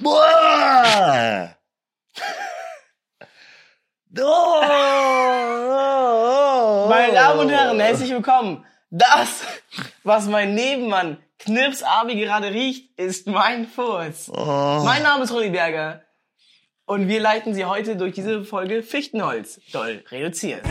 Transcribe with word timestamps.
Boah! 0.00 1.56
Oh, 4.16 4.62
Meine 6.88 7.12
Damen 7.14 7.40
und 7.40 7.48
Herren, 7.50 7.80
herzlich 7.80 8.10
willkommen. 8.10 8.64
Das, 8.90 9.42
was 10.04 10.26
mein 10.26 10.54
Nebenmann 10.54 11.18
Knips 11.40 11.82
Abi 11.82 12.14
gerade 12.14 12.52
riecht, 12.52 12.96
ist 12.96 13.26
mein 13.26 13.66
Furz. 13.66 14.30
Oh. 14.32 14.82
Mein 14.84 15.02
Name 15.02 15.24
ist 15.24 15.32
Ronny 15.32 15.50
Berger 15.50 16.02
und 16.86 17.08
wir 17.08 17.20
leiten 17.20 17.52
Sie 17.52 17.64
heute 17.64 17.96
durch 17.96 18.14
diese 18.14 18.44
Folge 18.44 18.84
Fichtenholz 18.84 19.60
doll 19.72 20.04
reduziert. 20.12 20.62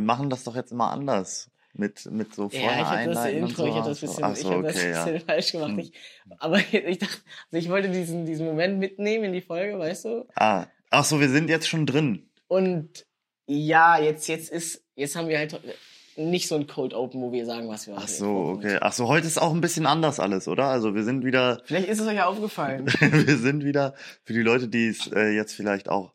Wir 0.00 0.06
machen 0.06 0.30
das 0.30 0.44
doch 0.44 0.56
jetzt 0.56 0.72
immer 0.72 0.90
anders. 0.90 1.50
Mit, 1.72 2.10
mit 2.10 2.34
so 2.34 2.48
vorne 2.48 2.64
Ja, 2.64 2.72
ich 2.72 2.86
habe 2.86 3.14
das 3.14 3.26
Intro, 3.26 3.42
und 3.42 3.50
ich 3.50 3.56
so. 3.56 3.74
habe 3.76 3.88
das 3.88 4.00
bisschen, 4.00 4.24
Ach 4.24 4.32
ich 4.32 4.38
so, 4.40 4.50
hab 4.50 4.62
das 4.62 4.76
okay, 4.76 4.88
bisschen 4.88 5.14
ja. 5.14 5.20
falsch 5.26 5.52
gemacht. 5.52 5.70
Hm. 5.70 5.78
Ich, 5.78 5.92
aber 6.38 6.58
ich 6.72 6.98
dachte, 6.98 7.18
also 7.52 7.56
ich 7.58 7.68
wollte 7.68 7.90
diesen, 7.90 8.26
diesen 8.26 8.46
Moment 8.46 8.78
mitnehmen 8.78 9.26
in 9.26 9.32
die 9.32 9.40
Folge, 9.40 9.78
weißt 9.78 10.06
du? 10.06 10.26
Ah. 10.34 10.66
Ach 10.90 11.04
so, 11.04 11.20
wir 11.20 11.28
sind 11.28 11.48
jetzt 11.48 11.68
schon 11.68 11.86
drin. 11.86 12.28
Und 12.48 13.06
ja, 13.46 14.00
jetzt, 14.00 14.26
jetzt 14.26 14.50
ist, 14.50 14.82
jetzt 14.96 15.14
haben 15.14 15.28
wir 15.28 15.38
halt 15.38 15.60
nicht 16.16 16.48
so 16.48 16.56
ein 16.56 16.66
Cold 16.66 16.92
Open, 16.92 17.20
wo 17.20 17.30
wir 17.30 17.46
sagen, 17.46 17.68
was 17.68 17.86
wir 17.86 17.94
Ach 17.96 18.02
heute 18.02 18.12
so, 18.12 18.36
okay. 18.56 18.78
Ach 18.80 18.92
so, 18.92 19.06
heute 19.06 19.28
ist 19.28 19.40
auch 19.40 19.54
ein 19.54 19.60
bisschen 19.60 19.86
anders 19.86 20.18
alles, 20.18 20.48
oder? 20.48 20.64
Also 20.64 20.96
wir 20.96 21.04
sind 21.04 21.24
wieder, 21.24 21.62
Vielleicht 21.66 21.88
ist 21.88 22.00
es 22.00 22.06
euch 22.08 22.16
ja 22.16 22.26
aufgefallen. 22.26 22.86
wir 23.00 23.36
sind 23.36 23.64
wieder 23.64 23.94
für 24.24 24.32
die 24.32 24.42
Leute, 24.42 24.66
die 24.66 24.88
es 24.88 25.06
äh, 25.12 25.30
jetzt 25.30 25.54
vielleicht 25.54 25.88
auch 25.88 26.12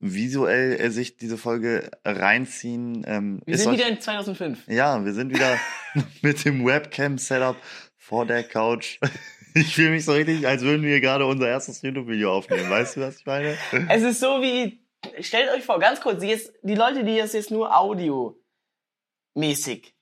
visuell 0.00 0.72
äh, 0.80 0.90
sich 0.90 1.16
diese 1.18 1.36
Folge 1.38 1.90
reinziehen. 2.04 3.04
Ähm, 3.06 3.40
Wir 3.46 3.56
sind 3.58 3.68
euch- 3.72 3.78
wieder 3.78 3.88
in 3.88 4.00
2005. 4.00 4.66
Ja, 4.66 5.04
wir 5.04 5.12
sind 5.14 5.32
wieder 5.34 5.56
mit 6.22 6.44
dem 6.44 6.64
Webcam-Setup 6.66 7.56
vor 7.96 8.26
der 8.26 8.42
Couch. 8.44 8.98
Ich 9.52 9.74
fühle 9.74 9.90
mich 9.90 10.04
so 10.04 10.12
richtig, 10.12 10.46
als 10.46 10.62
würden 10.62 10.84
wir 10.84 11.00
gerade 11.00 11.26
unser 11.26 11.48
erstes 11.48 11.82
YouTube-Video 11.82 12.32
aufnehmen. 12.32 12.70
Weißt 12.70 12.94
du, 12.94 13.00
was 13.00 13.18
ich 13.18 13.26
meine? 13.26 13.58
Es 13.88 14.00
ist 14.02 14.20
so 14.20 14.40
wie, 14.40 14.78
stellt 15.18 15.50
euch 15.50 15.64
vor, 15.64 15.80
ganz 15.80 16.00
kurz, 16.00 16.22
jetzt, 16.22 16.52
die 16.62 16.76
Leute, 16.76 17.02
die 17.02 17.16
das 17.18 17.32
jetzt 17.32 17.50
nur 17.50 17.76
audiomäßig 17.76 18.36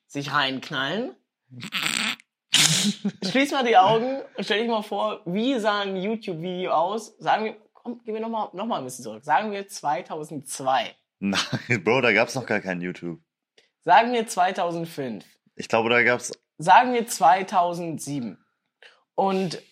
sich 0.06 0.34
reinknallen, 0.34 1.14
schließ 3.24 3.52
mal 3.52 3.64
die 3.64 3.78
Augen 3.78 4.20
und 4.36 4.44
stell 4.44 4.58
dich 4.60 4.68
mal 4.68 4.82
vor, 4.82 5.22
wie 5.24 5.58
sah 5.58 5.80
ein 5.80 5.96
YouTube-Video 5.96 6.70
aus? 6.72 7.16
Sagen 7.18 7.46
wir, 7.46 7.56
komm, 7.82 8.02
gehen 8.04 8.14
wir 8.14 8.20
nochmal 8.20 8.48
noch 8.52 8.66
mal 8.66 8.78
ein 8.78 8.84
bisschen 8.84 9.04
zurück. 9.04 9.24
Sagen 9.24 9.52
wir 9.52 9.66
2002. 9.66 10.94
Nein, 11.20 11.84
Bro, 11.84 12.02
da 12.02 12.12
gab's 12.12 12.34
noch 12.34 12.46
gar 12.46 12.60
kein 12.60 12.80
YouTube. 12.80 13.20
Sagen 13.84 14.12
wir 14.12 14.26
2005. 14.26 15.24
Ich 15.56 15.68
glaube, 15.68 15.90
da 15.90 16.02
gab's. 16.02 16.32
Sagen 16.58 16.92
wir 16.92 17.06
2007. 17.06 18.38
Und 19.14 19.62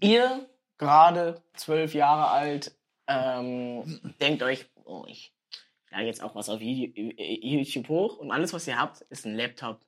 ihr, 0.00 0.48
gerade 0.78 1.42
zwölf 1.54 1.94
Jahre 1.94 2.28
alt, 2.30 2.76
ähm, 3.06 4.14
denkt 4.20 4.42
euch, 4.42 4.66
oh, 4.84 5.04
ich 5.08 5.34
lade 5.90 6.04
jetzt 6.04 6.22
auch 6.22 6.34
was 6.34 6.48
auf 6.48 6.60
äh, 6.60 7.40
YouTube 7.42 7.88
hoch 7.88 8.18
und 8.18 8.30
alles, 8.30 8.52
was 8.52 8.66
ihr 8.66 8.78
habt, 8.78 9.00
ist 9.02 9.26
ein 9.26 9.34
Laptop 9.34 9.80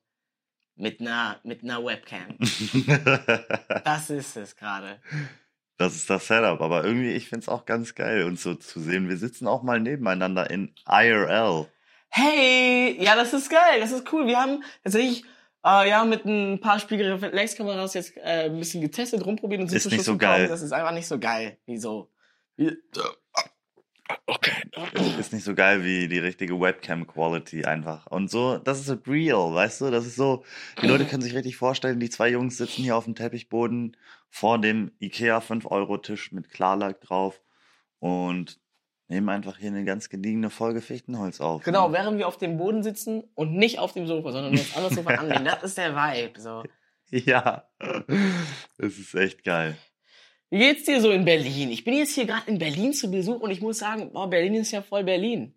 mit 0.75 0.99
einer, 0.99 1.39
mit 1.43 1.63
einer 1.63 1.83
Webcam. 1.83 2.37
Das 3.83 4.09
ist 4.09 4.37
es 4.37 4.55
gerade. 4.55 4.99
Das 5.81 5.95
ist 5.95 6.09
das 6.09 6.27
Setup. 6.27 6.61
Aber 6.61 6.83
irgendwie, 6.83 7.11
ich 7.11 7.27
find's 7.27 7.49
auch 7.49 7.65
ganz 7.65 7.95
geil, 7.95 8.23
uns 8.23 8.43
so 8.43 8.55
zu 8.55 8.79
sehen. 8.79 9.09
Wir 9.09 9.17
sitzen 9.17 9.47
auch 9.47 9.63
mal 9.63 9.79
nebeneinander 9.79 10.49
in 10.49 10.73
IRL. 10.87 11.67
Hey, 12.09 12.97
ja, 12.99 13.15
das 13.15 13.33
ist 13.33 13.49
geil, 13.49 13.79
das 13.79 13.91
ist 13.91 14.11
cool. 14.11 14.27
Wir 14.27 14.37
haben 14.37 14.63
tatsächlich 14.83 15.23
äh, 15.65 15.89
ja 15.89 16.03
mit 16.03 16.25
ein 16.25 16.59
paar 16.59 16.79
Spiegelreflexkameras 16.79 17.93
jetzt 17.93 18.17
äh, 18.17 18.45
ein 18.45 18.59
bisschen 18.59 18.81
getestet, 18.81 19.25
rumprobiert 19.25 19.61
und 19.61 19.69
sind 19.69 19.77
Ist 19.77 19.83
zum 19.83 19.93
nicht 19.93 20.03
so 20.03 20.17
geil. 20.17 20.47
Das 20.47 20.61
ist 20.61 20.73
einfach 20.73 20.93
nicht 20.93 21.07
so 21.07 21.19
geil. 21.19 21.57
Wieso? 21.65 22.11
Wie, 22.57 22.77
okay. 24.27 24.51
Ist 25.19 25.33
nicht 25.33 25.43
so 25.43 25.55
geil 25.55 25.83
wie 25.83 26.07
die 26.07 26.19
richtige 26.19 26.59
Webcam-Quality 26.59 27.65
einfach. 27.65 28.07
Und 28.07 28.29
so, 28.29 28.57
das 28.57 28.87
ist 28.87 29.07
real, 29.07 29.53
weißt 29.53 29.81
du? 29.81 29.91
Das 29.91 30.05
ist 30.05 30.15
so, 30.15 30.43
die 30.81 30.87
Leute 30.87 31.05
können 31.05 31.21
sich 31.21 31.35
richtig 31.35 31.57
vorstellen, 31.57 31.99
die 31.99 32.09
zwei 32.09 32.29
Jungs 32.29 32.57
sitzen 32.57 32.83
hier 32.83 32.95
auf 32.95 33.05
dem 33.05 33.15
Teppichboden 33.15 33.97
vor 34.29 34.59
dem 34.59 34.91
Ikea 34.99 35.39
5-Euro-Tisch 35.39 36.31
mit 36.31 36.49
Klarlack 36.49 37.01
drauf 37.01 37.41
und 37.99 38.59
nehmen 39.07 39.29
einfach 39.29 39.57
hier 39.57 39.69
eine 39.69 39.83
ganz 39.83 40.09
gediegene 40.09 40.49
Folge 40.49 40.81
Fichtenholz 40.81 41.41
auf. 41.41 41.63
Genau, 41.63 41.89
ne? 41.89 41.93
während 41.93 42.17
wir 42.17 42.27
auf 42.27 42.37
dem 42.37 42.57
Boden 42.57 42.81
sitzen 42.81 43.23
und 43.35 43.53
nicht 43.53 43.77
auf 43.77 43.93
dem 43.93 44.07
Sofa, 44.07 44.31
sondern 44.31 44.53
uns 44.53 44.75
an 44.75 44.83
das 44.83 44.93
Sofa 44.93 45.09
anlehnen. 45.15 45.45
Das 45.45 45.63
ist 45.63 45.77
der 45.77 45.95
Vibe. 45.95 46.39
So. 46.39 46.63
Ja. 47.09 47.67
Es 48.77 48.97
ist 48.97 49.13
echt 49.15 49.43
geil. 49.43 49.77
Wie 50.51 50.59
geht's 50.59 50.83
dir 50.83 50.99
so 51.01 51.09
in 51.11 51.23
Berlin? 51.25 51.71
Ich 51.71 51.83
bin 51.83 51.93
jetzt 51.95 52.13
hier 52.13 52.25
gerade 52.25 52.49
in 52.51 52.59
Berlin 52.59 52.93
zu 52.93 53.09
Besuch 53.09 53.39
und 53.39 53.51
ich 53.51 53.61
muss 53.61 53.79
sagen, 53.79 54.11
boah, 54.11 54.29
Berlin 54.29 54.55
ist 54.55 54.71
ja 54.71 54.81
voll 54.81 55.03
Berlin. 55.03 55.53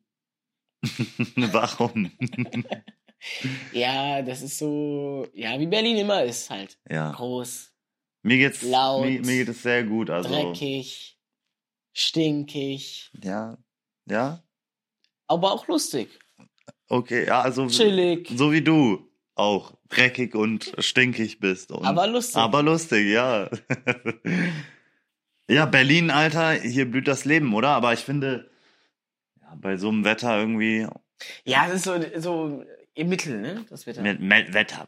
Warum? 1.36 2.10
Ja, 3.72 4.20
das 4.20 4.42
ist 4.42 4.58
so, 4.58 5.26
ja, 5.32 5.58
wie 5.58 5.66
Berlin 5.66 5.96
immer 5.96 6.22
ist 6.24 6.50
halt. 6.50 6.78
ja. 6.90 7.10
Groß, 7.12 7.72
Mir 8.22 8.36
geht's, 8.36 8.60
Laut. 8.60 9.06
mir, 9.06 9.18
mir 9.22 9.38
geht 9.38 9.48
es 9.48 9.62
sehr 9.62 9.82
gut, 9.82 10.10
also. 10.10 10.28
dreckig, 10.28 11.18
stinkig, 11.94 13.10
Ja. 13.22 13.56
Ja? 14.06 14.44
aber 15.26 15.52
auch 15.52 15.66
lustig. 15.68 16.10
Okay, 16.88 17.24
ja, 17.26 17.40
also. 17.40 17.66
Chillig, 17.68 18.28
So 18.36 18.52
wie 18.52 18.60
du 18.60 19.08
auch 19.36 19.72
dreckig 19.88 20.34
und 20.34 20.74
stinkig 20.78 21.40
bist. 21.40 21.72
Und, 21.72 21.82
aber 21.86 22.06
lustig. 22.06 22.36
aber 22.36 22.62
lustig, 22.62 23.06
ja. 23.08 23.48
ja, 25.48 25.66
Berlin, 25.66 26.10
Alter, 26.10 26.52
hier 26.52 26.90
blüht 26.90 27.08
das 27.08 27.24
Leben, 27.24 27.54
oder? 27.54 27.70
Aber 27.70 27.92
ich 27.92 28.00
finde, 28.00 28.50
ja, 29.40 29.54
bei 29.56 29.76
so 29.76 29.88
einem 29.88 30.04
Wetter 30.04 30.38
irgendwie, 30.38 30.86
ja, 31.44 31.66
es 31.68 31.74
ist 31.74 31.84
so, 31.84 31.94
so 32.16 32.64
im 32.96 33.08
Mittel, 33.08 33.40
ne? 33.40 33.64
Das 33.68 33.86
Wetter. 33.86 34.02
mit 34.02 34.20
Me 34.20 34.46
Wetter, 34.50 34.86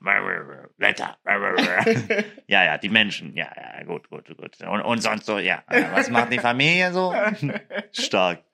Wetter, 0.78 1.16
ja, 2.46 2.64
ja, 2.64 2.78
die 2.78 2.88
Menschen, 2.88 3.34
ja, 3.36 3.48
ja, 3.56 3.84
gut, 3.84 4.08
gut, 4.08 4.26
gut. 4.36 4.62
Und, 4.62 4.80
und 4.80 5.02
sonst 5.02 5.26
so, 5.26 5.38
ja, 5.38 5.64
was 5.92 6.08
macht 6.10 6.32
die 6.32 6.38
Familie 6.38 6.92
so? 6.92 7.12
Stark. 7.92 8.44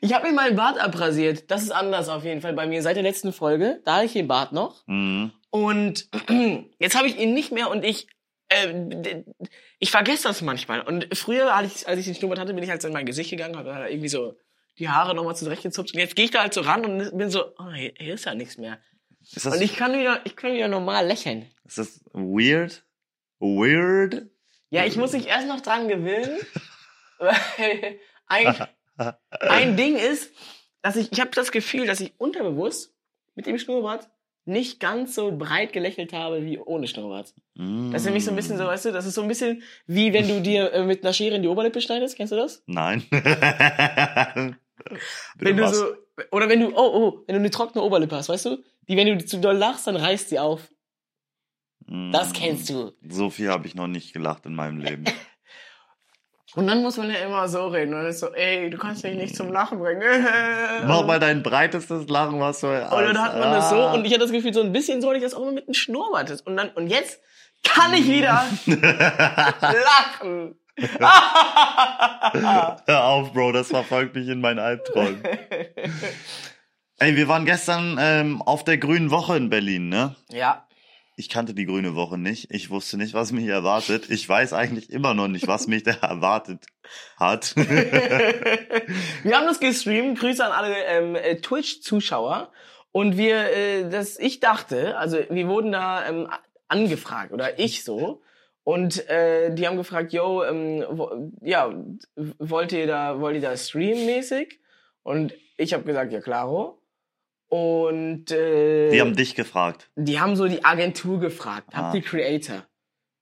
Ich 0.00 0.14
habe 0.14 0.28
mir 0.28 0.32
meinen 0.32 0.54
Bart 0.54 0.78
abrasiert. 0.78 1.50
Das 1.50 1.62
ist 1.62 1.72
anders 1.72 2.08
auf 2.08 2.24
jeden 2.24 2.40
Fall 2.40 2.52
bei 2.52 2.66
mir. 2.66 2.82
Seit 2.82 2.94
der 2.94 3.02
letzten 3.02 3.32
Folge, 3.32 3.80
da 3.84 3.96
hatte 3.96 4.06
ich 4.06 4.12
den 4.12 4.28
Bart 4.28 4.52
noch. 4.52 4.86
Mhm. 4.86 5.32
Und 5.50 6.08
jetzt 6.78 6.96
habe 6.96 7.08
ich 7.08 7.18
ihn 7.18 7.34
nicht 7.34 7.50
mehr 7.50 7.70
und 7.70 7.84
ich, 7.84 8.06
äh, 8.48 8.72
d- 8.72 9.24
ich 9.78 9.90
vergesse 9.90 10.24
das 10.24 10.42
manchmal. 10.42 10.80
Und 10.82 11.08
früher, 11.16 11.54
als 11.54 11.74
ich, 11.82 11.88
als 11.88 11.98
ich 12.00 12.06
den 12.06 12.14
Schnurrbart 12.14 12.40
hatte, 12.40 12.54
bin 12.54 12.62
ich 12.64 12.70
halt 12.70 12.82
so 12.82 12.88
in 12.88 12.94
mein 12.94 13.06
Gesicht 13.06 13.30
gegangen, 13.30 13.56
habe 13.56 13.68
da 13.70 13.86
irgendwie 13.88 14.08
so 14.08 14.36
die 14.78 14.88
Haare 14.88 15.14
nochmal 15.14 15.36
zurechtgezupft. 15.36 15.92
Und 15.94 16.00
jetzt 16.00 16.16
gehe 16.16 16.24
ich 16.24 16.30
da 16.30 16.40
halt 16.42 16.54
so 16.54 16.60
ran 16.60 16.84
und 16.84 17.16
bin 17.18 17.30
so, 17.30 17.52
oh, 17.58 17.72
hier, 17.72 17.92
hier 17.98 18.14
ist 18.14 18.24
ja 18.24 18.34
nichts 18.34 18.56
mehr. 18.58 18.78
Das, 19.34 19.44
Und 19.46 19.60
ich 19.60 19.76
kann 19.76 19.92
wieder, 19.98 20.20
ich 20.24 20.36
kann 20.36 20.52
wieder 20.54 20.68
normal 20.68 21.06
lächeln. 21.06 21.50
ist 21.64 21.78
das 21.78 22.00
weird? 22.12 22.84
Weird? 23.40 24.26
Ja, 24.70 24.84
ich 24.84 24.96
muss 24.96 25.12
mich 25.12 25.26
erst 25.26 25.46
noch 25.48 25.60
dran 25.60 25.88
gewöhnen. 25.88 26.38
weil 27.18 27.94
ein, 28.26 28.68
ein 29.30 29.76
Ding 29.76 29.96
ist, 29.96 30.32
dass 30.82 30.96
ich, 30.96 31.12
ich 31.12 31.20
habe 31.20 31.30
das 31.30 31.50
Gefühl, 31.52 31.86
dass 31.86 32.00
ich 32.00 32.14
unterbewusst 32.18 32.94
mit 33.34 33.46
dem 33.46 33.58
Schnurrbart 33.58 34.08
nicht 34.48 34.80
ganz 34.80 35.14
so 35.14 35.36
breit 35.36 35.72
gelächelt 35.72 36.12
habe 36.12 36.44
wie 36.44 36.58
ohne 36.58 36.88
Schnurrbart. 36.88 37.34
Das 37.54 38.02
ist 38.02 38.04
nämlich 38.04 38.24
so 38.24 38.30
ein 38.30 38.36
bisschen 38.36 38.56
so, 38.58 38.64
weißt 38.64 38.86
du, 38.86 38.92
das 38.92 39.06
ist 39.06 39.14
so 39.14 39.22
ein 39.22 39.28
bisschen 39.28 39.62
wie 39.86 40.12
wenn 40.12 40.26
du 40.28 40.40
dir 40.40 40.72
äh, 40.72 40.84
mit 40.84 41.02
einer 41.04 41.12
Schere 41.12 41.36
in 41.36 41.42
die 41.42 41.48
Oberlippe 41.48 41.80
schneidest, 41.80 42.16
kennst 42.16 42.32
du 42.32 42.36
das? 42.36 42.62
Nein. 42.66 43.04
Wenn 45.38 45.56
du 45.56 45.68
so, 45.72 45.86
oder 46.30 46.48
wenn 46.48 46.60
du, 46.60 46.68
oh, 46.74 46.90
oh, 46.94 47.24
wenn 47.26 47.34
du 47.34 47.40
eine 47.40 47.50
trockene 47.50 47.82
Oberlippe 47.84 48.16
hast, 48.16 48.28
weißt 48.28 48.46
du? 48.46 48.62
Die, 48.88 48.96
wenn 48.96 49.06
du 49.06 49.24
zu 49.24 49.38
doll 49.38 49.56
lachst, 49.56 49.86
dann 49.86 49.96
reißt 49.96 50.28
sie 50.30 50.38
auf. 50.38 50.70
Das 52.12 52.32
kennst 52.32 52.68
du. 52.68 52.92
Mm, 53.00 53.10
So 53.10 53.30
viel 53.30 53.48
habe 53.48 53.66
ich 53.66 53.74
noch 53.74 53.86
nicht 53.86 54.12
gelacht 54.12 54.44
in 54.46 54.54
meinem 54.54 54.78
Leben. 54.78 55.04
Und 56.58 56.66
dann 56.66 56.82
muss 56.82 56.96
man 56.96 57.08
ja 57.08 57.18
immer 57.18 57.46
so 57.46 57.68
reden. 57.68 57.94
Und 57.94 58.00
dann 58.00 58.10
ist 58.10 58.18
so, 58.18 58.34
ey, 58.34 58.68
du 58.68 58.76
kannst 58.78 59.04
mich 59.04 59.14
nicht 59.14 59.36
zum 59.36 59.52
Lachen 59.52 59.78
bringen. 59.78 60.02
Mach 60.88 61.06
mal 61.06 61.20
dein 61.20 61.40
breitestes 61.40 62.08
Lachen, 62.08 62.40
was 62.40 62.58
du 62.58 62.66
Und 62.66 62.90
dann 62.90 63.22
hat 63.22 63.38
man 63.38 63.52
das 63.52 63.70
so, 63.70 63.80
und 63.90 64.04
ich 64.04 64.10
hatte 64.10 64.24
das 64.24 64.32
Gefühl, 64.32 64.52
so 64.52 64.62
ein 64.62 64.72
bisschen 64.72 65.00
soll 65.00 65.14
ich 65.14 65.22
das 65.22 65.34
auch 65.34 65.44
mal 65.44 65.52
mit 65.52 65.68
einem 65.68 65.74
Schnurrbart. 65.74 66.30
ist. 66.30 66.44
Und 66.48 66.56
dann, 66.56 66.70
und 66.70 66.88
jetzt 66.88 67.20
kann 67.62 67.94
ich 67.94 68.08
wieder 68.08 68.44
lachen. 69.70 70.56
Hör 72.86 73.04
auf, 73.04 73.32
Bro, 73.32 73.52
das 73.52 73.68
verfolgt 73.68 74.16
mich 74.16 74.26
in 74.26 74.40
meinen 74.40 74.58
Albträumen. 74.58 75.22
Ey, 76.98 77.14
wir 77.14 77.28
waren 77.28 77.44
gestern 77.44 77.98
ähm, 78.00 78.42
auf 78.42 78.64
der 78.64 78.78
Grünen 78.78 79.12
Woche 79.12 79.36
in 79.36 79.48
Berlin, 79.48 79.90
ne? 79.90 80.16
ja. 80.30 80.64
Ich 81.18 81.28
kannte 81.28 81.52
die 81.52 81.66
Grüne 81.66 81.96
Woche 81.96 82.16
nicht. 82.16 82.52
Ich 82.52 82.70
wusste 82.70 82.96
nicht, 82.96 83.12
was 83.12 83.32
mich 83.32 83.46
erwartet. 83.46 84.08
Ich 84.08 84.28
weiß 84.28 84.52
eigentlich 84.52 84.88
immer 84.88 85.14
noch 85.14 85.26
nicht, 85.26 85.48
was 85.48 85.66
mich 85.66 85.82
da 85.82 85.90
erwartet 86.00 86.64
hat. 87.16 87.56
wir 87.56 89.36
haben 89.36 89.46
das 89.46 89.58
gestreamt. 89.58 90.20
Grüße 90.20 90.44
an 90.44 90.52
alle 90.52 90.76
ähm, 90.84 91.16
äh, 91.16 91.40
Twitch-Zuschauer. 91.40 92.52
Und 92.92 93.16
wir, 93.16 93.50
äh, 93.50 93.90
das, 93.90 94.16
ich 94.20 94.38
dachte, 94.38 94.96
also 94.96 95.18
wir 95.28 95.48
wurden 95.48 95.72
da 95.72 96.08
ähm, 96.08 96.28
angefragt 96.68 97.32
oder 97.32 97.58
ich 97.58 97.82
so. 97.82 98.22
Und 98.62 99.08
äh, 99.08 99.52
die 99.52 99.66
haben 99.66 99.76
gefragt, 99.76 100.12
yo, 100.12 100.44
ähm, 100.44 100.84
wo, 100.88 101.32
ja, 101.40 101.74
wollt 102.14 102.70
ihr 102.70 102.86
da, 102.86 103.20
wollt 103.20 103.34
ihr 103.34 103.42
da 103.42 103.56
streammäßig? 103.56 104.60
Und 105.02 105.34
ich 105.56 105.74
habe 105.74 105.82
gesagt, 105.82 106.12
ja 106.12 106.20
klaro. 106.20 106.80
Und 107.48 108.30
äh, 108.30 108.90
Die 108.90 109.00
haben 109.00 109.16
dich 109.16 109.34
gefragt. 109.34 109.88
die 109.96 110.20
haben 110.20 110.36
so 110.36 110.46
die 110.48 110.64
Agentur 110.64 111.18
gefragt, 111.18 111.68
habt 111.74 111.94
Ah. 111.94 111.96
ihr 111.96 112.02
Creator? 112.02 112.56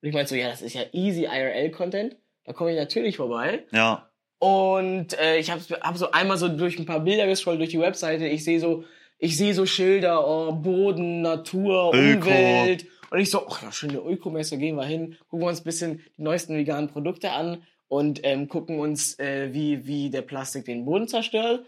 Und 0.03 0.09
ich 0.09 0.15
meinte 0.15 0.31
so, 0.31 0.35
ja, 0.35 0.49
das 0.49 0.63
ist 0.63 0.75
ja 0.75 0.83
easy 0.93 1.25
IRL-Content. 1.25 2.17
Da 2.45 2.53
komme 2.53 2.73
ich 2.73 2.77
natürlich 2.79 3.17
vorbei. 3.17 3.65
Ja. 3.73 4.11
Und 4.39 5.19
äh, 5.19 5.39
ich 5.39 5.51
habe 5.51 5.61
hab 5.81 5.97
so 5.97 6.11
einmal 6.11 6.37
so 6.37 6.49
durch 6.49 6.79
ein 6.79 6.87
paar 6.87 7.01
Bilder 7.01 7.27
gescrollt 7.27 7.59
durch 7.61 7.71
die 7.71 7.81
Webseite. 7.81 8.27
Ich 8.27 8.45
sehe 8.45 8.61
so, 8.61 8.85
ich 9.19 9.37
sehe 9.37 9.55
so 9.55 9.65
Schilder, 9.65 10.27
oh, 10.29 10.53
Boden, 10.53 11.23
Natur, 11.23 11.93
Öko. 11.95 12.29
Umwelt. 12.29 12.87
Und 13.11 13.19
ich 13.21 13.31
so, 13.31 13.47
ach 13.49 13.63
ja, 13.63 13.73
schöne 13.73 13.99
Ökomesse, 13.99 14.59
gehen 14.59 14.75
wir 14.77 14.85
hin, 14.85 15.17
gucken 15.29 15.45
wir 15.47 15.49
uns 15.51 15.61
ein 15.61 15.65
bisschen 15.65 16.03
die 16.19 16.23
neuesten 16.23 16.57
veganen 16.57 16.89
Produkte 16.91 17.31
an 17.31 17.63
und 17.89 18.21
ähm, 18.25 18.49
gucken 18.49 18.81
uns, 18.81 19.17
äh, 19.21 19.55
wie, 19.55 19.87
wie 19.87 20.11
der 20.11 20.23
Plastik 20.23 20.65
den 20.65 20.85
Boden 20.85 21.07
zerstört. 21.07 21.65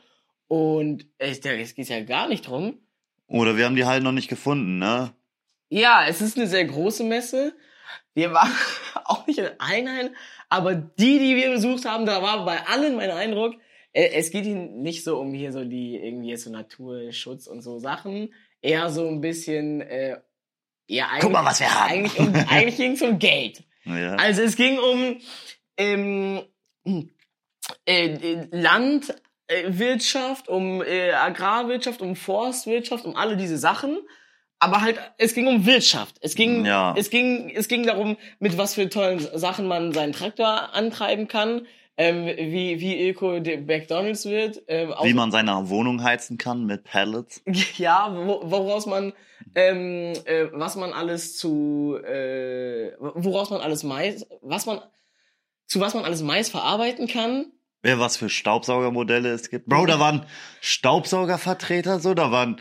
Und 0.49 1.07
äh, 1.19 1.31
es 1.31 1.75
geht 1.75 1.89
ja 1.89 2.01
gar 2.03 2.29
nicht 2.29 2.49
drum. 2.49 2.79
Oder 3.27 3.57
wir 3.57 3.67
haben 3.67 3.77
die 3.77 3.85
halt 3.85 4.03
noch 4.03 4.13
nicht 4.13 4.29
gefunden, 4.29 4.79
ne? 4.79 5.13
Ja, 5.69 6.07
es 6.09 6.23
ist 6.23 6.39
eine 6.39 6.47
sehr 6.47 6.65
große 6.65 7.05
Messe. 7.05 7.55
Wir 8.15 8.33
waren 8.33 8.51
auch 9.05 9.27
nicht 9.27 9.39
in 9.39 9.51
allen, 9.59 10.17
aber 10.49 10.75
die, 10.75 11.19
die 11.19 11.37
wir 11.37 11.51
besucht 11.51 11.85
haben, 11.85 12.07
da 12.07 12.23
war 12.23 12.45
bei 12.45 12.67
allen 12.67 12.97
mein 12.97 13.11
Eindruck, 13.11 13.55
äh, 13.93 14.09
es 14.15 14.31
geht 14.31 14.47
ihnen 14.47 14.83
nicht 14.83 15.05
so 15.05 15.19
um 15.19 15.33
hier 15.33 15.53
so 15.53 15.65
die 15.65 15.97
irgendwie 15.97 16.35
so 16.37 16.51
Naturschutz 16.51 17.47
und 17.47 17.61
so 17.61 17.79
Sachen, 17.79 18.33
eher 18.63 18.91
so 18.91 19.07
ein 19.07 19.21
bisschen, 19.21 19.83
äh, 19.83 20.19
ja 20.87 21.09
eigentlich, 21.09 21.23
Guck 21.23 21.33
mal, 21.33 21.45
was 21.45 21.61
wir 21.61 21.73
haben. 21.73 21.93
Eigentlich, 21.93 22.19
um, 22.19 22.35
eigentlich 22.35 22.77
ging 22.77 22.93
es 22.93 23.03
um 23.03 23.19
Geld. 23.19 23.65
Ja. 23.85 24.17
Also 24.17 24.43
es 24.43 24.57
ging 24.57 24.79
um 24.79 25.19
ähm, 25.79 26.43
äh, 27.87 28.47
Landwirtschaft, 29.51 30.49
um 30.49 30.83
äh, 30.83 31.13
Agrarwirtschaft, 31.13 32.03
um 32.03 32.17
Forstwirtschaft, 32.17 33.05
um 33.05 33.17
alle 33.17 33.37
diese 33.37 33.59
Sachen. 33.59 33.99
Aber 34.61 34.81
halt, 34.81 34.99
es 35.19 35.35
ging 35.35 35.47
um 35.47 35.67
Wirtschaft. 35.67 36.17
Es 36.21 36.35
ging, 36.35 36.65
Ja. 36.65 36.95
es 36.97 37.11
ging, 37.11 37.51
es 37.55 37.69
ging 37.69 37.87
darum, 37.87 38.17
mit 38.41 38.59
was 38.59 38.75
für 38.75 38.89
tollen 38.89 39.21
Sachen 39.39 39.67
man 39.67 39.93
seinen 39.93 40.13
Traktor 40.13 40.75
antreiben 40.75 41.29
kann, 41.29 41.67
ähm, 41.97 42.27
wie, 42.27 42.81
wie 42.81 43.09
Öko 43.09 43.41
der 43.41 43.61
McDonalds 43.61 44.25
wird, 44.25 44.63
ähm, 44.69 44.95
Wie 45.03 45.15
man 45.15 45.31
seine 45.33 45.69
Wohnung 45.69 46.03
heizen 46.03 46.39
kann 46.39 46.65
mit 46.65 46.85
Pellets. 46.85 47.43
ja, 47.77 48.13
wo, 48.15 48.41
woraus 48.45 48.87
man, 48.87 49.13
ähm, 49.55 50.13
äh, 50.25 50.47
was 50.53 50.77
man 50.77 50.93
alles 50.93 51.37
zu, 51.39 51.97
äh, 52.05 52.93
woraus 53.01 53.51
man 53.51 53.61
alles 53.61 53.83
Mais, 53.83 54.27
was 54.43 54.67
man, 54.67 54.81
zu 55.67 55.81
was 55.81 55.95
man 55.95 56.05
alles 56.05 56.23
Mais 56.23 56.51
verarbeiten 56.51 57.07
kann. 57.09 57.53
Wer 57.83 58.01
was 58.01 58.17
für 58.17 58.29
Staubsaugermodelle 58.29 59.31
es 59.31 59.51
gibt. 59.51 59.67
Bro, 59.67 59.87
da 59.87 60.01
waren 60.01 60.27
Staubsaugervertreter 60.61 62.01
so, 62.01 62.15
da 62.15 62.33
waren, 62.33 62.61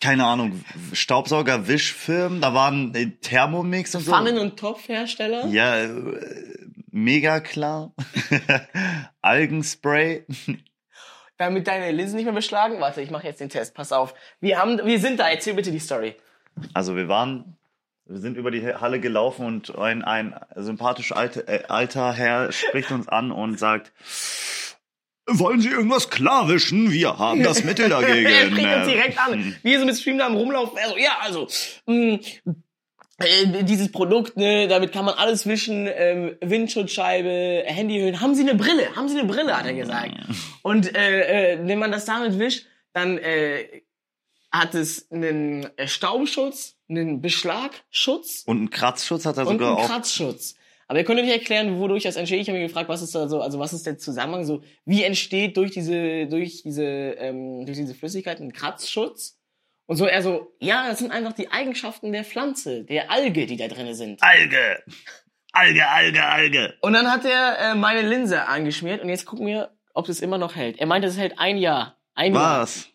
keine 0.00 0.24
Ahnung, 0.24 0.64
Staubsaugerwischfirmen, 0.92 2.40
da 2.40 2.52
waren 2.52 2.94
äh, 2.94 3.10
Thermomix 3.20 3.94
und 3.94 4.02
so. 4.02 4.10
Pfannen- 4.10 4.38
und 4.38 4.58
Topfhersteller. 4.58 5.46
Ja, 5.46 5.76
äh, 5.76 5.90
mega 6.90 7.40
klar. 7.40 7.94
Algenspray. 9.22 10.26
Damit 11.38 11.68
deine 11.68 11.92
Linsen 11.92 12.16
nicht 12.16 12.24
mehr 12.24 12.34
beschlagen. 12.34 12.80
Warte, 12.80 13.02
ich 13.02 13.10
mache 13.10 13.26
jetzt 13.26 13.40
den 13.40 13.50
Test. 13.50 13.74
Pass 13.74 13.92
auf. 13.92 14.14
Wir 14.40 14.58
haben, 14.58 14.80
wir 14.84 14.98
sind 14.98 15.20
da. 15.20 15.28
Erzähl 15.28 15.54
bitte 15.54 15.70
die 15.70 15.78
Story. 15.78 16.16
Also 16.72 16.96
wir 16.96 17.08
waren, 17.08 17.56
wir 18.08 18.18
sind 18.20 18.36
über 18.36 18.50
die 18.50 18.64
Halle 18.64 19.00
gelaufen 19.00 19.46
und 19.46 19.76
ein, 19.76 20.02
ein 20.02 20.34
sympathisch 20.54 21.12
alte, 21.12 21.46
äh, 21.48 21.64
alter 21.68 22.12
Herr 22.12 22.52
spricht 22.52 22.90
uns 22.92 23.08
an 23.08 23.32
und 23.32 23.58
sagt, 23.58 23.92
wollen 25.26 25.60
Sie 25.60 25.68
irgendwas 25.70 26.08
klarwischen? 26.08 26.92
Wir 26.92 27.18
haben 27.18 27.42
das 27.42 27.64
Mittel 27.64 27.86
er 27.90 28.00
dagegen. 28.00 28.28
spricht 28.28 28.76
uns 28.76 28.86
direkt 28.86 29.18
an. 29.18 29.56
Wir 29.62 29.80
so 29.80 29.86
mit 29.86 29.96
Streamnamen 29.96 30.38
rumlaufen. 30.38 30.78
Er 30.78 30.88
so, 30.88 30.96
ja, 30.96 31.18
also, 31.20 31.48
mh, 31.86 32.20
äh, 33.18 33.64
dieses 33.64 33.90
Produkt, 33.90 34.36
ne, 34.36 34.68
damit 34.68 34.92
kann 34.92 35.04
man 35.04 35.14
alles 35.14 35.46
wischen, 35.46 35.88
ähm, 35.92 36.36
Windschutzscheibe, 36.40 37.64
Handyhüllen. 37.66 38.20
Haben 38.20 38.34
Sie 38.34 38.42
eine 38.42 38.54
Brille? 38.54 38.94
Haben 38.94 39.08
Sie 39.08 39.18
eine 39.18 39.26
Brille, 39.26 39.56
hat 39.56 39.66
er 39.66 39.74
gesagt. 39.74 40.12
Und 40.62 40.94
äh, 40.94 41.54
äh, 41.54 41.58
wenn 41.66 41.78
man 41.78 41.90
das 41.90 42.04
damit 42.04 42.38
wischt, 42.38 42.66
dann 42.92 43.18
äh, 43.18 43.82
hat 44.58 44.74
es 44.74 45.10
einen 45.10 45.64
äh, 45.76 45.88
Staubschutz, 45.88 46.76
einen 46.88 47.20
Beschlagschutz 47.20 48.44
Und 48.46 48.56
einen 48.58 48.70
Kratzschutz 48.70 49.26
hat 49.26 49.36
er 49.36 49.46
und 49.46 49.54
sogar 49.54 49.68
einen 49.70 49.78
auch. 49.78 49.86
Kratzschutz. 49.86 50.56
Aber 50.88 51.00
ihr 51.00 51.04
könnt 51.04 51.20
nicht 51.20 51.32
erklären, 51.32 51.78
wodurch 51.78 52.04
das 52.04 52.16
entsteht. 52.16 52.40
Ich 52.40 52.48
habe 52.48 52.58
mich 52.58 52.68
gefragt, 52.68 52.88
was 52.88 53.02
ist 53.02 53.14
da 53.14 53.28
so, 53.28 53.40
also 53.40 53.58
was 53.58 53.72
ist 53.72 53.86
der 53.86 53.98
Zusammenhang 53.98 54.44
so, 54.44 54.62
wie 54.84 55.02
entsteht 55.02 55.56
durch 55.56 55.72
diese, 55.72 56.26
durch 56.26 56.62
diese, 56.62 56.84
ähm, 56.84 57.66
durch 57.66 57.76
diese 57.76 57.94
Flüssigkeit 57.94 58.40
ein 58.40 58.52
Kratzschutz? 58.52 59.38
Und 59.86 59.96
so 59.96 60.06
er 60.06 60.22
so, 60.22 60.52
ja, 60.60 60.88
das 60.88 60.98
sind 60.98 61.12
einfach 61.12 61.32
die 61.32 61.50
Eigenschaften 61.50 62.12
der 62.12 62.24
Pflanze, 62.24 62.84
der 62.84 63.10
Alge, 63.10 63.46
die 63.46 63.56
da 63.56 63.68
drinne 63.68 63.94
sind. 63.94 64.22
Alge! 64.22 64.82
Alge, 65.52 65.88
Alge, 65.88 66.24
Alge! 66.24 66.74
Und 66.82 66.92
dann 66.92 67.10
hat 67.10 67.24
er 67.24 67.58
äh, 67.58 67.74
meine 67.74 68.02
Linse 68.02 68.46
angeschmiert 68.46 69.00
und 69.02 69.08
jetzt 69.08 69.26
gucken 69.26 69.46
wir, 69.46 69.70
ob 69.94 70.08
es 70.08 70.20
immer 70.20 70.38
noch 70.38 70.54
hält. 70.54 70.78
Er 70.78 70.86
meinte, 70.86 71.08
es 71.08 71.16
hält 71.16 71.38
ein 71.38 71.56
Jahr. 71.56 71.96
Ein 72.14 72.34
Jahr. 72.34 72.62
Was? 72.62 72.88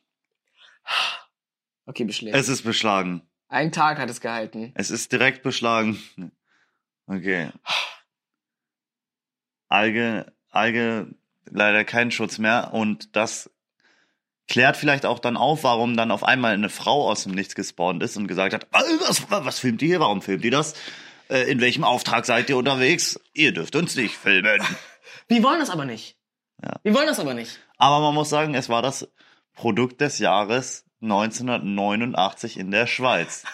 Okay, 1.91 2.05
beschlägt. 2.05 2.35
Es 2.37 2.47
ist 2.47 2.61
beschlagen. 2.63 3.21
Ein 3.49 3.73
Tag 3.73 3.99
hat 3.99 4.09
es 4.09 4.21
gehalten. 4.21 4.71
Es 4.75 4.89
ist 4.91 5.11
direkt 5.11 5.43
beschlagen. 5.43 6.01
Okay. 7.05 7.49
Alge, 9.67 10.31
Alge, 10.49 11.13
leider 11.49 11.83
kein 11.83 12.11
Schutz 12.11 12.37
mehr. 12.37 12.73
Und 12.73 13.15
das 13.17 13.49
klärt 14.47 14.77
vielleicht 14.77 15.05
auch 15.05 15.19
dann 15.19 15.35
auf, 15.35 15.65
warum 15.65 15.97
dann 15.97 16.11
auf 16.11 16.23
einmal 16.23 16.53
eine 16.53 16.69
Frau 16.69 17.09
aus 17.09 17.23
dem 17.23 17.33
Nichts 17.33 17.55
gespawnt 17.55 18.01
ist 18.03 18.15
und 18.15 18.27
gesagt 18.27 18.53
hat, 18.53 18.63
"Äh, 18.71 18.99
was, 19.07 19.29
was 19.29 19.59
filmt 19.59 19.81
ihr 19.81 19.87
hier? 19.89 19.99
Warum 19.99 20.21
filmt 20.21 20.45
ihr 20.45 20.51
das? 20.51 20.73
Äh, 21.29 21.51
In 21.51 21.59
welchem 21.59 21.83
Auftrag 21.83 22.25
seid 22.25 22.49
ihr 22.49 22.55
unterwegs? 22.55 23.19
Ihr 23.33 23.53
dürft 23.53 23.75
uns 23.75 23.95
nicht 23.97 24.15
filmen. 24.15 24.61
Wir 25.27 25.43
wollen 25.43 25.59
das 25.59 25.69
aber 25.69 25.83
nicht. 25.85 26.17
Ja. 26.63 26.79
Wir 26.83 26.93
wollen 26.93 27.07
das 27.07 27.19
aber 27.19 27.33
nicht. 27.33 27.59
Aber 27.77 27.99
man 27.99 28.13
muss 28.13 28.29
sagen, 28.29 28.53
es 28.55 28.69
war 28.69 28.81
das 28.81 29.09
Produkt 29.53 29.99
des 29.99 30.19
Jahres 30.19 30.85
1989 31.01 32.57
in 32.57 32.71
der 32.71 32.87
Schweiz. 32.87 33.43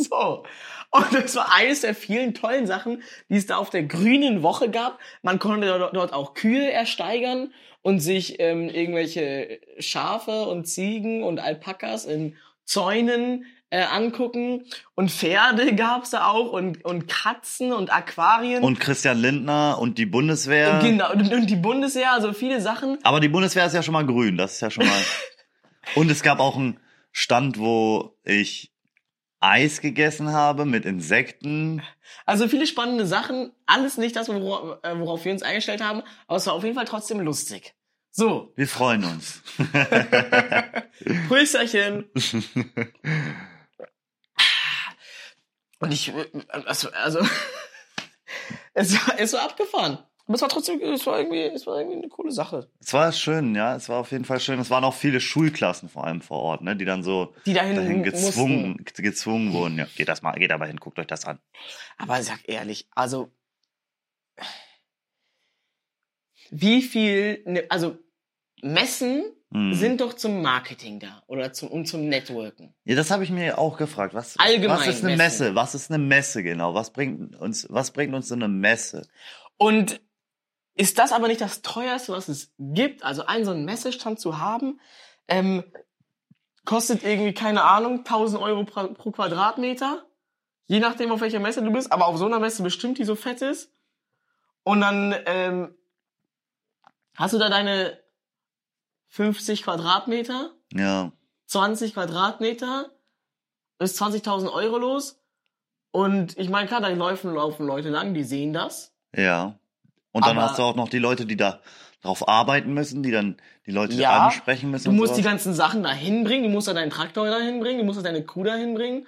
So. 0.00 0.44
Und 0.90 1.12
das 1.12 1.34
war 1.34 1.52
eines 1.52 1.80
der 1.80 1.92
vielen 1.92 2.32
tollen 2.32 2.68
Sachen, 2.68 3.02
die 3.28 3.36
es 3.36 3.46
da 3.46 3.56
auf 3.56 3.68
der 3.68 3.82
grünen 3.82 4.44
Woche 4.44 4.70
gab. 4.70 5.00
Man 5.22 5.40
konnte 5.40 5.90
dort 5.92 6.12
auch 6.12 6.34
Kühe 6.34 6.70
ersteigern 6.70 7.52
und 7.82 7.98
sich 7.98 8.38
ähm, 8.38 8.68
irgendwelche 8.68 9.60
Schafe 9.80 10.42
und 10.46 10.66
Ziegen 10.66 11.24
und 11.24 11.40
Alpakas 11.40 12.04
in 12.04 12.36
Zäunen 12.64 13.44
äh, 13.70 13.82
angucken. 13.82 14.64
Und 14.94 15.10
Pferde 15.10 15.74
gab's 15.74 16.10
da 16.10 16.28
auch 16.28 16.52
und, 16.52 16.84
und 16.84 17.06
Katzen 17.06 17.72
und 17.72 17.92
Aquarien. 17.92 18.62
Und 18.62 18.80
Christian 18.80 19.18
Lindner 19.18 19.78
und 19.78 19.98
die 19.98 20.06
Bundeswehr. 20.06 20.78
Genau, 20.82 21.12
und, 21.12 21.32
und 21.32 21.50
die 21.50 21.56
Bundeswehr, 21.56 22.12
also 22.12 22.32
viele 22.32 22.60
Sachen. 22.62 22.98
Aber 23.02 23.20
die 23.20 23.28
Bundeswehr 23.28 23.66
ist 23.66 23.74
ja 23.74 23.82
schon 23.82 23.92
mal 23.92 24.06
grün, 24.06 24.36
das 24.36 24.54
ist 24.54 24.60
ja 24.62 24.70
schon 24.70 24.86
mal. 24.86 25.00
Und 25.94 26.10
es 26.10 26.22
gab 26.22 26.40
auch 26.40 26.56
einen 26.56 26.80
Stand, 27.12 27.58
wo 27.58 28.16
ich 28.24 28.72
Eis 29.40 29.80
gegessen 29.80 30.32
habe 30.32 30.64
mit 30.64 30.84
Insekten. 30.84 31.82
Also 32.26 32.48
viele 32.48 32.66
spannende 32.66 33.06
Sachen. 33.06 33.52
Alles 33.66 33.96
nicht 33.96 34.16
das, 34.16 34.28
worauf, 34.28 34.82
äh, 34.82 34.98
worauf 34.98 35.24
wir 35.24 35.32
uns 35.32 35.42
eingestellt 35.42 35.82
haben, 35.82 36.02
aber 36.26 36.36
es 36.36 36.46
war 36.46 36.54
auf 36.54 36.64
jeden 36.64 36.74
Fall 36.74 36.86
trotzdem 36.86 37.20
lustig. 37.20 37.74
So, 38.10 38.52
Wir 38.56 38.66
freuen 38.66 39.04
uns. 39.04 39.42
Prösterchen. 41.28 42.10
Und 45.78 45.92
ich, 45.92 46.08
äh, 46.08 46.26
also, 46.48 46.90
also 46.90 47.20
es, 48.74 48.94
war, 48.94 49.20
es 49.20 49.32
war 49.32 49.42
abgefahren. 49.42 49.98
Aber 50.28 50.34
es 50.34 50.42
war 50.42 50.48
trotzdem, 50.50 50.80
es 50.82 51.06
war 51.06 51.18
irgendwie, 51.18 51.40
es 51.40 51.66
war 51.66 51.78
irgendwie 51.78 51.96
eine 51.98 52.08
coole 52.08 52.30
Sache. 52.30 52.68
Es 52.80 52.92
war 52.92 53.10
schön, 53.12 53.54
ja, 53.54 53.74
es 53.74 53.88
war 53.88 53.98
auf 53.98 54.12
jeden 54.12 54.26
Fall 54.26 54.38
schön. 54.40 54.60
Es 54.60 54.68
waren 54.70 54.84
auch 54.84 54.92
viele 54.94 55.20
Schulklassen 55.20 55.88
vor 55.88 56.04
allem 56.04 56.20
vor 56.20 56.40
Ort, 56.42 56.60
ne, 56.62 56.76
die 56.76 56.84
dann 56.84 57.02
so 57.02 57.34
Die 57.46 57.54
dahin, 57.54 57.76
dahin 57.76 57.98
mussten. 58.00 58.26
gezwungen, 58.26 58.84
gezwungen 58.94 59.52
wurden. 59.54 59.78
Ja, 59.78 59.86
geht 59.96 60.08
das 60.08 60.20
mal, 60.22 60.32
geht 60.38 60.52
aber 60.52 60.66
hin, 60.66 60.76
guckt 60.76 60.98
euch 60.98 61.06
das 61.06 61.24
an. 61.24 61.38
Aber 61.96 62.22
sag 62.22 62.40
ehrlich, 62.46 62.86
also 62.94 63.30
wie 66.50 66.82
viel, 66.82 67.42
ne, 67.46 67.64
also 67.70 67.98
Messen 68.62 69.24
Hm. 69.50 69.72
sind 69.72 70.00
doch 70.02 70.12
zum 70.12 70.42
Marketing 70.42 71.00
da 71.00 71.22
oder 71.26 71.54
zum, 71.54 71.70
und 71.70 71.86
zum 71.86 72.06
Networken. 72.06 72.74
Ja, 72.84 72.96
das 72.96 73.10
habe 73.10 73.24
ich 73.24 73.30
mir 73.30 73.56
auch 73.56 73.78
gefragt. 73.78 74.12
Was, 74.12 74.38
Allgemein 74.38 74.76
was 74.80 74.86
ist 74.88 75.02
eine 75.04 75.16
Messen. 75.16 75.46
Messe? 75.46 75.54
Was 75.54 75.74
ist 75.74 75.90
eine 75.90 76.04
Messe 76.04 76.42
genau? 76.42 76.74
Was 76.74 76.92
bringt 76.92 77.34
uns, 77.34 77.66
was 77.70 77.92
bringt 77.92 78.12
uns 78.14 78.28
so 78.28 78.34
eine 78.34 78.46
Messe? 78.48 79.08
Und 79.56 80.02
ist 80.78 80.98
das 80.98 81.12
aber 81.12 81.26
nicht 81.26 81.40
das 81.40 81.60
teuerste, 81.62 82.12
was 82.12 82.28
es 82.28 82.52
gibt? 82.58 83.02
Also 83.02 83.26
einen 83.26 83.44
so 83.44 83.50
einen 83.50 83.64
Messestand 83.64 84.20
zu 84.20 84.38
haben, 84.38 84.80
ähm, 85.26 85.64
kostet 86.64 87.02
irgendwie, 87.02 87.34
keine 87.34 87.64
Ahnung, 87.64 88.04
1000 88.04 88.40
Euro 88.40 88.64
pro, 88.64 88.94
pro 88.94 89.10
Quadratmeter. 89.10 90.06
Je 90.66 90.78
nachdem, 90.78 91.10
auf 91.10 91.20
welcher 91.20 91.40
Messe 91.40 91.62
du 91.62 91.72
bist. 91.72 91.90
Aber 91.90 92.06
auf 92.06 92.16
so 92.16 92.26
einer 92.26 92.38
Messe 92.38 92.62
bestimmt, 92.62 92.98
die 92.98 93.04
so 93.04 93.16
fett 93.16 93.42
ist. 93.42 93.72
Und 94.62 94.80
dann 94.82 95.16
ähm, 95.26 95.74
hast 97.16 97.34
du 97.34 97.38
da 97.38 97.48
deine 97.48 97.98
50 99.08 99.64
Quadratmeter, 99.64 100.52
Ja. 100.72 101.10
20 101.46 101.94
Quadratmeter, 101.94 102.90
ist 103.80 104.00
20.000 104.00 104.52
Euro 104.52 104.78
los. 104.78 105.20
Und 105.90 106.38
ich 106.38 106.50
meine, 106.50 106.68
klar, 106.68 106.80
da 106.80 106.88
laufen, 106.88 107.34
laufen 107.34 107.66
Leute 107.66 107.88
lang, 107.88 108.14
die 108.14 108.24
sehen 108.24 108.52
das. 108.52 108.94
Ja. 109.12 109.57
Und 110.12 110.24
dann 110.26 110.38
Aber- 110.38 110.48
hast 110.48 110.58
du 110.58 110.62
auch 110.62 110.76
noch 110.76 110.88
die 110.88 110.98
Leute, 110.98 111.26
die 111.26 111.36
da 111.36 111.60
drauf 112.02 112.28
arbeiten 112.28 112.72
müssen, 112.74 113.02
die 113.02 113.10
dann 113.10 113.36
die 113.66 113.72
Leute 113.72 113.94
Ja, 113.94 114.26
ansprechen 114.26 114.70
müssen. 114.70 114.84
Du 114.84 114.92
musst 114.92 115.16
die 115.16 115.22
ganzen 115.22 115.52
Sachen 115.54 115.82
da 115.82 115.92
hinbringen, 115.92 116.44
du 116.44 116.48
musst 116.50 116.68
da 116.68 116.74
deinen 116.74 116.90
Traktor 116.90 117.26
da 117.26 117.38
hinbringen, 117.38 117.78
du 117.78 117.84
musst 117.84 117.98
da 117.98 118.02
deine 118.02 118.24
Kuh 118.24 118.44
da 118.44 118.54
hinbringen. 118.54 119.06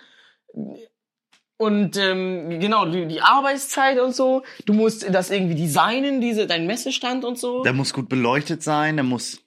Und 1.57 1.97
ähm, 1.99 2.59
genau, 2.59 2.87
die, 2.87 3.07
die 3.07 3.21
Arbeitszeit 3.21 3.99
und 4.01 4.15
so. 4.15 4.43
Du 4.65 4.73
musst 4.73 5.07
das 5.13 5.31
irgendwie 5.31 5.55
designen, 5.55 6.21
diese, 6.21 6.47
dein 6.47 6.67
Messestand 6.67 7.25
und 7.25 7.39
so. 7.39 7.63
Der 7.63 7.75
muss 7.75 7.93
gut 7.93 8.09
beleuchtet 8.09 8.63
sein, 8.63 8.97
der 8.97 9.05
muss 9.05 9.41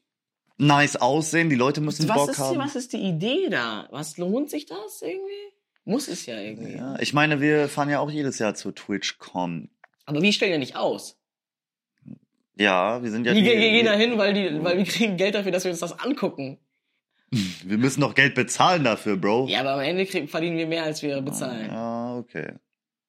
nice 0.57 0.95
aussehen, 0.95 1.49
die 1.49 1.55
Leute 1.55 1.81
müssen 1.81 2.07
was, 2.07 2.15
Bock 2.15 2.29
ist 2.29 2.37
haben. 2.39 2.59
was 2.59 2.75
ist 2.75 2.93
die 2.93 3.01
Idee 3.01 3.49
da? 3.49 3.87
Was 3.89 4.17
lohnt 4.17 4.49
sich 4.51 4.67
das 4.67 5.01
irgendwie? 5.01 5.31
Muss 5.85 6.07
es 6.07 6.25
ja 6.27 6.39
irgendwie. 6.39 6.77
Ja, 6.77 6.97
ich 6.99 7.13
meine, 7.13 7.41
wir 7.41 7.67
fahren 7.67 7.89
ja 7.89 7.99
auch 7.99 8.11
jedes 8.11 8.39
Jahr 8.39 8.53
zur 8.53 8.73
TwitchCon. 8.75 9.69
Aber 10.05 10.21
wir 10.21 10.31
stellen 10.33 10.51
ja 10.51 10.57
nicht 10.59 10.75
aus. 10.75 11.17
Ja, 12.55 13.01
wir 13.01 13.09
sind 13.09 13.25
ja 13.25 13.33
wir 13.33 13.41
die, 13.41 13.49
gehen 13.49 13.85
da 13.85 13.93
hin, 13.93 14.17
weil, 14.17 14.33
die, 14.33 14.63
weil 14.63 14.77
wir 14.77 14.85
kriegen 14.85 15.17
Geld 15.17 15.35
dafür, 15.35 15.51
dass 15.51 15.63
wir 15.63 15.71
uns 15.71 15.79
das 15.79 15.99
angucken. 15.99 16.59
wir 17.63 17.77
müssen 17.77 18.01
doch 18.01 18.15
Geld 18.15 18.35
bezahlen 18.35 18.83
dafür, 18.83 19.17
Bro. 19.17 19.47
Ja, 19.49 19.61
aber 19.61 19.73
am 19.73 19.79
Ende 19.79 20.05
kriegen, 20.05 20.27
verdienen 20.27 20.57
wir 20.57 20.67
mehr, 20.67 20.83
als 20.83 21.01
wir 21.01 21.21
bezahlen. 21.21 21.67
Ja, 21.67 22.15
okay. 22.15 22.53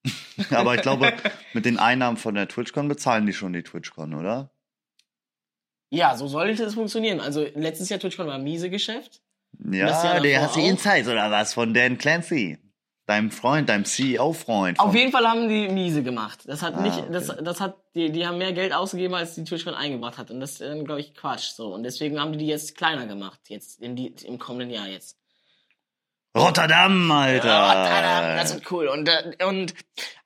Aber 0.51 0.75
ich 0.75 0.81
glaube, 0.81 1.13
mit 1.53 1.65
den 1.65 1.79
Einnahmen 1.79 2.17
von 2.17 2.35
der 2.35 2.47
TwitchCon 2.47 2.87
bezahlen 2.87 3.25
die 3.25 3.33
schon 3.33 3.53
die 3.53 3.63
TwitchCon, 3.63 4.13
oder? 4.13 4.51
Ja, 5.89 6.15
so 6.15 6.27
sollte 6.27 6.63
es 6.63 6.75
funktionieren. 6.75 7.19
Also 7.19 7.47
letztes 7.55 7.89
Jahr 7.89 7.99
TwitchCon 7.99 8.27
war 8.27 8.35
ein 8.35 8.43
miese 8.43 8.69
Geschäft. 8.69 9.21
Ja, 9.71 10.19
der 10.19 10.41
hast 10.41 10.55
du. 10.55 10.59
Insights 10.59 11.07
oder 11.07 11.31
was 11.31 11.53
von 11.53 11.73
Dan 11.73 11.97
Clancy. 11.97 12.57
Deinem 13.05 13.29
Freund, 13.29 13.69
deinem 13.69 13.85
CEO-Freund. 13.85 14.79
Auf 14.79 14.95
jeden 14.95 15.11
Fall 15.11 15.27
haben 15.27 15.47
die 15.47 15.67
miese 15.69 16.01
gemacht. 16.01 16.39
Das 16.45 16.63
hat 16.63 16.73
Ah, 16.73 16.81
nicht, 16.81 16.97
okay. 16.97 17.09
das, 17.11 17.27
das 17.27 17.61
hat, 17.61 17.75
die, 17.93 18.11
die 18.11 18.25
haben 18.25 18.39
mehr 18.39 18.51
Geld 18.51 18.73
ausgegeben, 18.73 19.13
als 19.13 19.35
die 19.35 19.43
TwitchCon 19.43 19.75
eingebracht 19.75 20.17
hat. 20.17 20.31
Und 20.31 20.39
das 20.39 20.59
ist, 20.59 20.85
glaube 20.85 21.01
ich, 21.01 21.13
Quatsch. 21.13 21.51
So. 21.51 21.73
Und 21.73 21.83
deswegen 21.83 22.19
haben 22.19 22.31
die 22.31 22.39
die 22.39 22.47
jetzt 22.47 22.75
kleiner 22.75 23.05
gemacht. 23.05 23.39
Jetzt, 23.47 23.79
die, 23.79 24.15
im 24.23 24.39
kommenden 24.39 24.71
Jahr 24.71 24.87
jetzt. 24.87 25.17
Rotterdam, 26.35 27.09
Alter. 27.11 27.47
Ja, 27.47 28.35
das 28.37 28.55
ist 28.55 28.71
cool. 28.71 28.87
Und, 28.87 29.07
äh, 29.07 29.45
und, 29.45 29.73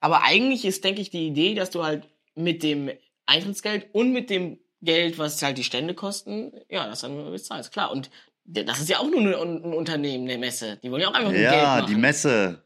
aber 0.00 0.22
eigentlich 0.24 0.64
ist, 0.64 0.82
denke 0.82 1.02
ich, 1.02 1.10
die 1.10 1.26
Idee, 1.26 1.54
dass 1.54 1.70
du 1.70 1.84
halt 1.84 2.08
mit 2.34 2.62
dem 2.62 2.90
Eintrittsgeld 3.26 3.94
und 3.94 4.12
mit 4.12 4.30
dem 4.30 4.58
Geld, 4.82 5.18
was 5.18 5.40
halt 5.42 5.58
die 5.58 5.64
Stände 5.64 5.94
kosten, 5.94 6.52
ja, 6.68 6.86
das 6.88 7.02
dann 7.02 7.30
bezahlst. 7.30 7.72
Klar. 7.72 7.92
Und 7.92 8.10
das 8.44 8.80
ist 8.80 8.88
ja 8.88 8.98
auch 8.98 9.08
nur 9.08 9.20
ein, 9.20 9.64
ein 9.64 9.74
Unternehmen, 9.74 10.28
eine 10.28 10.38
Messe. 10.38 10.78
Die 10.82 10.90
wollen 10.90 11.02
ja 11.02 11.08
auch 11.08 11.14
einfach 11.14 11.30
nur 11.30 11.38
Geld 11.40 11.52
ja, 11.52 11.82
die 11.82 11.94
Messe. 11.94 12.64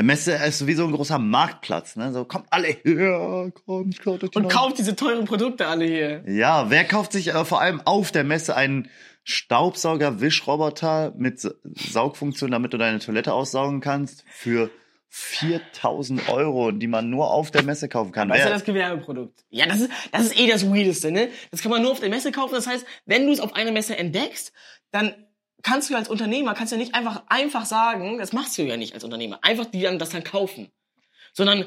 Der 0.00 0.06
Messe 0.06 0.32
ist 0.32 0.58
sowieso 0.60 0.86
ein 0.86 0.92
großer 0.92 1.18
Marktplatz, 1.18 1.94
ne? 1.96 2.10
So, 2.10 2.24
kommt 2.24 2.46
alle 2.48 2.68
her, 2.68 3.52
kommt, 3.66 4.02
die 4.02 4.08
Und 4.08 4.34
neuen- 4.34 4.48
kauft 4.48 4.78
diese 4.78 4.96
teuren 4.96 5.26
Produkte 5.26 5.66
alle 5.66 5.84
hier. 5.84 6.22
Ja, 6.26 6.70
wer 6.70 6.84
kauft 6.84 7.12
sich 7.12 7.34
äh, 7.34 7.44
vor 7.44 7.60
allem 7.60 7.82
auf 7.84 8.10
der 8.10 8.24
Messe 8.24 8.56
einen 8.56 8.88
Staubsauger-Wischroboter 9.24 11.12
mit 11.18 11.38
Sa- 11.40 11.50
Saugfunktion, 11.74 12.50
damit 12.50 12.72
du 12.72 12.78
deine 12.78 12.98
Toilette 12.98 13.34
aussaugen 13.34 13.82
kannst, 13.82 14.24
für 14.30 14.70
4000 15.10 16.30
Euro, 16.30 16.70
die 16.70 16.86
man 16.86 17.10
nur 17.10 17.30
auf 17.30 17.50
der 17.50 17.62
Messe 17.62 17.90
kaufen 17.90 18.10
kann? 18.12 18.30
Das 18.30 18.38
ist 18.38 18.44
ja 18.44 18.50
das 18.50 18.64
Gewerbeprodukt. 18.64 19.44
Ja, 19.50 19.66
das 19.66 19.80
ist, 19.82 19.90
das 20.12 20.22
ist 20.22 20.40
eh 20.40 20.46
das 20.48 20.66
Weirdeste, 20.66 21.12
ne? 21.12 21.28
Das 21.50 21.60
kann 21.60 21.70
man 21.70 21.82
nur 21.82 21.90
auf 21.92 22.00
der 22.00 22.08
Messe 22.08 22.32
kaufen. 22.32 22.54
Das 22.54 22.66
heißt, 22.66 22.86
wenn 23.04 23.26
du 23.26 23.32
es 23.34 23.40
auf 23.40 23.54
einer 23.54 23.70
Messe 23.72 23.98
entdeckst, 23.98 24.54
dann 24.92 25.14
kannst 25.62 25.90
du 25.90 25.94
als 25.96 26.08
Unternehmer, 26.08 26.54
kannst 26.54 26.72
du 26.72 26.76
ja 26.76 26.80
nicht 26.82 26.94
einfach, 26.94 27.22
einfach 27.28 27.64
sagen, 27.64 28.18
das 28.18 28.32
machst 28.32 28.56
du 28.58 28.62
ja 28.62 28.76
nicht 28.76 28.94
als 28.94 29.04
Unternehmer, 29.04 29.38
einfach 29.42 29.66
die 29.66 29.82
dann 29.82 29.98
das 29.98 30.10
dann 30.10 30.24
kaufen. 30.24 30.70
Sondern 31.32 31.66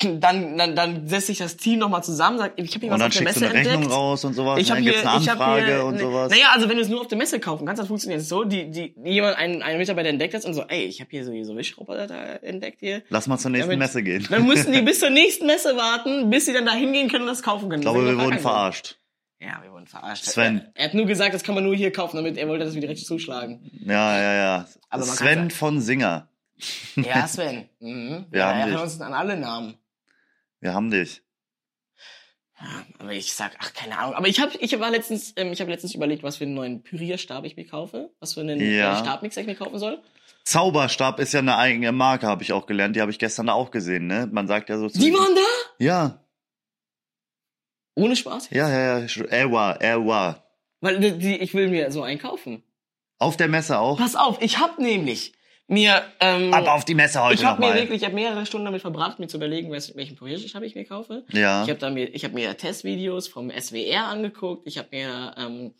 dann, 0.20 0.56
dann, 0.56 0.76
dann 0.76 1.08
setzt 1.08 1.26
sich 1.26 1.38
das 1.38 1.56
Team 1.56 1.80
nochmal 1.80 2.04
zusammen, 2.04 2.38
sagt, 2.38 2.60
ich 2.60 2.72
habe 2.74 2.86
hier 2.86 2.92
und 2.92 3.00
was 3.00 3.00
dann 3.00 3.08
auf 3.08 3.12
der 3.14 3.18
schickst 3.18 3.36
du 3.36 3.40
Messe 3.40 3.50
eine 3.50 3.58
Rechnung 3.58 3.74
entdeckt. 3.82 3.92
raus 3.98 4.24
und 4.24 4.34
sowas. 4.34 4.60
Ich 4.60 4.68
ne? 4.68 4.74
habe 4.76 4.76
dann 4.76 4.82
hier, 4.84 4.92
gibt's 4.92 5.06
eine 5.08 5.22
ich 5.22 5.28
habe 5.28 5.44
Anfrage 5.44 5.66
hier, 5.74 5.84
und 5.84 5.94
ne- 5.94 6.00
sowas. 6.00 6.30
Naja, 6.30 6.46
also 6.52 6.68
wenn 6.68 6.76
du 6.76 6.82
es 6.82 6.88
nur 6.88 7.00
auf 7.00 7.08
der 7.08 7.18
Messe 7.18 7.40
kaufen 7.40 7.66
kannst, 7.66 7.80
dann 7.80 7.88
funktioniert 7.88 8.20
es 8.20 8.28
so, 8.28 8.44
die, 8.44 8.70
die, 8.70 8.94
jemand, 9.04 9.36
einen, 9.38 9.60
einen 9.62 9.78
Mitarbeiter 9.78 10.08
entdeckt 10.08 10.34
hat 10.34 10.44
und 10.44 10.54
so, 10.54 10.62
ey, 10.68 10.84
ich 10.84 11.00
habe 11.00 11.10
hier 11.10 11.24
so, 11.24 11.32
so 11.42 11.56
Wischroboter 11.56 12.06
da 12.06 12.22
entdeckt 12.36 12.78
hier. 12.78 13.02
Lass 13.08 13.26
mal 13.26 13.38
zur 13.38 13.50
nächsten 13.50 13.70
Damit- 13.70 13.78
Messe 13.88 14.02
gehen. 14.04 14.24
Dann 14.30 14.46
müssen 14.46 14.72
die 14.72 14.82
bis 14.82 15.00
zur 15.00 15.10
nächsten 15.10 15.46
Messe 15.46 15.76
warten, 15.76 16.30
bis 16.30 16.46
sie 16.46 16.52
dann 16.52 16.66
da 16.66 16.74
hingehen 16.74 17.08
können 17.08 17.22
und 17.22 17.30
das 17.30 17.42
kaufen 17.42 17.68
können. 17.68 17.82
Ich 17.82 17.84
glaube, 17.86 18.04
Das 18.04 18.16
wir 18.16 18.24
wurden 18.24 18.38
verarscht. 18.38 18.98
Ja, 19.40 19.62
wir 19.62 19.70
wurden 19.72 19.86
verarscht. 19.86 20.24
Sven. 20.24 20.66
Er, 20.74 20.86
hat 20.86 20.94
nur 20.94 21.06
gesagt, 21.06 21.32
das 21.32 21.44
kann 21.44 21.54
man 21.54 21.62
nur 21.64 21.76
hier 21.76 21.92
kaufen, 21.92 22.16
damit 22.16 22.36
er 22.36 22.48
wollte, 22.48 22.64
dass 22.64 22.74
wir 22.74 22.80
direkt 22.80 22.98
zuschlagen. 23.00 23.70
Ja, 23.84 24.18
ja, 24.20 24.34
ja. 24.34 24.68
Aber 24.90 25.04
Sven 25.04 25.50
von 25.50 25.80
Singer. 25.80 26.28
Ja, 26.96 27.26
Sven. 27.28 27.68
Mhm. 27.78 28.26
Wir 28.30 28.40
ja, 28.40 28.48
haben 28.48 28.58
erinnern 28.58 28.74
dich. 28.76 28.82
uns 28.82 29.00
an 29.00 29.14
alle 29.14 29.36
Namen. 29.36 29.76
Wir 30.60 30.74
haben 30.74 30.90
dich. 30.90 31.22
Ja, 32.60 32.66
aber 32.98 33.12
ich 33.12 33.32
sag, 33.32 33.52
ach, 33.60 33.72
keine 33.72 33.96
Ahnung. 33.96 34.14
Aber 34.14 34.26
ich 34.26 34.40
habe 34.40 34.50
ich 34.58 34.78
war 34.80 34.90
letztens, 34.90 35.32
ähm, 35.36 35.52
ich 35.52 35.60
habe 35.60 35.70
letztens 35.70 35.94
überlegt, 35.94 36.24
was 36.24 36.38
für 36.38 36.44
einen 36.44 36.54
neuen 36.54 36.82
Pürierstab 36.82 37.44
ich 37.44 37.54
mir 37.56 37.66
kaufe. 37.66 38.10
Was 38.18 38.34
für 38.34 38.40
einen 38.40 38.58
Ja. 38.60 38.94
äh, 38.98 38.98
Stabmixer 38.98 39.42
ich 39.42 39.46
mir 39.46 39.54
kaufen 39.54 39.78
soll. 39.78 40.02
Zauberstab 40.44 41.20
ist 41.20 41.32
ja 41.32 41.38
eine 41.40 41.56
eigene 41.58 41.92
Marke, 41.92 42.26
habe 42.26 42.42
ich 42.42 42.52
auch 42.52 42.66
gelernt. 42.66 42.96
Die 42.96 43.00
habe 43.00 43.12
ich 43.12 43.18
gestern 43.20 43.48
auch 43.50 43.70
gesehen, 43.70 44.08
ne? 44.08 44.28
Man 44.32 44.48
sagt 44.48 44.68
ja 44.70 44.78
so 44.78 44.88
zu. 44.88 44.98
Die 44.98 45.12
waren 45.12 45.34
da? 45.36 45.84
Ja, 45.84 46.24
Ohne 47.98 48.16
Spaß? 48.16 48.50
ja, 48.50 48.68
ja, 48.68 48.98
ja. 49.00 49.50
War, 49.52 49.80
er 49.80 50.06
war. 50.06 50.44
Weil 50.80 50.98
die, 51.00 51.12
die, 51.18 51.36
ich 51.38 51.54
will 51.54 51.68
mir 51.68 51.90
so 51.90 52.02
einen 52.02 52.18
kaufen. 52.18 52.62
Auf 53.18 53.36
der 53.36 53.48
Messe 53.48 53.78
auch. 53.78 53.98
Pass 53.98 54.14
auf, 54.14 54.38
ich 54.40 54.58
habe 54.58 54.80
nämlich 54.82 55.32
mir 55.66 56.02
ähm, 56.20 56.54
Aber 56.54 56.72
auf 56.74 56.84
die 56.84 56.94
Messe 56.94 57.22
heute 57.22 57.34
ich 57.34 57.44
habe 57.44 57.60
mir 57.60 57.66
nochmal. 57.66 57.82
wirklich, 57.82 58.00
ich 58.00 58.04
habe 58.06 58.14
mehrere 58.14 58.46
Stunden 58.46 58.64
damit 58.64 58.80
verbracht, 58.80 59.18
mir 59.18 59.26
zu 59.26 59.36
überlegen, 59.36 59.70
welchen 59.70 60.16
Pürierstab 60.16 60.62
ich 60.62 60.74
mir 60.74 60.84
kaufe. 60.86 61.24
Ja. 61.32 61.62
Ich 61.64 61.68
habe 61.68 61.78
da 61.80 61.90
mir, 61.90 62.14
ich 62.14 62.24
habe 62.24 62.34
mir 62.34 62.56
Testvideos 62.56 63.28
vom 63.28 63.50
SWR 63.50 64.04
angeguckt. 64.06 64.66
Ich 64.66 64.78
habe 64.78 64.88
mir, 64.92 65.34
ähm, 65.36 65.74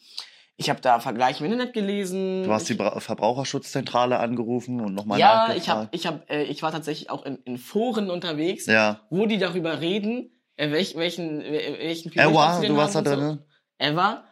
ich 0.57 0.69
habe 0.69 0.81
da 0.81 0.99
Vergleiche 0.99 1.45
im 1.45 1.53
Internet 1.53 1.73
gelesen. 1.73 2.43
Du 2.45 2.53
hast 2.53 2.69
die 2.69 2.75
Bra 2.75 2.99
Verbraucherschutzzentrale 3.01 4.19
angerufen 4.19 4.81
und 4.81 4.95
nochmal 4.95 5.21
ja, 5.21 5.55
ich 5.55 5.69
habe, 5.69 5.89
ich 5.93 6.07
habe, 6.07 6.23
äh, 6.29 6.43
ich 6.43 6.63
war 6.63 6.73
tatsächlich 6.73 7.09
auch 7.11 7.25
in, 7.25 7.37
in 7.45 7.57
Foren 7.57 8.11
unterwegs, 8.11 8.67
Ja. 8.67 9.01
wo 9.11 9.27
die 9.27 9.39
darüber 9.39 9.81
reden, 9.81 10.33
äh, 10.59 10.71
welch, 10.71 10.95
welchen, 10.97 11.43
welchen 11.43 12.15
war, 12.15 12.57
sie 12.57 12.63
denn 12.67 12.73
du 12.75 12.77
warst 12.77 12.95
da 12.95 13.03
drin. 13.03 13.21
So. 13.21 13.39
Ever. 13.79 14.25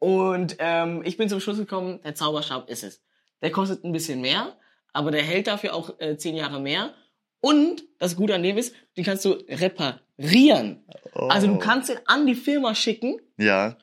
Und 0.00 0.56
ähm, 0.58 1.02
ich 1.04 1.16
bin 1.16 1.28
zum 1.28 1.40
Schluss 1.40 1.56
gekommen, 1.58 2.00
der 2.04 2.14
Zauberstab 2.14 2.68
ist 2.68 2.84
es. 2.84 3.02
Der 3.42 3.50
kostet 3.50 3.84
ein 3.84 3.92
bisschen 3.92 4.20
mehr, 4.20 4.56
aber 4.92 5.10
der 5.10 5.22
hält 5.22 5.46
dafür 5.46 5.74
auch 5.74 5.98
äh, 5.98 6.16
zehn 6.16 6.36
Jahre 6.36 6.60
mehr. 6.60 6.94
Und 7.40 7.84
das 7.98 8.16
Gute 8.16 8.34
an 8.34 8.42
dem 8.42 8.58
ist, 8.58 8.74
den 8.96 9.04
kannst 9.04 9.24
du 9.24 9.30
reparieren. 9.48 10.84
Oh. 11.14 11.28
Also 11.28 11.46
du 11.46 11.58
kannst 11.58 11.88
ihn 11.90 11.98
an 12.06 12.26
die 12.26 12.34
Firma 12.34 12.74
schicken 12.74 13.20
Ja. 13.36 13.76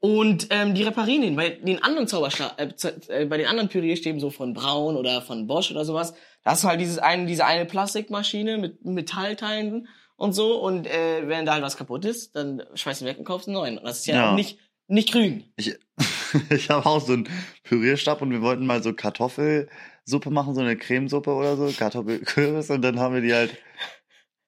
und 0.00 0.46
ähm, 0.50 0.74
die 0.74 0.82
reparieren 0.82 1.22
ihn. 1.22 1.36
Bei 1.36 1.50
den 1.50 1.82
anderen 1.82 2.08
Zauberstab, 2.08 2.58
äh, 2.58 2.68
äh, 3.08 3.26
bei 3.26 3.36
den 3.36 3.46
anderen 3.46 3.68
Pürierstäben 3.68 4.20
so 4.20 4.30
von 4.30 4.54
Braun 4.54 4.96
oder 4.96 5.20
von 5.20 5.46
Bosch 5.46 5.70
oder 5.70 5.84
sowas, 5.84 6.14
da 6.42 6.52
hast 6.52 6.64
du 6.64 6.68
halt 6.68 6.80
dieses 6.80 6.98
eine, 6.98 7.26
diese 7.26 7.44
eine 7.44 7.66
Plastikmaschine 7.66 8.56
mit 8.56 8.84
Metallteilen 8.84 9.88
und 10.16 10.32
so. 10.32 10.60
Und 10.60 10.86
äh, 10.86 11.26
wenn 11.28 11.46
da 11.46 11.52
halt 11.52 11.62
was 11.62 11.76
kaputt 11.76 12.04
ist, 12.04 12.34
dann 12.36 12.62
schmeißt 12.74 13.02
ihn 13.02 13.06
weg 13.06 13.18
und 13.18 13.24
kaufst 13.24 13.48
einen 13.48 13.54
neuen. 13.56 13.78
Und 13.78 13.84
das 13.84 14.00
ist 14.00 14.06
ja, 14.06 14.16
Ja. 14.16 14.32
nicht 14.34 14.58
nicht 14.88 15.10
grün. 15.12 15.44
Ich, 15.56 15.74
ich 16.50 16.70
habe 16.70 16.86
auch 16.86 17.00
so 17.04 17.12
einen 17.14 17.28
Pürierstab 17.64 18.22
und 18.22 18.30
wir 18.30 18.40
wollten 18.42 18.66
mal 18.66 18.82
so 18.82 18.92
Kartoffelsuppe 18.92 20.30
machen, 20.30 20.54
so 20.54 20.60
eine 20.60 20.76
Cremesuppe 20.76 21.32
oder 21.32 21.56
so, 21.56 21.72
Kartoffelkürbis 21.76 22.70
und 22.70 22.82
dann 22.82 23.00
haben 23.00 23.14
wir 23.14 23.20
die 23.20 23.34
halt, 23.34 23.56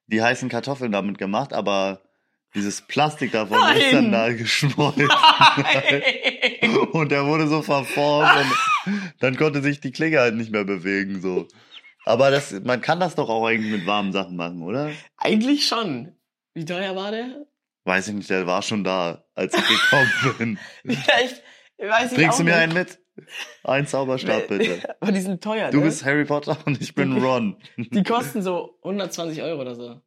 die 0.07 0.21
heißen 0.21 0.47
Kartoffeln 0.47 0.91
damit 0.93 1.17
gemacht, 1.17 1.51
aber 1.53 2.01
dieses 2.55 2.81
Plastik 2.81 3.33
davon 3.33 3.57
ist 3.75 3.91
dann 3.91 4.11
Nein. 4.11 4.11
da 4.11 4.33
geschmolzen 4.33 5.09
und 6.93 7.11
der 7.11 7.25
wurde 7.25 7.47
so 7.47 7.61
verformt 7.61 8.31
und 8.85 9.01
dann 9.19 9.35
konnte 9.35 9.61
sich 9.61 9.81
die 9.81 9.91
Klinge 9.91 10.19
halt 10.19 10.35
nicht 10.35 10.51
mehr 10.51 10.63
bewegen, 10.63 11.21
so. 11.21 11.47
Aber 12.09 12.31
das, 12.31 12.51
man 12.63 12.81
kann 12.81 12.99
das 12.99 13.13
doch 13.13 13.29
auch 13.29 13.45
eigentlich 13.45 13.71
mit 13.71 13.85
warmen 13.85 14.11
Sachen 14.11 14.35
machen, 14.35 14.63
oder? 14.63 14.89
Eigentlich 15.17 15.67
schon. 15.67 16.15
Wie 16.55 16.65
teuer 16.65 16.95
war 16.95 17.11
der? 17.11 17.45
Weiß 17.85 18.07
ich 18.07 18.15
nicht, 18.15 18.29
der 18.31 18.47
war 18.47 18.63
schon 18.63 18.83
da, 18.83 19.25
als 19.35 19.53
ich 19.53 19.61
gekommen 19.67 20.11
bin. 20.39 20.59
Vielleicht, 20.83 21.43
Weiß 21.77 22.11
ich 22.11 22.17
Bringst 22.17 22.39
du 22.39 22.43
mir 22.43 22.51
nicht. 22.51 22.59
einen 22.59 22.73
mit? 22.73 22.99
Ein 23.63 23.85
Zauberstab, 23.85 24.47
bitte. 24.47 24.95
Aber 25.01 25.11
die 25.11 25.21
sind 25.21 25.43
teuer, 25.43 25.69
Du 25.69 25.77
ne? 25.77 25.83
bist 25.83 26.03
Harry 26.03 26.25
Potter 26.25 26.57
und 26.65 26.81
ich 26.81 26.95
bin 26.95 27.15
Ron. 27.23 27.57
Die 27.77 28.01
kosten 28.03 28.41
so 28.41 28.79
120 28.83 29.41
Euro 29.43 29.61
oder 29.61 29.75
so. 29.75 30.01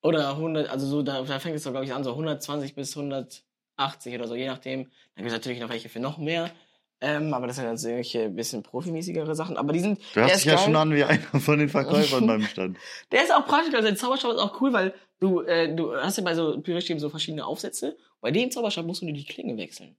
Oder 0.00 0.30
100, 0.30 0.70
also 0.70 0.86
so, 0.86 1.02
da, 1.02 1.22
da 1.22 1.40
fängt 1.40 1.56
es 1.56 1.64
doch, 1.64 1.72
glaube 1.72 1.86
ich, 1.86 1.92
an, 1.92 2.04
so 2.04 2.10
120 2.10 2.76
bis 2.76 2.96
180 2.96 4.14
oder 4.14 4.28
so, 4.28 4.36
je 4.36 4.46
nachdem. 4.46 4.84
Dann 4.84 5.24
gibt 5.24 5.28
es 5.28 5.32
natürlich 5.32 5.58
noch 5.60 5.70
welche 5.70 5.88
für 5.88 5.98
noch 5.98 6.18
mehr. 6.18 6.50
Ähm, 7.00 7.32
aber 7.32 7.46
das 7.46 7.56
sind 7.56 7.64
dann 7.66 7.76
solche 7.78 8.28
bisschen 8.28 8.62
profimäßigere 8.62 9.34
Sachen. 9.36 9.56
Aber 9.56 9.72
die 9.72 9.80
sind, 9.80 10.00
Du 10.14 10.20
hörst 10.20 10.36
dich 10.36 10.44
ja 10.46 10.54
geil. 10.56 10.64
schon 10.64 10.74
an 10.76 10.92
wie 10.94 11.04
einer 11.04 11.40
von 11.40 11.58
den 11.58 11.68
Verkäufern 11.68 12.26
beim 12.26 12.42
Stand. 12.42 12.76
Der 13.12 13.22
ist 13.22 13.32
auch 13.32 13.46
praktisch, 13.46 13.72
also 13.74 13.86
der 13.86 13.96
Zauberstab 13.96 14.32
ist 14.32 14.38
auch 14.40 14.60
cool, 14.60 14.72
weil 14.72 14.94
du, 15.20 15.42
äh, 15.42 15.72
du 15.74 15.94
hast 15.94 16.18
ja 16.18 16.24
bei 16.24 16.34
so 16.34 16.60
Pyramiden 16.60 16.98
so 16.98 17.08
verschiedene 17.08 17.46
Aufsätze. 17.46 17.96
Bei 18.20 18.30
dem 18.32 18.50
Zauberstab 18.50 18.84
musst 18.84 19.02
du 19.02 19.06
nur 19.06 19.14
die 19.14 19.24
Klinge 19.24 19.56
wechseln. 19.56 19.96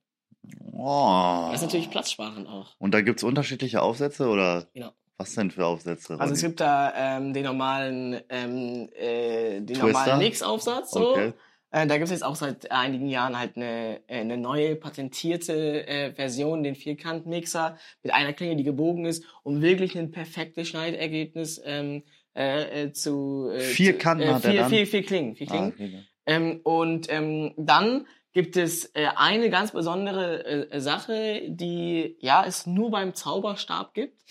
Oh. 0.74 1.48
Das 1.51 1.62
ist 1.62 1.68
natürlich 1.68 1.89
platzsparend 1.89 2.48
auch. 2.48 2.75
Und 2.79 2.94
da 2.94 3.01
gibt's 3.01 3.24
unterschiedliche 3.24 3.82
Aufsätze 3.82 4.27
oder 4.27 4.68
Genau. 4.74 4.91
was 5.18 5.36
denn 5.36 5.51
für 5.51 5.65
Aufsätze? 5.65 6.20
Also 6.20 6.34
es 6.34 6.41
gibt 6.41 6.60
da 6.60 6.94
ähm, 6.96 7.34
den 7.34 7.44
normalen, 7.46 8.20
ähm, 8.29 8.89
äh, 8.98 9.56
den 9.62 9.68
Twister? 9.68 9.86
normalen 9.88 10.20
Mix-Aufsatz. 10.20 10.91
So. 10.91 11.12
Okay. 11.12 11.34
Äh, 11.72 11.86
da 11.86 11.96
gibt 11.98 12.06
es 12.06 12.12
jetzt 12.12 12.24
auch 12.24 12.36
seit 12.36 12.72
einigen 12.72 13.08
Jahren 13.08 13.38
halt 13.38 13.56
eine, 13.56 14.02
äh, 14.08 14.22
eine 14.22 14.38
neue 14.38 14.76
patentierte 14.76 15.88
äh, 15.88 16.14
Version, 16.14 16.64
den 16.64 16.76
Vierkant-Mixer 16.76 17.78
mit 18.02 18.14
einer 18.14 18.34
Klinge, 18.34 18.56
die 18.56 18.64
gebogen 18.64 19.06
ist, 19.06 19.24
um 19.44 19.62
wirklich 19.62 19.98
ein 19.98 20.12
perfektes 20.12 20.68
Schneidergebnis 20.70 21.62
ähm, 21.64 22.04
äh, 22.36 22.86
äh, 22.86 22.92
zu 22.92 23.50
äh, 23.54 23.60
Vier 23.60 24.00
zu, 24.00 24.06
hat 24.06 24.20
er 24.20 24.40
vier, 24.40 24.62
dann? 24.62 24.70
Vier, 24.70 24.88
vier 24.88 25.04
Klingen, 25.04 25.36
vier 25.36 25.48
Ah, 25.50 25.52
Klingen. 25.52 25.74
okay. 25.74 26.04
Ähm, 26.26 26.62
und 26.64 27.12
ähm, 27.12 27.54
dann 27.58 28.08
gibt 28.34 28.56
es 28.56 28.86
äh, 28.96 29.08
eine 29.16 29.50
ganz 29.50 29.72
besondere 29.72 30.72
äh, 30.72 30.80
Sache, 30.80 31.42
die 31.50 32.18
ja 32.20 32.46
es 32.46 32.66
nur 32.66 32.92
beim 32.92 33.14
Zauberstab 33.14 33.94
gibt. 33.94 34.24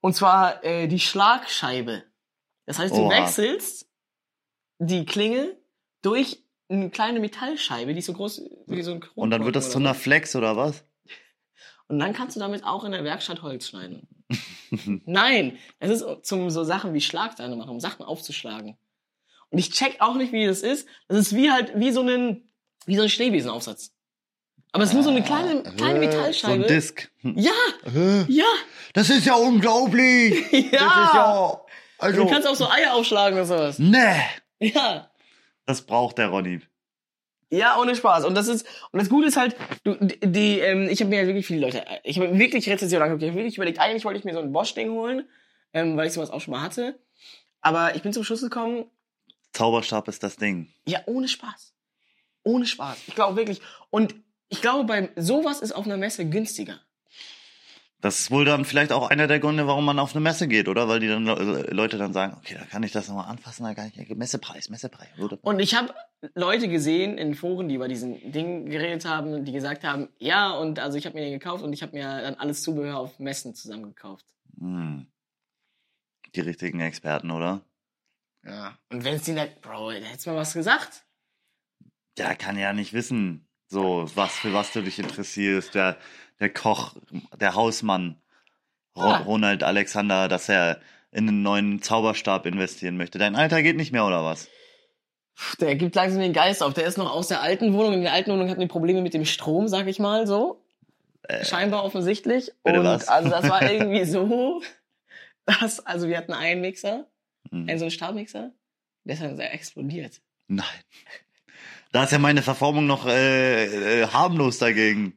Und 0.00 0.14
zwar 0.14 0.64
äh, 0.64 0.86
die 0.86 1.00
Schlagscheibe. 1.00 2.04
Das 2.66 2.78
heißt, 2.78 2.94
du 2.94 3.02
Oha. 3.06 3.10
wechselst 3.10 3.88
die 4.78 5.04
Klinge 5.04 5.57
durch 6.02 6.42
eine 6.68 6.90
kleine 6.90 7.20
Metallscheibe, 7.20 7.92
die 7.92 8.00
ist 8.00 8.06
so 8.06 8.12
groß 8.12 8.42
wie 8.66 8.82
so 8.82 8.92
ein 8.92 9.04
Und 9.14 9.30
dann 9.30 9.44
wird 9.44 9.56
das 9.56 9.66
zu 9.66 9.72
Kronkorken 9.72 9.86
einer. 9.86 10.02
Flex 10.02 10.36
oder 10.36 10.56
was? 10.56 10.84
Und 11.88 11.98
dann 11.98 12.12
kannst 12.12 12.36
du 12.36 12.40
damit 12.40 12.64
auch 12.64 12.84
in 12.84 12.92
der 12.92 13.04
Werkstatt 13.04 13.42
Holz 13.42 13.68
schneiden. 13.68 14.06
Nein, 15.06 15.58
es 15.78 15.90
ist 15.90 16.04
zum 16.22 16.50
so 16.50 16.62
Sachen 16.64 16.92
wie 16.92 17.00
Schlagzeile 17.00 17.56
machen, 17.56 17.70
um 17.70 17.80
Sachen 17.80 18.04
aufzuschlagen. 18.04 18.76
Und 19.50 19.58
ich 19.58 19.70
check 19.70 19.96
auch 20.00 20.14
nicht, 20.14 20.32
wie 20.32 20.44
das 20.46 20.60
ist. 20.60 20.86
Das 21.08 21.18
ist 21.18 21.34
wie 21.34 21.50
halt, 21.50 21.72
wie 21.80 21.90
so 21.90 22.02
ein, 22.02 22.42
wie 22.84 22.96
so 22.96 23.02
ein 23.02 23.08
Schneebesenaufsatz. 23.08 23.94
Aber 24.72 24.84
es 24.84 24.90
ist 24.90 24.94
nur 24.94 25.02
so 25.02 25.08
eine 25.08 25.22
kleine, 25.22 25.62
kleine 25.62 25.96
Äh, 25.96 26.06
Metallscheibe. 26.06 26.56
So 26.58 26.68
ein 26.68 26.68
Disc. 26.68 27.10
Ja, 27.22 27.52
Äh, 27.86 28.24
ja, 28.30 28.44
Das 28.92 29.08
ist 29.08 29.24
ja 29.24 29.34
unglaublich. 29.36 30.34
ja. 30.52 30.60
Das 30.70 31.06
ist 31.06 31.14
ja. 31.14 31.60
Also. 32.00 32.24
Du 32.24 32.30
kannst 32.30 32.46
auch 32.46 32.54
so 32.54 32.68
Eier 32.68 32.92
aufschlagen 32.92 33.38
oder 33.38 33.46
sowas. 33.46 33.78
Nee. 33.78 34.20
Ja. 34.60 35.07
Das 35.68 35.82
braucht 35.82 36.16
der 36.16 36.28
Ronny. 36.28 36.60
Ja, 37.50 37.78
ohne 37.78 37.94
Spaß. 37.94 38.24
Und 38.24 38.34
das 38.34 38.48
ist, 38.48 38.66
und 38.90 39.00
das 39.00 39.10
Gute 39.10 39.28
ist 39.28 39.36
halt, 39.36 39.54
du, 39.84 39.96
die, 40.00 40.60
ähm, 40.60 40.88
ich 40.88 41.00
habe 41.00 41.10
mir 41.10 41.20
ja 41.20 41.26
wirklich 41.26 41.46
viele 41.46 41.60
Leute, 41.60 41.84
ich 42.04 42.18
habe 42.18 42.38
wirklich 42.38 42.66
Rezensionen 42.70 43.02
angeguckt. 43.02 43.22
Ich 43.22 43.28
habe 43.28 43.38
wirklich 43.38 43.56
überlegt, 43.56 43.78
eigentlich 43.78 44.06
wollte 44.06 44.18
ich 44.18 44.24
mir 44.24 44.32
so 44.32 44.40
ein 44.40 44.50
Bosch-Ding 44.50 44.90
holen, 44.90 45.28
ähm, 45.74 45.94
weil 45.98 46.06
ich 46.06 46.14
sowas 46.14 46.30
auch 46.30 46.40
schon 46.40 46.52
mal 46.52 46.62
hatte. 46.62 46.98
Aber 47.60 47.94
ich 47.94 48.00
bin 48.00 48.14
zum 48.14 48.24
Schluss 48.24 48.40
gekommen, 48.40 48.86
Zauberstab 49.52 50.08
ist 50.08 50.22
das 50.22 50.36
Ding. 50.36 50.72
ja, 50.86 51.00
ohne 51.04 51.28
Spaß. 51.28 51.74
Ohne 52.44 52.64
Spaß. 52.64 52.96
Ich 53.06 53.14
glaube 53.14 53.36
wirklich. 53.36 53.60
Und 53.90 54.14
ich 54.48 54.62
glaube, 54.62 54.84
beim 54.84 55.10
sowas 55.16 55.60
ist 55.60 55.72
auf 55.72 55.84
einer 55.84 55.98
Messe 55.98 56.26
günstiger. 56.30 56.80
Das 58.00 58.20
ist 58.20 58.30
wohl 58.30 58.44
dann 58.44 58.64
vielleicht 58.64 58.92
auch 58.92 59.10
einer 59.10 59.26
der 59.26 59.40
Gründe, 59.40 59.66
warum 59.66 59.84
man 59.84 59.98
auf 59.98 60.14
eine 60.14 60.20
Messe 60.20 60.46
geht, 60.46 60.68
oder? 60.68 60.86
Weil 60.86 61.00
die 61.00 61.08
dann 61.08 61.26
äh, 61.26 61.74
Leute 61.74 61.98
dann 61.98 62.12
sagen, 62.12 62.36
okay, 62.38 62.54
da 62.56 62.64
kann 62.64 62.84
ich 62.84 62.92
das 62.92 63.08
nochmal 63.08 63.28
anfassen, 63.28 63.64
da 63.64 63.74
kann 63.74 63.90
ich 63.92 64.08
Messepreis, 64.14 64.68
Messepreis. 64.68 65.08
Und 65.42 65.58
ich 65.58 65.74
habe 65.74 65.92
Leute 66.34 66.68
gesehen 66.68 67.18
in 67.18 67.34
Foren, 67.34 67.68
die 67.68 67.74
über 67.74 67.88
diesen 67.88 68.30
Ding 68.30 68.66
geredet 68.66 69.04
haben, 69.04 69.44
die 69.44 69.50
gesagt 69.50 69.82
haben, 69.82 70.08
ja, 70.18 70.52
und 70.52 70.78
also 70.78 70.96
ich 70.96 71.06
habe 71.06 71.16
mir 71.16 71.24
den 71.24 71.32
gekauft 71.32 71.64
und 71.64 71.72
ich 71.72 71.82
habe 71.82 71.96
mir 71.96 72.04
dann 72.22 72.34
alles 72.36 72.62
Zubehör 72.62 72.98
auf 72.98 73.18
Messen 73.18 73.56
zusammengekauft. 73.56 74.26
Hm. 74.60 75.08
Die 76.36 76.40
richtigen 76.40 76.78
Experten, 76.78 77.32
oder? 77.32 77.62
Ja. 78.44 78.78
Und 78.90 79.02
wenn 79.02 79.14
es 79.14 79.22
die 79.22 79.32
nicht, 79.32 79.60
Bro, 79.60 79.90
da 79.90 79.96
hättest 79.96 80.26
du 80.26 80.30
mal 80.30 80.36
was 80.36 80.52
gesagt. 80.52 81.04
Der 82.16 82.36
kann 82.36 82.56
ja 82.56 82.72
nicht 82.72 82.92
wissen, 82.92 83.47
so, 83.68 84.10
was, 84.14 84.32
für 84.34 84.52
was 84.52 84.72
du 84.72 84.82
dich 84.82 84.98
interessierst. 84.98 85.74
Der, 85.74 85.96
der 86.40 86.52
Koch, 86.52 86.94
der 87.40 87.54
Hausmann, 87.54 88.16
Ah. 88.94 89.18
Ronald 89.18 89.62
Alexander, 89.62 90.26
dass 90.26 90.48
er 90.48 90.80
in 91.12 91.28
einen 91.28 91.42
neuen 91.42 91.80
Zauberstab 91.82 92.46
investieren 92.46 92.96
möchte. 92.96 93.18
Dein 93.18 93.36
Alter 93.36 93.62
geht 93.62 93.76
nicht 93.76 93.92
mehr, 93.92 94.04
oder 94.04 94.24
was? 94.24 94.48
Der 95.60 95.76
gibt 95.76 95.94
langsam 95.94 96.20
den 96.20 96.32
Geist 96.32 96.64
auf. 96.64 96.74
Der 96.74 96.84
ist 96.84 96.98
noch 96.98 97.12
aus 97.14 97.28
der 97.28 97.40
alten 97.40 97.72
Wohnung. 97.74 97.92
In 97.94 98.02
der 98.02 98.12
alten 98.12 98.32
Wohnung 98.32 98.50
hatten 98.50 98.60
die 98.60 98.66
Probleme 98.66 99.00
mit 99.00 99.14
dem 99.14 99.24
Strom, 99.24 99.68
sag 99.68 99.86
ich 99.86 100.00
mal 100.00 100.26
so. 100.26 100.64
Scheinbar 101.42 101.84
offensichtlich. 101.84 102.50
bitte 102.64 102.80
und 102.80 102.86
was? 102.86 103.06
also 103.06 103.28
das 103.30 103.48
war 103.48 103.62
irgendwie 103.70 104.04
so, 104.04 104.62
dass, 105.46 105.78
also 105.86 106.08
wir 106.08 106.16
hatten 106.18 106.32
einen 106.32 106.60
Mixer, 106.60 107.06
Hm. 107.50 107.68
einen 107.68 107.78
so 107.78 107.84
einen 107.84 107.90
Stabmixer, 107.92 108.50
der 109.04 109.14
ist 109.14 109.22
dann 109.22 109.36
sehr 109.36 109.54
explodiert. 109.54 110.20
Nein. 110.48 110.66
Da 111.92 112.04
ist 112.04 112.12
ja 112.12 112.18
meine 112.18 112.42
Verformung 112.42 112.86
noch 112.86 113.06
äh, 113.06 114.02
äh, 114.02 114.06
harmlos 114.08 114.58
dagegen. 114.58 115.14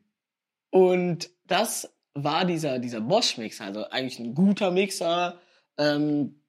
Und 0.69 1.29
das 1.47 1.93
war 2.13 2.45
dieser, 2.45 2.79
dieser 2.79 3.01
Bosch-Mixer, 3.01 3.65
also 3.65 3.89
eigentlich 3.89 4.19
ein 4.19 4.33
guter 4.33 4.71
Mixer. 4.71 5.39
Ähm, 5.77 6.41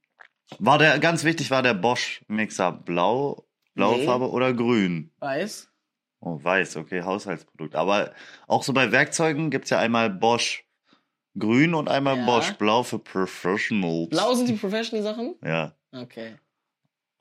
War 0.58 0.78
der, 0.78 0.98
ganz 0.98 1.24
wichtig, 1.24 1.50
war 1.50 1.62
der 1.62 1.74
Bosch-Mixer 1.74 2.72
blau, 2.72 3.46
blaue 3.74 3.98
Nee. 3.98 4.06
Farbe 4.06 4.30
oder 4.30 4.52
grün? 4.52 5.10
weiß. 5.18 5.68
Oh, 6.20 6.38
weiß, 6.40 6.76
okay, 6.76 7.02
Haushaltsprodukt. 7.02 7.74
Aber 7.74 8.12
auch 8.46 8.62
so 8.62 8.72
bei 8.72 8.92
Werkzeugen 8.92 9.50
gibt's 9.50 9.70
ja 9.70 9.80
einmal 9.80 10.08
Bosch 10.08 10.64
grün 11.36 11.74
und 11.74 11.88
einmal 11.88 12.16
Ja. 12.18 12.26
Bosch 12.26 12.52
blau 12.52 12.84
für 12.84 13.00
Professionals. 13.00 14.10
Blau 14.10 14.32
sind 14.34 14.48
die 14.48 14.52
Professional-Sachen? 14.54 15.34
Ja. 15.44 15.74
Okay. 15.90 16.36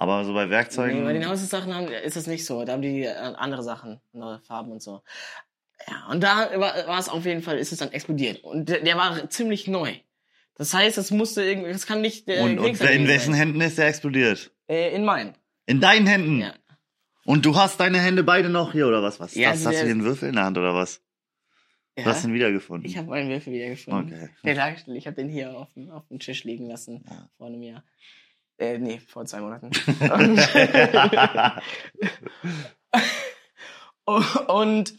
Aber 0.01 0.25
so 0.25 0.33
bei 0.33 0.49
Werkzeugen. 0.49 0.97
Nee, 0.97 1.03
bei 1.03 1.13
den 1.13 1.29
Haussachen 1.29 1.75
haben, 1.75 1.87
ist 1.87 2.17
es 2.17 2.25
nicht 2.25 2.43
so. 2.43 2.65
Da 2.65 2.73
haben 2.73 2.81
die 2.81 3.03
äh, 3.03 3.13
andere 3.13 3.61
Sachen, 3.61 4.01
andere 4.15 4.39
Farben 4.39 4.71
und 4.71 4.81
so. 4.81 5.03
Ja, 5.87 6.07
und 6.09 6.21
da 6.23 6.49
war, 6.59 6.87
war 6.87 6.97
es 6.97 7.07
auf 7.07 7.23
jeden 7.23 7.43
Fall, 7.43 7.59
ist 7.59 7.71
es 7.71 7.77
dann 7.77 7.91
explodiert. 7.91 8.43
Und 8.43 8.67
der, 8.67 8.79
der 8.79 8.97
war 8.97 9.29
ziemlich 9.29 9.67
neu. 9.67 9.93
Das 10.55 10.73
heißt, 10.73 10.97
es 10.97 11.11
musste 11.11 11.43
irgendwie, 11.43 11.71
das 11.71 11.85
kann 11.85 12.01
nicht 12.01 12.27
der 12.27 12.41
und 12.41 12.57
und 12.57 12.81
in 12.81 13.07
wessen 13.07 13.33
sein. 13.33 13.39
Händen 13.39 13.61
ist 13.61 13.77
der 13.77 13.89
explodiert? 13.89 14.51
Äh, 14.67 14.95
in 14.95 15.05
meinen. 15.05 15.35
In 15.67 15.79
deinen 15.79 16.07
Händen? 16.07 16.39
Ja. 16.39 16.55
Und 17.25 17.45
du 17.45 17.55
hast 17.55 17.79
deine 17.79 17.99
Hände 17.99 18.23
beide 18.23 18.49
noch 18.49 18.71
hier, 18.71 18.87
oder 18.87 19.03
was? 19.03 19.19
was? 19.19 19.35
Ja, 19.35 19.51
das, 19.51 19.59
also 19.67 19.77
hast 19.77 19.83
du 19.83 19.87
den 19.87 20.03
Würfel 20.03 20.29
in 20.29 20.35
der 20.35 20.45
Hand, 20.45 20.57
oder 20.57 20.73
was? 20.73 20.99
ja. 21.95 22.05
Du 22.05 22.09
hast 22.09 22.25
ihn 22.25 22.33
wiedergefunden. 22.33 22.89
Ich 22.89 22.97
habe 22.97 23.07
meinen 23.07 23.29
Würfel 23.29 23.53
wiedergefunden. 23.53 24.15
Okay. 24.15 24.29
Der 24.45 24.55
lag, 24.55 24.87
ich 24.87 25.05
habe 25.05 25.15
den 25.15 25.29
hier 25.29 25.55
auf 25.55 25.71
dem, 25.73 25.91
auf 25.91 26.07
dem 26.07 26.17
Tisch 26.17 26.43
liegen 26.43 26.65
lassen 26.65 27.05
Ja. 27.07 27.29
vor 27.37 27.45
einem 27.45 27.61
Jahr. 27.61 27.83
Äh, 28.61 28.77
nee, 28.77 29.01
vor 29.07 29.25
zwei 29.25 29.41
Monaten. 29.41 29.71
und 34.47 34.93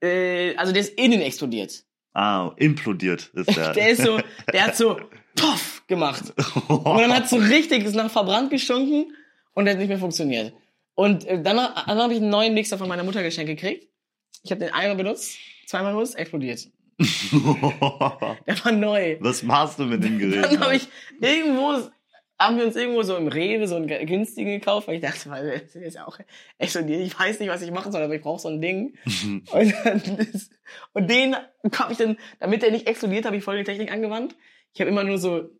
äh, 0.00 0.54
also 0.54 0.72
der 0.72 0.82
ist 0.82 0.96
innen 0.96 1.20
explodiert. 1.20 1.84
ah, 2.12 2.52
implodiert 2.56 3.32
ist 3.34 3.56
der. 3.56 3.72
Der 3.72 3.88
ist 3.90 4.02
so, 4.02 4.20
der 4.52 4.66
hat 4.68 4.76
so 4.76 5.00
Puff 5.34 5.82
gemacht. 5.88 6.32
Und 6.68 7.00
dann 7.00 7.12
hat 7.12 7.28
so 7.28 7.36
richtig 7.36 7.82
ist 7.84 7.96
nach 7.96 8.08
verbrannt 8.08 8.50
gestunken 8.50 9.16
und 9.54 9.64
der 9.64 9.74
hat 9.74 9.80
nicht 9.80 9.88
mehr 9.88 9.98
funktioniert. 9.98 10.52
Und 10.94 11.24
äh, 11.24 11.42
dann, 11.42 11.56
dann 11.56 11.98
habe 11.98 12.12
ich 12.12 12.20
einen 12.20 12.30
neuen 12.30 12.54
Mixer 12.54 12.78
von 12.78 12.86
meiner 12.86 13.02
Mutter 13.02 13.24
geschenkt 13.24 13.50
gekriegt. 13.50 13.88
Ich 14.44 14.52
habe 14.52 14.60
den 14.60 14.72
einmal 14.72 14.94
benutzt, 14.94 15.38
zweimal 15.66 15.92
benutzt, 15.92 16.16
explodiert. 16.16 16.68
Der 17.00 18.64
war 18.64 18.70
neu. 18.70 19.16
Was 19.18 19.42
machst 19.42 19.80
du 19.80 19.86
mit 19.86 20.04
dem 20.04 20.20
Gerät? 20.20 20.44
Dann 20.44 20.60
habe 20.60 20.76
ich 20.76 20.86
irgendwo, 21.20 21.90
haben 22.46 22.56
wir 22.56 22.64
uns 22.64 22.76
irgendwo 22.76 23.02
so 23.02 23.16
im 23.16 23.28
Rewe 23.28 23.66
so 23.66 23.76
einen 23.76 23.86
günstigen 24.06 24.50
gekauft, 24.50 24.88
weil 24.88 24.96
ich 24.96 25.02
dachte, 25.02 25.30
weil 25.30 25.60
das 25.60 25.74
ist 25.74 25.94
ja 25.94 26.06
auch 26.06 26.18
explodiert. 26.58 27.00
Ich 27.00 27.18
weiß 27.18 27.40
nicht, 27.40 27.48
was 27.48 27.62
ich 27.62 27.70
machen 27.70 27.92
soll, 27.92 28.02
aber 28.02 28.14
ich 28.14 28.22
brauche 28.22 28.40
so 28.40 28.48
ein 28.48 28.60
Ding. 28.60 28.96
Und, 29.50 29.74
dann 29.84 30.00
ist, 30.18 30.52
und 30.92 31.10
den 31.10 31.36
habe 31.74 31.92
ich 31.92 31.98
dann, 31.98 32.16
damit 32.40 32.62
der 32.62 32.70
nicht 32.70 32.86
explodiert, 32.86 33.26
habe 33.26 33.36
ich 33.36 33.44
folgende 33.44 33.70
Technik 33.70 33.92
angewandt. 33.92 34.36
Ich 34.72 34.80
habe 34.80 34.90
immer 34.90 35.04
nur 35.04 35.18
so 35.18 35.50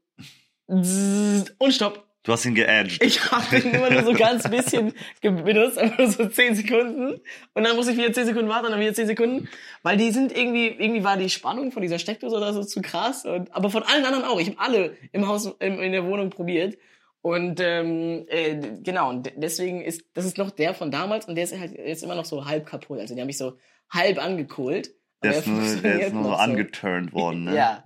und 0.66 1.72
Stopp. 1.72 2.03
Du 2.24 2.32
hast 2.32 2.44
ihn 2.46 2.54
geedged. 2.54 3.02
Ich 3.02 3.30
habe 3.30 3.60
den 3.60 3.72
immer 3.74 3.90
nur 3.90 4.02
so 4.02 4.12
ganz 4.14 4.48
bisschen 4.48 4.94
benutzt, 5.20 5.78
einfach 5.78 5.98
nur 5.98 6.10
so 6.10 6.26
10 6.26 6.54
Sekunden. 6.56 7.20
Und 7.52 7.64
dann 7.64 7.76
muss 7.76 7.86
ich 7.86 7.96
wieder 7.98 8.12
10 8.12 8.26
Sekunden 8.26 8.48
warten 8.48 8.64
und 8.66 8.72
dann 8.72 8.80
wieder 8.80 8.94
10 8.94 9.06
Sekunden. 9.06 9.48
Weil 9.82 9.98
die 9.98 10.10
sind 10.10 10.36
irgendwie, 10.36 10.68
irgendwie 10.68 11.04
war 11.04 11.16
die 11.18 11.28
Spannung 11.30 11.70
von 11.70 11.82
dieser 11.82 11.98
Steckdose 11.98 12.34
oder 12.36 12.52
so 12.54 12.64
zu 12.64 12.80
krass. 12.80 13.24
Und, 13.26 13.54
aber 13.54 13.68
von 13.70 13.82
allen 13.82 14.04
anderen 14.06 14.24
auch. 14.24 14.40
Ich 14.40 14.48
habe 14.48 14.58
alle 14.58 14.96
im 15.12 15.28
Haus, 15.28 15.54
im, 15.60 15.80
in 15.80 15.92
der 15.92 16.04
Wohnung 16.06 16.30
probiert. 16.30 16.78
Und 17.20 17.60
ähm, 17.60 18.24
äh, 18.28 18.56
genau, 18.82 19.08
und 19.10 19.26
de- 19.26 19.32
deswegen 19.36 19.82
ist, 19.82 20.04
das 20.14 20.24
ist 20.24 20.36
noch 20.36 20.50
der 20.50 20.74
von 20.74 20.90
damals 20.90 21.26
und 21.26 21.36
der 21.36 21.44
ist 21.44 21.58
halt 21.58 21.72
jetzt 21.72 22.02
immer 22.02 22.14
noch 22.14 22.26
so 22.26 22.44
halb 22.46 22.66
kaputt. 22.66 23.00
Also 23.00 23.14
den 23.14 23.20
habe 23.22 23.30
ich 23.30 23.38
so 23.38 23.56
halb 23.90 24.22
angekohlt. 24.22 24.90
Der 25.22 25.30
aber 25.30 25.38
ist 25.40 25.46
nur, 25.46 25.76
der 25.82 26.00
ist 26.06 26.12
nur 26.14 26.24
so 26.24 26.32
angeturnt 26.32 27.12
worden, 27.14 27.44
ne? 27.44 27.56
Ja. 27.56 27.84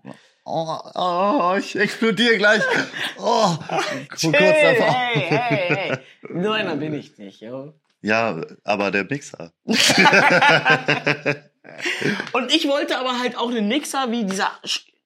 Oh, 0.50 0.78
oh, 0.94 1.56
ich 1.58 1.76
explodiere 1.76 2.38
gleich. 2.38 2.62
Oh, 3.18 3.54
kurz 4.08 4.20
Chill, 4.22 4.32
davor. 4.32 4.94
hey, 4.94 5.20
hey, 5.28 5.76
hey. 5.76 5.98
So 6.42 6.50
einer 6.52 6.74
bin 6.76 6.94
ich 6.94 7.18
nicht, 7.18 7.42
yo. 7.42 7.74
Ja, 8.00 8.40
aber 8.64 8.90
der 8.90 9.04
Mixer. 9.04 9.52
Und 12.32 12.54
ich 12.54 12.66
wollte 12.66 12.98
aber 12.98 13.18
halt 13.18 13.36
auch 13.36 13.50
einen 13.50 13.68
Mixer, 13.68 14.10
wie 14.10 14.24
dieser, 14.24 14.50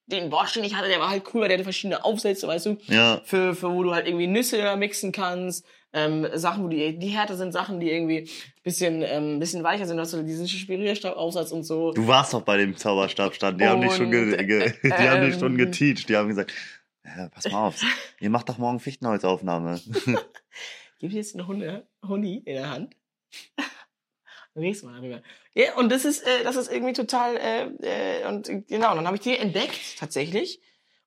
den 0.06 0.30
Bosch, 0.30 0.52
den 0.52 0.62
ich 0.62 0.76
hatte, 0.76 0.86
der 0.88 1.00
war 1.00 1.10
halt 1.10 1.24
cool, 1.34 1.40
weil 1.40 1.48
der 1.48 1.56
hatte 1.58 1.64
verschiedene 1.64 2.04
Aufsätze, 2.04 2.46
weißt 2.46 2.66
du? 2.66 2.78
Ja, 2.86 3.20
Für, 3.24 3.56
für 3.56 3.72
wo 3.72 3.82
du 3.82 3.92
halt 3.92 4.06
irgendwie 4.06 4.28
Nüsse 4.28 4.76
mixen 4.76 5.10
kannst, 5.10 5.66
ähm, 5.92 6.26
Sachen, 6.34 6.64
wo 6.64 6.68
die, 6.68 6.98
die 6.98 7.08
härter 7.08 7.36
sind, 7.36 7.52
Sachen, 7.52 7.80
die 7.80 7.90
irgendwie 7.90 8.28
bisschen, 8.62 9.02
ähm, 9.02 9.38
bisschen 9.38 9.62
weicher 9.62 9.86
sind, 9.86 9.98
hast 9.98 10.12
du 10.12 10.22
diesen 10.22 10.48
Spirierstaubaufsatz 10.48 11.52
und 11.52 11.64
so. 11.64 11.92
du 11.92 12.06
warst 12.06 12.32
doch 12.32 12.42
bei 12.42 12.56
dem 12.56 12.76
Zauberstabstand. 12.76 13.60
Die 13.60 13.66
haben 13.66 13.80
dich 13.80 13.94
schon, 13.94 14.10
ge 14.10 14.38
Und, 14.38 14.46
ge 14.46 14.72
die 14.82 14.92
haben 14.92 15.24
dich 15.24 15.38
schon 15.38 15.52
ähm, 15.52 15.58
geteacht. 15.58 16.08
Die 16.08 16.16
haben 16.16 16.28
gesagt, 16.28 16.52
ja, 17.04 17.28
pass 17.28 17.50
mal 17.50 17.66
auf, 17.66 17.80
ihr 18.20 18.30
macht 18.30 18.48
doch 18.48 18.58
morgen 18.58 18.80
Fichtenholzaufnahme. 18.80 19.80
Gib 20.98 21.12
jetzt 21.12 21.34
einen 21.34 21.46
Hunde, 21.46 21.86
Huni 22.06 22.42
in 22.44 22.54
der 22.54 22.70
Hand. 22.70 22.96
Nächstes 24.54 24.88
Mal 24.88 25.00
darüber. 25.00 25.22
Ja, 25.54 25.76
und 25.76 25.90
das 25.90 26.04
ist, 26.04 26.22
äh, 26.22 26.44
das 26.44 26.56
ist 26.56 26.70
irgendwie 26.70 26.92
total, 26.92 27.36
äh, 27.36 28.22
äh, 28.22 28.28
und 28.28 28.48
äh, 28.48 28.62
genau, 28.68 28.90
und 28.90 28.98
dann 28.98 29.06
habe 29.06 29.16
ich 29.16 29.22
den 29.22 29.36
entdeckt, 29.36 29.98
tatsächlich. 29.98 30.60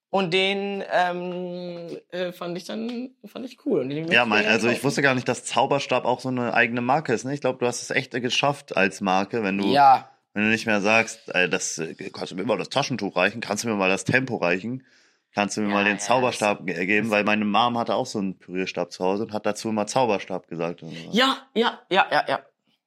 Und 0.10 0.34
den 0.34 0.82
ähm, 0.92 1.98
äh, 2.12 2.32
fand 2.32 2.58
ich 2.58 2.64
dann 2.64 3.12
fand 3.26 3.46
ich 3.46 3.66
cool. 3.66 3.82
Und 3.82 3.90
den 3.90 4.08
Ja, 4.12 4.26
mein, 4.26 4.46
also 4.46 4.68
ich 4.68 4.76
kaufen. 4.76 4.84
wusste 4.86 5.02
gar 5.02 5.14
nicht, 5.16 5.28
dass 5.28 5.44
Zauberstab 5.44 6.06
auch 6.06 6.22
so 6.22 6.30
eine 6.30 6.54
eigene 6.54 6.82
Marke 6.82 7.12
ist. 7.14 7.26
Ne? 7.26 7.34
Ich 7.34 7.42
glaube, 7.42 7.60
du 7.60 7.66
hast 7.68 7.82
es 7.82 7.90
echt 7.92 8.12
geschafft 8.12 8.78
als 8.78 9.02
Marke, 9.02 9.44
wenn 9.44 9.58
du, 9.58 9.74
Ja, 9.74 10.10
wenn 10.34 10.44
du 10.44 10.50
nicht 10.50 10.66
mehr 10.68 10.80
sagst, 10.80 11.28
äh, 11.36 11.50
das 11.50 11.78
äh, 11.80 11.96
kannst 12.14 12.32
du 12.32 12.36
mir 12.36 12.46
mal 12.46 12.58
das 12.58 12.70
Taschentuch 12.70 13.16
reichen, 13.18 13.42
kannst 13.42 13.64
du 13.64 13.68
mir 13.68 13.76
mal 13.76 13.90
das 13.90 14.06
Tempo 14.06 14.38
reichen, 14.38 14.86
kannst 15.34 15.58
du 15.58 15.62
mir 15.62 15.68
Ja, 15.68 15.74
mal 15.74 15.84
den 15.84 15.94
ja, 15.98 16.00
Zauberstab 16.00 16.66
ge- 16.66 16.86
geben, 16.86 17.10
weil 17.10 17.26
meine 17.26 17.44
Mom 17.44 17.78
hatte 17.78 17.96
auch 17.96 18.06
so 18.06 18.20
einen 18.20 18.38
Pürierstab 18.38 18.94
zu 18.94 19.04
Hause 19.04 19.24
und 19.24 19.34
hat 19.34 19.46
dazu 19.46 19.68
immer 19.68 19.86
Zauberstab 19.88 20.48
gesagt. 20.48 20.82
Und 20.82 20.92
so. 20.96 21.10
ja, 21.12 21.38
ja, 21.56 21.82
ja, 21.90 22.06
ja, 22.10 22.24
ja. 22.28 22.40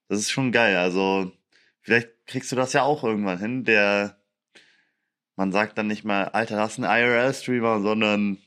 Das 0.07 0.17
ist 0.19 0.31
schon 0.31 0.51
geil. 0.51 0.77
Also 0.77 1.31
vielleicht 1.81 2.09
kriegst 2.25 2.51
du 2.51 2.55
das 2.55 2.73
ja 2.73 2.81
auch 2.83 3.03
irgendwann 3.03 3.37
hin. 3.37 3.65
Der, 3.65 4.15
man 5.39 5.51
sagt 5.53 5.77
dann 5.77 5.87
nicht 5.87 6.03
mal, 6.03 6.25
Alter, 6.25 6.57
das 6.57 6.73
ist 6.73 6.79
ein 6.79 6.83
IRL-Streamer, 6.83 7.79
sondern 7.81 8.37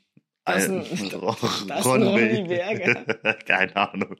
Das 0.44 0.64
ist 0.64 0.70
ein- 0.70 1.20
das 1.68 1.84
Ronny. 1.86 2.44
Berger. 2.46 3.04
Keine 3.46 3.74
Ahnung. 3.76 4.16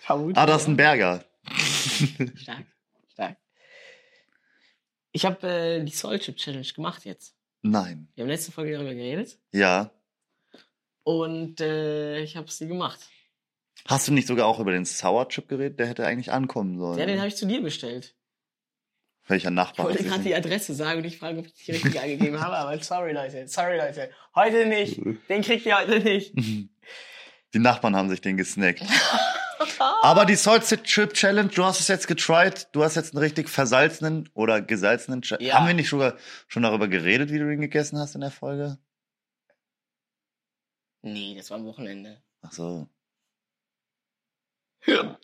Vermutlich, 0.00 0.36
Ah, 0.36 0.46
das 0.46 0.62
ist 0.62 0.68
ein 0.68 0.76
Berger. 0.76 1.24
Stark, 2.36 2.66
stark. 3.12 3.36
Ich 5.12 5.24
habe 5.24 5.46
äh, 5.48 5.84
die 5.84 5.92
Soul 5.92 6.18
Chip 6.18 6.36
Challenge 6.36 6.66
gemacht 6.74 7.04
jetzt. 7.04 7.34
Nein. 7.62 8.08
Wir 8.14 8.22
haben 8.24 8.28
letzte 8.30 8.52
Folge 8.52 8.72
darüber 8.72 8.94
geredet. 8.94 9.38
Ja. 9.52 9.90
Und 11.04 11.60
äh, 11.60 12.20
ich 12.20 12.36
habe 12.36 12.50
sie 12.50 12.66
gemacht. 12.68 12.98
Hast 13.86 14.08
du 14.08 14.12
nicht 14.12 14.26
sogar 14.28 14.46
auch 14.46 14.58
über 14.60 14.72
den 14.72 14.84
Sour 14.84 15.28
Chip 15.28 15.48
geredet? 15.48 15.78
Der 15.78 15.86
hätte 15.86 16.06
eigentlich 16.06 16.32
ankommen 16.32 16.78
sollen. 16.78 16.98
Ja, 16.98 17.06
den 17.06 17.18
habe 17.18 17.28
ich 17.28 17.36
zu 17.36 17.46
dir 17.46 17.62
bestellt. 17.62 18.14
Welcher 19.28 19.48
Ich 19.48 19.54
Nachbar? 19.54 19.86
wollte 19.86 19.98
hat 19.98 20.02
sich 20.02 20.10
gerade 20.10 20.24
die 20.24 20.34
Adresse 20.34 20.74
sagen 20.74 20.98
und 20.98 21.04
ich 21.04 21.18
frage, 21.18 21.38
ob 21.38 21.46
ich 21.46 21.54
die 21.54 21.72
richtige 21.72 22.00
angegeben 22.00 22.40
habe, 22.40 22.56
aber 22.56 22.82
sorry 22.82 23.12
Leute, 23.12 23.46
sorry 23.46 23.76
Leute. 23.78 24.10
Heute 24.34 24.66
nicht. 24.66 25.00
Den 25.28 25.42
kriegt 25.42 25.66
ihr 25.66 25.78
heute 25.78 26.00
nicht. 26.00 26.34
Die 27.52 27.58
Nachbarn 27.58 27.96
haben 27.96 28.08
sich 28.08 28.20
den 28.20 28.36
gesnackt. 28.36 28.80
Aber 30.02 30.24
die 30.24 30.36
Salt 30.36 30.64
Chip 30.84 31.14
Challenge, 31.14 31.48
du 31.48 31.64
hast 31.64 31.80
es 31.80 31.88
jetzt 31.88 32.06
getried. 32.06 32.68
Du 32.72 32.84
hast 32.84 32.94
jetzt 32.94 33.12
einen 33.12 33.22
richtig 33.22 33.48
versalzenen 33.48 34.28
oder 34.34 34.62
gesalzenen 34.62 35.22
Chip. 35.22 35.40
Ja. 35.40 35.54
Haben 35.56 35.66
wir 35.66 35.74
nicht 35.74 35.88
sogar 35.88 36.16
schon 36.48 36.62
darüber 36.62 36.86
geredet, 36.86 37.30
wie 37.32 37.38
du 37.38 37.48
den 37.48 37.60
gegessen 37.60 37.98
hast 37.98 38.14
in 38.14 38.20
der 38.20 38.30
Folge? 38.30 38.78
Nee, 41.02 41.34
das 41.36 41.50
war 41.50 41.58
am 41.58 41.66
Wochenende. 41.66 42.22
Ach 42.42 42.52
so. 42.52 42.88
Ja. 44.86 45.18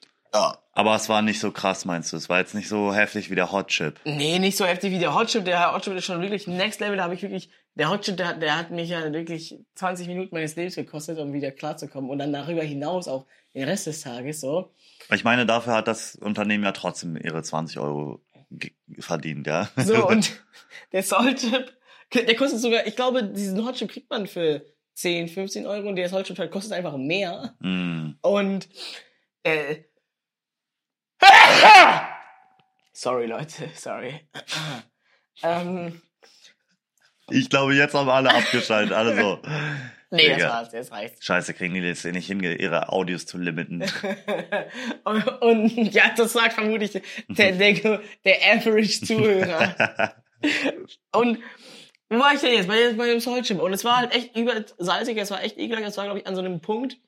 Aber 0.77 0.95
es 0.95 1.09
war 1.09 1.23
nicht 1.23 1.41
so 1.41 1.53
krass, 1.53 1.87
meinst 1.87 2.13
du? 2.13 2.17
Es 2.19 2.29
war 2.29 2.39
jetzt 2.39 2.55
nicht 2.55 2.69
so 2.69 2.93
heftig 2.95 3.31
wie 3.31 3.35
der 3.35 3.51
Hot 3.51 3.69
Chip. 3.69 3.99
Nee, 4.05 4.39
nicht 4.39 4.59
so 4.59 4.67
heftig 4.67 4.93
wie 4.93 4.99
der 4.99 5.15
Hot 5.15 5.29
Chip. 5.29 5.47
Der 5.47 5.73
Hot 5.73 5.83
Chip 5.83 5.95
ist 5.95 6.05
schon 6.05 6.21
wirklich 6.21 6.47
next 6.47 6.81
level. 6.81 6.99
Da 6.99 7.05
habe 7.05 7.15
ich 7.15 7.23
wirklich, 7.23 7.49
der 7.77 7.89
Hot 7.89 8.03
Chip, 8.03 8.19
der, 8.19 8.29
hat- 8.29 8.43
der 8.43 8.59
hat 8.59 8.71
mich 8.71 8.91
ja 8.91 9.11
wirklich 9.11 9.59
20 9.75 10.07
Minuten 10.07 10.35
meines 10.35 10.55
Lebens 10.55 10.75
gekostet, 10.77 11.19
um 11.19 11.33
wieder 11.33 11.51
klarzukommen. 11.51 12.11
Und 12.11 12.19
dann 12.19 12.31
darüber 12.31 12.63
hinaus 12.63 13.09
auch 13.09 13.25
den 13.55 13.65
Rest 13.65 13.87
des 13.87 14.03
Tages 14.03 14.41
so. 14.43 14.71
Ich 15.11 15.25
meine, 15.25 15.47
dafür 15.47 15.73
hat 15.73 15.89
das 15.89 16.15
Unternehmen 16.17 16.63
ja 16.65 16.73
trotzdem 16.73 17.17
ihre 17.17 17.43
20 17.43 17.79
Euro 17.79 18.21
verdient, 18.99 19.47
ja? 19.47 19.71
So, 19.77 20.07
und 20.09 20.31
der 20.93 21.03
Salt 21.03 21.39
Chip, 21.39 21.73
der 22.13 22.37
kostet 22.37 22.61
sogar, 22.61 22.87
ich 22.87 22.97
glaube, 22.97 23.25
diesen 23.25 23.65
Hot 23.65 23.77
Chip 23.77 23.91
kriegt 23.91 24.11
man 24.11 24.27
für 24.27 24.63
10, 24.93 25.29
15 25.29 25.67
Euro 25.67 25.89
und 25.89 25.97
der 25.97 26.11
Salt 26.11 26.27
Chip 26.27 26.39
halt 26.39 26.51
kostet 26.51 26.75
einfach 26.75 26.99
mehr. 26.99 27.55
Mm. 27.61 28.11
Und 28.21 28.69
äh, 29.43 29.77
sorry 32.93 33.27
Leute, 33.27 33.71
sorry. 33.75 34.21
ähm, 35.43 36.01
Ich 37.31 37.51
glaube, 37.51 37.75
jetzt 37.75 37.95
haben 37.95 38.09
alle 38.09 38.33
abgeschaltet. 38.35 38.93
Alle 38.93 39.17
so. 39.21 39.41
nee, 40.11 40.29
das 40.29 40.37
Digga. 40.37 40.49
war's, 40.49 40.73
jetzt 40.73 40.93
reicht's. 40.93 41.25
Scheiße, 41.25 41.55
kriegen 41.55 41.75
die 41.75 41.81
jetzt 41.81 42.05
nicht 42.05 42.27
hin, 42.27 42.41
ihre 42.43 42.91
Audios 42.91 43.27
zu 43.27 43.39
limiten. 43.39 43.83
und, 45.05 45.27
und 45.43 45.69
ja, 45.93 46.11
das 46.17 46.33
sagt 46.33 46.55
vermutlich 46.55 46.93
der, 47.29 47.53
der, 47.53 48.01
der 48.25 48.53
Average-Zuhörer. 48.55 50.15
und 51.13 51.39
wo 52.09 52.21
war 52.21 52.35
ich 52.35 52.41
denn 52.41 52.53
jetzt? 52.55 52.69
Bei, 52.69 52.77
dem- 52.77 52.97
bei 52.97 53.09
dem 53.09 53.19
Salt 53.21 53.47
Chip. 53.47 53.61
Und 53.61 53.73
es 53.73 53.85
war 53.85 53.97
halt 53.97 54.15
echt 54.15 54.37
über 54.37 54.65
salzig, 54.79 55.19
es 55.19 55.31
war 55.33 55.43
echt 55.43 55.59
eklig. 55.59 55.85
Es 55.85 55.97
war, 55.97 56.05
glaube 56.05 56.21
ich, 56.21 56.27
an 56.27 56.37
so 56.37 56.41
einem 56.41 56.61
Punkt, 56.61 56.99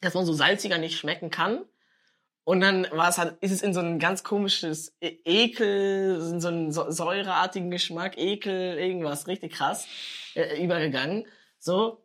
dass 0.00 0.14
man 0.14 0.24
so 0.24 0.32
salziger 0.32 0.78
nicht 0.78 0.98
schmecken 0.98 1.30
kann. 1.30 1.64
Und 2.44 2.60
dann 2.60 2.88
war 2.90 3.08
es 3.08 3.18
halt, 3.18 3.36
ist 3.40 3.52
es 3.52 3.62
in 3.62 3.72
so 3.72 3.80
ein 3.80 3.98
ganz 4.00 4.24
komisches 4.24 4.94
E- 5.00 5.18
Ekel, 5.24 6.16
in 6.32 6.40
so 6.40 6.48
einen 6.48 6.72
säureartigen 6.72 7.70
Geschmack, 7.70 8.18
Ekel, 8.18 8.78
irgendwas, 8.78 9.28
richtig 9.28 9.52
krass, 9.52 9.86
äh, 10.34 10.62
übergegangen. 10.62 11.26
So. 11.60 12.04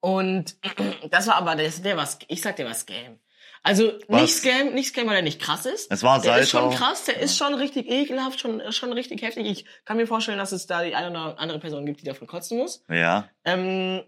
Und 0.00 0.56
das 1.10 1.26
war 1.26 1.36
aber, 1.36 1.56
der, 1.56 1.68
der 1.70 1.96
war, 1.96 2.08
ich 2.28 2.40
sag, 2.40 2.56
der 2.56 2.66
war 2.66 2.74
Scam. 2.74 3.18
Also 3.62 3.92
Was? 4.08 4.22
nicht 4.22 4.34
Scam, 4.36 4.72
nicht 4.72 4.88
Scam, 4.88 5.06
weil 5.08 5.16
er 5.16 5.22
nicht 5.22 5.42
krass 5.42 5.66
ist. 5.66 5.92
Es 5.92 6.02
war 6.02 6.18
Der 6.22 6.32
Salz 6.32 6.44
ist 6.44 6.50
schon 6.50 6.70
krass, 6.70 7.04
der 7.04 7.18
ist 7.20 7.36
schon 7.36 7.52
richtig 7.52 7.90
ekelhaft, 7.90 8.40
schon, 8.40 8.62
schon 8.72 8.92
richtig 8.94 9.20
heftig. 9.20 9.46
Ich 9.46 9.66
kann 9.84 9.98
mir 9.98 10.06
vorstellen, 10.06 10.38
dass 10.38 10.52
es 10.52 10.66
da 10.66 10.82
die 10.82 10.94
eine 10.94 11.10
oder 11.10 11.38
andere 11.38 11.58
Person 11.58 11.84
gibt, 11.84 12.00
die 12.00 12.06
davon 12.06 12.26
kotzen 12.26 12.56
muss. 12.56 12.82
Ja, 12.88 13.28
Ähm, 13.44 14.02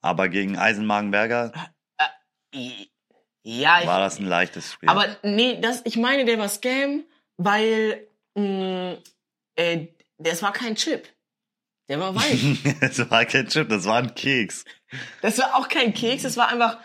aber 0.00 0.28
gegen 0.28 0.56
Eisenmagenberger 0.56 1.52
ja, 3.42 3.80
ich, 3.80 3.86
war 3.86 4.00
das 4.00 4.18
ein 4.18 4.26
leichtes 4.26 4.72
Spiel. 4.72 4.88
aber 4.88 5.06
nee, 5.22 5.58
das, 5.60 5.82
ich 5.84 5.96
meine, 5.96 6.24
der 6.24 6.38
war 6.38 6.48
Scam, 6.48 7.04
weil 7.36 8.06
mh, 8.34 8.96
äh, 9.56 9.86
das 10.18 10.42
war 10.42 10.52
kein 10.52 10.76
Chip. 10.76 11.08
Der 11.88 11.98
war 12.00 12.14
weich. 12.14 12.58
das 12.80 13.10
war 13.10 13.24
kein 13.24 13.48
Chip, 13.48 13.68
das 13.68 13.84
war 13.84 13.98
ein 13.98 14.14
Keks. 14.14 14.64
das 15.20 15.38
war 15.38 15.56
auch 15.56 15.68
kein 15.68 15.92
Keks, 15.92 16.22
das 16.22 16.36
war 16.36 16.48
einfach, 16.48 16.78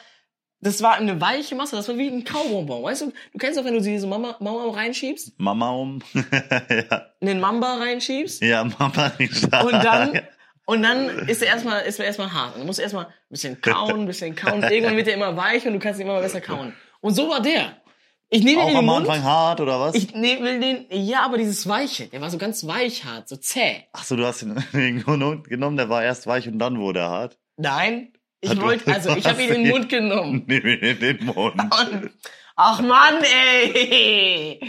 das 0.59 0.81
war 0.81 0.95
eine 0.95 1.21
weiche 1.21 1.55
Masse, 1.55 1.75
das 1.75 1.87
war 1.87 1.97
wie 1.97 2.07
ein 2.07 2.23
Kaubonbon, 2.23 2.83
weißt 2.83 3.03
du? 3.03 3.13
Du 3.31 3.37
kennst 3.37 3.59
doch, 3.59 3.63
wenn 3.63 3.75
du 3.75 3.81
diese 3.81 4.07
Mama, 4.07 4.35
Mama 4.39 4.71
reinschiebst, 4.73 5.39
Mama 5.39 5.69
um. 5.69 6.01
ja. 6.13 7.05
einen 7.21 7.39
Mamba 7.39 7.75
reinschiebst 7.75 8.41
ja, 8.41 8.63
Mama 8.63 9.11
nicht 9.19 9.53
da. 9.53 9.61
und 9.61 9.73
dann 9.73 10.21
und 10.67 10.83
dann 10.83 11.27
ist 11.29 11.41
er 11.41 11.47
erstmal 11.47 11.83
ist 11.83 11.97
er 11.97 12.05
erstmal 12.05 12.33
hart. 12.33 12.55
Und 12.55 12.61
du 12.61 12.67
musst 12.67 12.79
erstmal 12.79 13.05
ein 13.05 13.13
bisschen 13.29 13.61
kauen, 13.61 14.01
ein 14.01 14.05
bisschen 14.05 14.35
kauen. 14.35 14.61
Irgendwann 14.69 14.97
wird 14.97 15.07
er 15.07 15.13
immer 15.13 15.35
weich 15.37 15.65
und 15.65 15.71
du 15.71 15.79
kannst 15.79 15.97
ihn 15.99 16.05
immer 16.05 16.19
besser 16.19 16.41
kauen. 16.41 16.73
Und 16.99 17.13
so 17.13 17.29
war 17.29 17.41
der. 17.41 17.77
Ich 18.29 18.43
nehme 18.43 18.63
ihn 18.63 18.67
in 18.67 18.73
den 18.73 18.77
am 18.79 18.85
Mund. 18.85 19.07
Anfang 19.07 19.23
hart, 19.23 19.61
oder 19.61 19.79
was? 19.79 19.95
Ich 19.95 20.13
ne, 20.13 20.41
will 20.41 20.59
den, 20.59 20.85
ja, 20.89 21.23
aber 21.23 21.37
dieses 21.37 21.65
Weiche, 21.69 22.07
der 22.07 22.19
war 22.19 22.29
so 22.29 22.37
ganz 22.37 22.67
weich 22.67 23.05
hart, 23.05 23.29
so 23.29 23.37
zäh. 23.37 23.85
Ach 23.93 24.03
so, 24.03 24.17
du 24.17 24.25
hast 24.25 24.43
ihn 24.43 24.55
genommen, 25.47 25.77
der 25.77 25.87
war 25.87 26.03
erst 26.03 26.27
weich 26.27 26.49
und 26.49 26.59
dann 26.59 26.79
wurde 26.79 26.99
er 26.99 27.09
hart. 27.09 27.37
Nein, 27.55 28.11
ich 28.41 28.59
wollte, 28.59 28.93
also 28.93 29.15
ich 29.15 29.25
habe 29.29 29.41
ihn 29.41 29.53
in 29.53 29.63
den 29.63 29.71
Mund 29.71 29.87
genommen. 29.87 30.43
Nimm 30.47 30.67
ihn 30.67 30.79
in 30.79 30.99
den 30.99 31.25
Mund. 31.25 31.55
Und, 31.57 32.11
ach 32.57 32.81
Mann, 32.81 33.23
ey! 33.23 34.59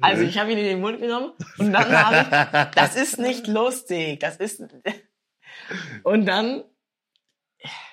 Also 0.00 0.24
ich 0.24 0.36
habe 0.36 0.50
ihn 0.50 0.58
in 0.58 0.64
den 0.64 0.80
Mund 0.80 0.98
genommen 0.98 1.30
und 1.58 1.72
dann 1.72 1.92
habe 1.92 2.66
ich, 2.68 2.74
das 2.74 2.96
ist 2.96 3.20
nicht 3.20 3.46
lustig, 3.46 4.18
das 4.18 4.38
ist, 4.38 4.64
und 6.02 6.26
dann, 6.26 6.64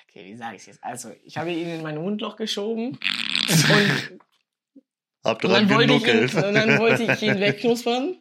okay, 0.08 0.24
wie 0.26 0.36
sage 0.36 0.56
ich 0.56 0.66
jetzt? 0.66 0.82
Also 0.82 1.12
ich 1.24 1.36
habe 1.38 1.50
ihn 1.52 1.68
in 1.68 1.82
mein 1.82 1.96
Mundloch 1.98 2.36
geschoben 2.36 2.98
und 2.98 4.20
Hab 5.24 5.42
Und 5.44 5.50
dran 5.52 5.68
dann, 5.68 5.76
wollte 5.76 5.92
ich 5.94 6.00
ihn, 6.02 6.06
genuckelt. 6.06 6.34
und 6.44 6.54
dann 6.54 6.78
wollte 6.78 7.02
ich 7.04 7.22
ihn 7.22 7.40
wegknuspern. 7.40 8.16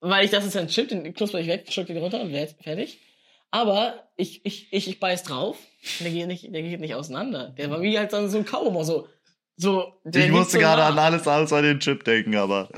Weil 0.00 0.24
ich 0.26 0.32
es 0.32 0.44
ist 0.44 0.56
ein 0.56 0.68
Chip, 0.68 0.88
den 0.88 1.14
knusper 1.14 1.40
ich 1.40 1.46
weg, 1.48 1.66
schluck 1.70 1.86
den 1.86 1.96
runter 1.96 2.20
und 2.20 2.30
fertig. 2.30 3.00
Aber 3.50 4.08
ich, 4.16 4.44
ich, 4.44 4.72
ich, 4.72 4.88
ich 4.88 5.00
beiß 5.00 5.22
drauf. 5.22 5.56
und 5.98 6.04
Der 6.04 6.10
geht 6.12 6.26
nicht, 6.26 6.52
der 6.52 6.62
geht 6.62 6.80
nicht 6.80 6.94
auseinander. 6.94 7.48
Der 7.56 7.70
war 7.70 7.80
wie 7.80 7.98
halt 7.98 8.10
so 8.10 8.18
ein- 8.18 8.28
so 8.28 8.38
ein 8.38 8.44
Kaubon, 8.44 8.84
so, 8.84 9.08
so, 9.56 9.94
Ich 10.12 10.28
musste 10.30 10.58
gerade 10.58 10.82
nah. 10.82 10.88
an 10.88 10.98
alles, 10.98 11.26
alles 11.26 11.52
an 11.52 11.62
den 11.64 11.80
Chip 11.80 12.04
denken, 12.04 12.36
aber 12.36 12.68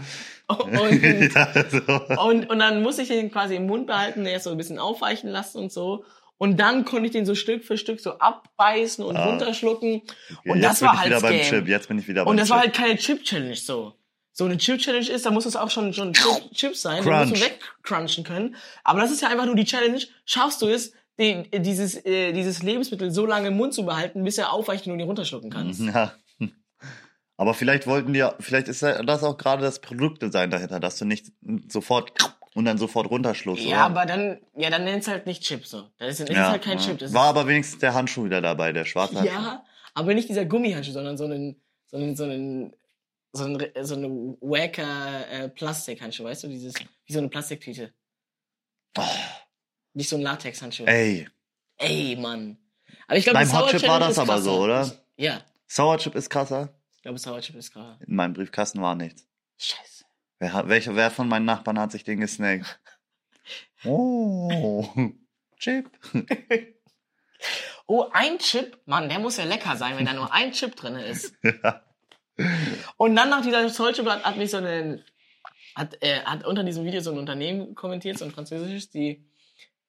Und, 0.49 1.03
ja, 1.35 1.53
so. 1.71 2.23
und, 2.23 2.49
und 2.51 2.59
dann 2.59 2.83
musste 2.83 3.03
ich 3.03 3.09
den 3.09 3.31
quasi 3.31 3.57
im 3.57 3.67
Mund 3.67 3.87
behalten, 3.87 4.25
erst 4.27 4.45
so 4.45 4.51
ein 4.51 4.57
bisschen 4.57 4.79
aufweichen 4.79 5.29
lassen 5.31 5.59
und 5.59 5.71
so. 5.73 6.05
Und 6.39 6.59
dann 6.59 6.85
konnte 6.85 7.07
ich 7.07 7.13
den 7.13 7.27
so 7.27 7.35
Stück 7.35 7.65
für 7.65 7.77
Stück 7.77 8.01
so 8.01 8.13
abbeißen 8.19 9.05
und 9.05 9.17
Ah. 9.17 9.29
runterschlucken. 9.31 10.03
Okay, 10.39 10.51
und 10.51 10.57
jetzt 10.63 10.81
das 10.81 10.83
war 10.83 10.95
ich 10.95 11.01
halt 11.01 11.07
wieder 11.11 11.21
beim. 11.21 11.41
Chip. 11.43 11.69
Jetzt 11.69 11.89
bin 11.89 11.99
ich 11.99 12.09
wieder 12.09 12.25
beim 12.25 12.31
Und 12.31 12.37
das 12.39 12.47
Chip. 12.49 12.55
war 12.57 12.63
halt 12.63 12.75
keine 12.75 12.97
Chip-Challenge 12.97 13.57
so. 13.57 13.93
So 14.33 14.45
eine 14.45 14.57
Chip-Challenge 14.57 15.09
ist, 15.11 15.27
da 15.27 15.31
muss 15.33 15.47
es 15.47 15.57
auch 15.57 15.69
schon, 15.71 15.93
schon 15.93 16.13
Chip, 16.15 16.53
Chips 16.55 16.83
sein, 16.83 17.05
da 17.05 17.25
musst 17.27 17.33
du 17.33 17.41
Crunch. 17.41 17.51
wegcrunchen 17.83 18.25
können. 18.25 18.55
Aber 18.85 19.01
das 19.01 19.11
ist 19.11 19.21
ja 19.21 19.29
einfach 19.29 19.47
nur 19.47 19.57
die 19.57 19.65
Challenge. 19.65 20.01
Schaffst 20.25 20.63
du 20.63 20.69
es, 20.69 20.93
den, 21.19 21.49
dieses, 21.53 21.97
äh, 22.07 22.33
dieses 22.33 22.63
Lebensmittel 22.63 23.11
so 23.11 23.27
lange 23.27 23.49
im 23.49 23.57
Mund 23.57 23.75
zu 23.75 23.85
behalten, 23.85 24.23
bis 24.23 24.39
er 24.39 24.53
aufweicht 24.53 24.87
und 24.87 24.93
du 24.97 24.99
ihn 25.03 25.07
runterschlucken 25.09 25.51
kannst. 25.51 25.81
Ja. 25.81 26.13
Aber 27.41 27.55
vielleicht 27.55 27.87
wollten 27.87 28.13
die, 28.13 28.27
vielleicht 28.41 28.67
ist 28.69 28.83
das 28.83 29.23
auch 29.23 29.39
gerade 29.39 29.63
das 29.63 29.79
Produktdesign 29.81 30.51
dahinter, 30.51 30.81
dass 30.81 30.99
du 30.99 31.05
nicht 31.05 31.33
sofort 31.69 32.13
und 32.55 32.65
dann 32.65 32.79
sofort 32.79 33.09
runterschluckst. 33.09 33.65
Ja, 33.65 33.77
oder? 33.77 33.85
aber 34.01 34.07
dann, 34.07 34.41
ja, 34.57 34.71
dann 34.71 34.83
nenn's 34.85 35.07
halt 35.07 35.27
nicht 35.27 35.45
Chip 35.45 35.65
so. 35.65 35.89
Das 35.99 36.19
ist, 36.19 36.29
das 36.29 36.37
Ja, 36.37 36.47
ist 36.47 36.51
halt 36.51 36.63
kein 36.65 36.79
ja. 36.79 36.85
Chip. 36.85 36.99
Das 36.99 37.15
War 37.15 37.27
aber 37.29 37.47
wenigstens 37.47 37.79
der 37.79 37.95
Handschuh 37.95 38.25
wieder 38.25 38.41
dabei, 38.41 38.73
der 38.73 38.85
schwarze 38.85 39.15
Handschuh. 39.21 39.33
ja, 39.33 39.65
aber 39.95 40.15
nicht 40.15 40.29
dieser 40.29 40.45
Gummihandschuh, 40.47 40.93
sondern 40.93 41.17
so 41.17 41.25
einen, 41.27 41.63
so 41.87 41.97
einen, 41.97 42.17
so 42.17 42.25
einen, 42.25 42.73
so 43.33 43.45
ein, 43.45 43.69
so 43.83 43.95
eine 43.95 44.09
wacker 44.41 45.29
äh, 45.31 45.49
Plastikhandschuh, 45.49 46.25
weißt 46.25 46.43
du, 46.43 46.49
dieses, 46.49 46.75
wie 47.07 47.13
so 47.13 47.21
eine 47.21 47.29
Plastiktüte. 47.29 47.93
Oh, 48.97 49.03
Nicht 49.95 50.09
so 50.09 50.17
ein 50.17 50.23
Latexhandschuh. 50.23 50.85
ey, 50.87 51.29
Ey, 51.77 52.17
Mann. 52.17 52.59
Aber 53.07 53.17
ich 53.17 53.23
glaube, 53.25 53.39
Beim 53.39 53.53
Hot 53.53 53.71
Chip 53.71 53.87
war 53.87 54.01
das 54.01 54.19
aber 54.19 54.41
so, 54.43 54.59
oder? 54.65 54.91
Ja, 55.17 55.43
Sour 55.69 55.99
Chip 55.99 56.17
ist 56.17 56.31
krasser. 56.31 56.75
Ich 56.99 57.03
glaube, 57.03 57.19
Sour 57.21 57.41
Chip 57.41 57.55
ist 57.55 57.73
krasser. 57.73 57.97
In 58.05 58.17
meinem 58.17 58.33
Briefkasten 58.33 58.83
war 58.83 58.97
nichts. 58.97 59.25
Scheiße. 59.57 60.05
Wer, 60.41 60.53
hat, 60.53 60.69
welcher, 60.69 60.97
wer 60.97 61.13
von 61.13 61.29
meinen 61.29 61.45
Nachbarn 61.45 61.79
hat 61.79 61.93
sich 61.93 62.03
den 62.03 62.21
gesnackt? 62.21 62.81
Oh, 63.85 64.93
Chip. 65.57 65.89
Oh, 67.87 68.07
ein 68.13 68.39
Chip? 68.39 68.77
Mann, 68.85 69.09
der 69.09 69.21
muss 69.21 69.37
ja 69.37 69.45
lecker 69.45 69.77
sein, 69.77 69.97
wenn 69.97 70.05
da 70.05 70.13
nur 70.13 70.35
ein 70.35 70.51
Chip 70.53 70.75
drin 70.75 70.97
ist. 70.97 71.35
Ja. 71.43 71.85
Und 72.99 73.17
dann 73.17 73.31
nach 73.31 73.43
dieser 73.43 73.67
Chip 73.93 74.07
hat, 74.07 74.37
mich 74.37 74.51
so 74.51 74.59
ein, 74.59 75.03
hat, 75.75 76.01
äh, 76.03 76.21
hat 76.21 76.45
unter 76.45 76.63
diesem 76.63 76.85
Video 76.85 77.01
so 77.01 77.11
ein 77.11 77.19
Unternehmen 77.19 77.75
kommentiert, 77.75 78.19
so 78.19 78.25
ein 78.25 78.31
französisches, 78.31 78.91
die 78.91 79.25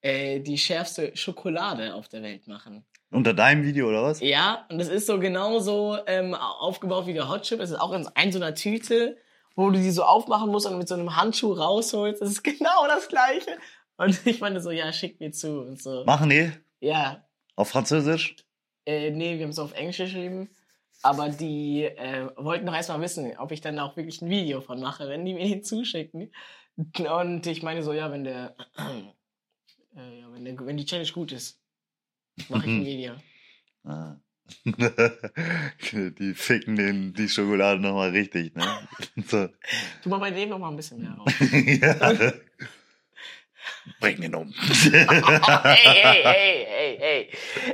äh, 0.02 0.40
die 0.40 0.58
schärfste 0.58 1.16
Schokolade 1.16 1.94
auf 1.94 2.08
der 2.08 2.24
Welt 2.24 2.48
machen. 2.48 2.86
Unter 3.12 3.34
deinem 3.34 3.64
Video, 3.64 3.90
oder 3.90 4.04
was? 4.04 4.20
Ja, 4.20 4.66
und 4.70 4.78
das 4.78 4.88
ist 4.88 5.08
so 5.08 5.20
genauso 5.20 5.98
ähm, 6.06 6.36
aufgebaut 6.36 7.08
wie 7.08 7.14
der 7.14 7.28
Hot 7.28 7.42
Chip. 7.42 7.60
Es 7.60 7.72
ist 7.72 7.80
auch 7.80 7.92
in 7.94 8.04
so- 8.04 8.12
ein 8.14 8.32
so 8.32 8.38
einer 8.40 8.54
Tüte, 8.54 9.18
wo 9.56 9.70
du 9.72 9.78
die 9.80 9.90
so 9.92 10.04
aufmachen 10.04 10.52
musst 10.52 10.68
und 10.68 10.78
mit 10.78 10.88
so 10.88 10.94
einem 10.96 11.16
Handschuh 11.16 11.54
rausholst. 11.54 12.22
Das 12.22 12.30
ist 12.30 12.44
genau 12.44 12.88
das 12.88 13.08
Gleiche. 13.08 13.58
Und 13.98 14.26
ich 14.28 14.40
meinte 14.42 14.62
so, 14.62 14.70
ja, 14.72 14.94
schick 14.94 15.20
mir 15.20 15.32
zu 15.32 15.60
und 15.62 15.82
so. 15.82 16.04
Machen 16.06 16.30
die? 16.30 16.52
Ja, 16.82 17.26
Auf 17.56 17.70
Französisch? 17.70 18.36
äh, 18.86 19.10
nee, 19.12 19.38
wir 19.38 19.44
haben 19.44 19.52
es 19.52 19.60
auf 19.60 19.74
Englisch 19.74 19.98
geschrieben. 19.98 20.50
Aber 21.02 21.30
die 21.30 21.84
äh, 21.86 22.28
wollten 22.36 22.66
doch 22.66 22.74
erstmal 22.76 23.02
wissen, 23.02 23.34
ob 23.38 23.52
ich 23.52 23.62
dann 23.62 23.80
auch 23.80 23.96
wirklich 23.98 24.22
ein 24.22 24.30
Video 24.30 24.62
von 24.62 24.80
mache, 24.82 25.08
wenn 25.08 25.26
die 25.26 25.34
mir 25.34 25.48
den 25.48 25.64
zuschicken. 25.64 26.32
Und 26.78 27.48
ich 27.48 27.64
meine 27.64 27.84
so, 27.84 27.92
ja, 27.94 28.12
wenn 28.12 28.24
der, 28.26 28.56
äh, 29.96 30.20
ja, 30.22 30.28
wenn, 30.32 30.46
der 30.46 30.58
wenn 30.66 30.78
die 30.78 30.86
Challenge 30.86 31.10
gut 31.12 31.32
ist, 31.32 31.59
mache 32.50 32.66
ich 32.66 32.72
ein 32.72 32.86
Video. 32.86 33.14
Ah. 33.86 34.16
die 36.20 36.34
ficken 36.34 36.76
den, 36.76 37.14
die 37.14 37.30
Schokolade 37.30 37.80
nochmal 37.80 38.10
richtig, 38.10 38.56
ne? 38.56 38.64
So. 39.28 39.48
Tu 40.04 40.10
mal 40.10 40.18
bei 40.20 40.32
dem 40.32 40.50
noch 40.50 40.60
mal 40.60 40.70
ein 40.70 40.76
bisschen 40.76 41.00
mehr 41.02 41.16
ja. 41.82 42.14
Bring 44.00 44.22
den 44.22 44.34
um. 44.36 44.54
hey, 44.58 45.06
hey, 45.06 46.24
hey, 46.24 46.66
hey, 46.68 46.98
hey. 47.00 47.30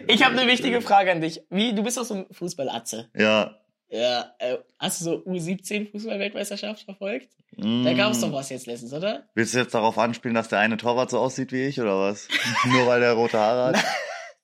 Ich 0.07 0.23
habe 0.23 0.37
eine 0.37 0.49
wichtige 0.51 0.81
Frage 0.81 1.11
an 1.11 1.21
dich. 1.21 1.41
Wie, 1.49 1.73
du 1.73 1.83
bist 1.83 1.97
doch 1.97 2.03
so 2.05 2.15
ein 2.15 2.25
Fußballatze. 2.31 3.09
ja. 3.15 3.55
Ja, 3.87 4.33
äh, 4.39 4.57
hast 4.79 4.99
du 5.01 5.05
so 5.05 5.11
U17 5.25 5.91
Fußball-Weltmeisterschaft 5.91 6.81
verfolgt? 6.85 7.29
Da 7.55 7.65
Mm. 7.67 7.95
gab's 7.95 8.19
doch 8.19 8.33
was 8.33 8.49
jetzt 8.49 8.65
letztens, 8.65 8.91
oder? 8.93 9.29
Willst 9.35 9.53
du 9.53 9.59
jetzt 9.59 9.75
darauf 9.75 9.99
anspielen, 9.99 10.33
dass 10.33 10.47
der 10.49 10.57
eine 10.59 10.75
Torwart 10.77 11.11
so 11.11 11.19
aussieht 11.19 11.51
wie 11.51 11.65
ich, 11.67 11.79
oder 11.79 11.99
was? 11.99 12.27
Nur 12.65 12.87
weil 12.87 12.99
der 13.01 13.13
rote 13.13 13.37
Haare 13.37 13.77
hat? 13.77 13.85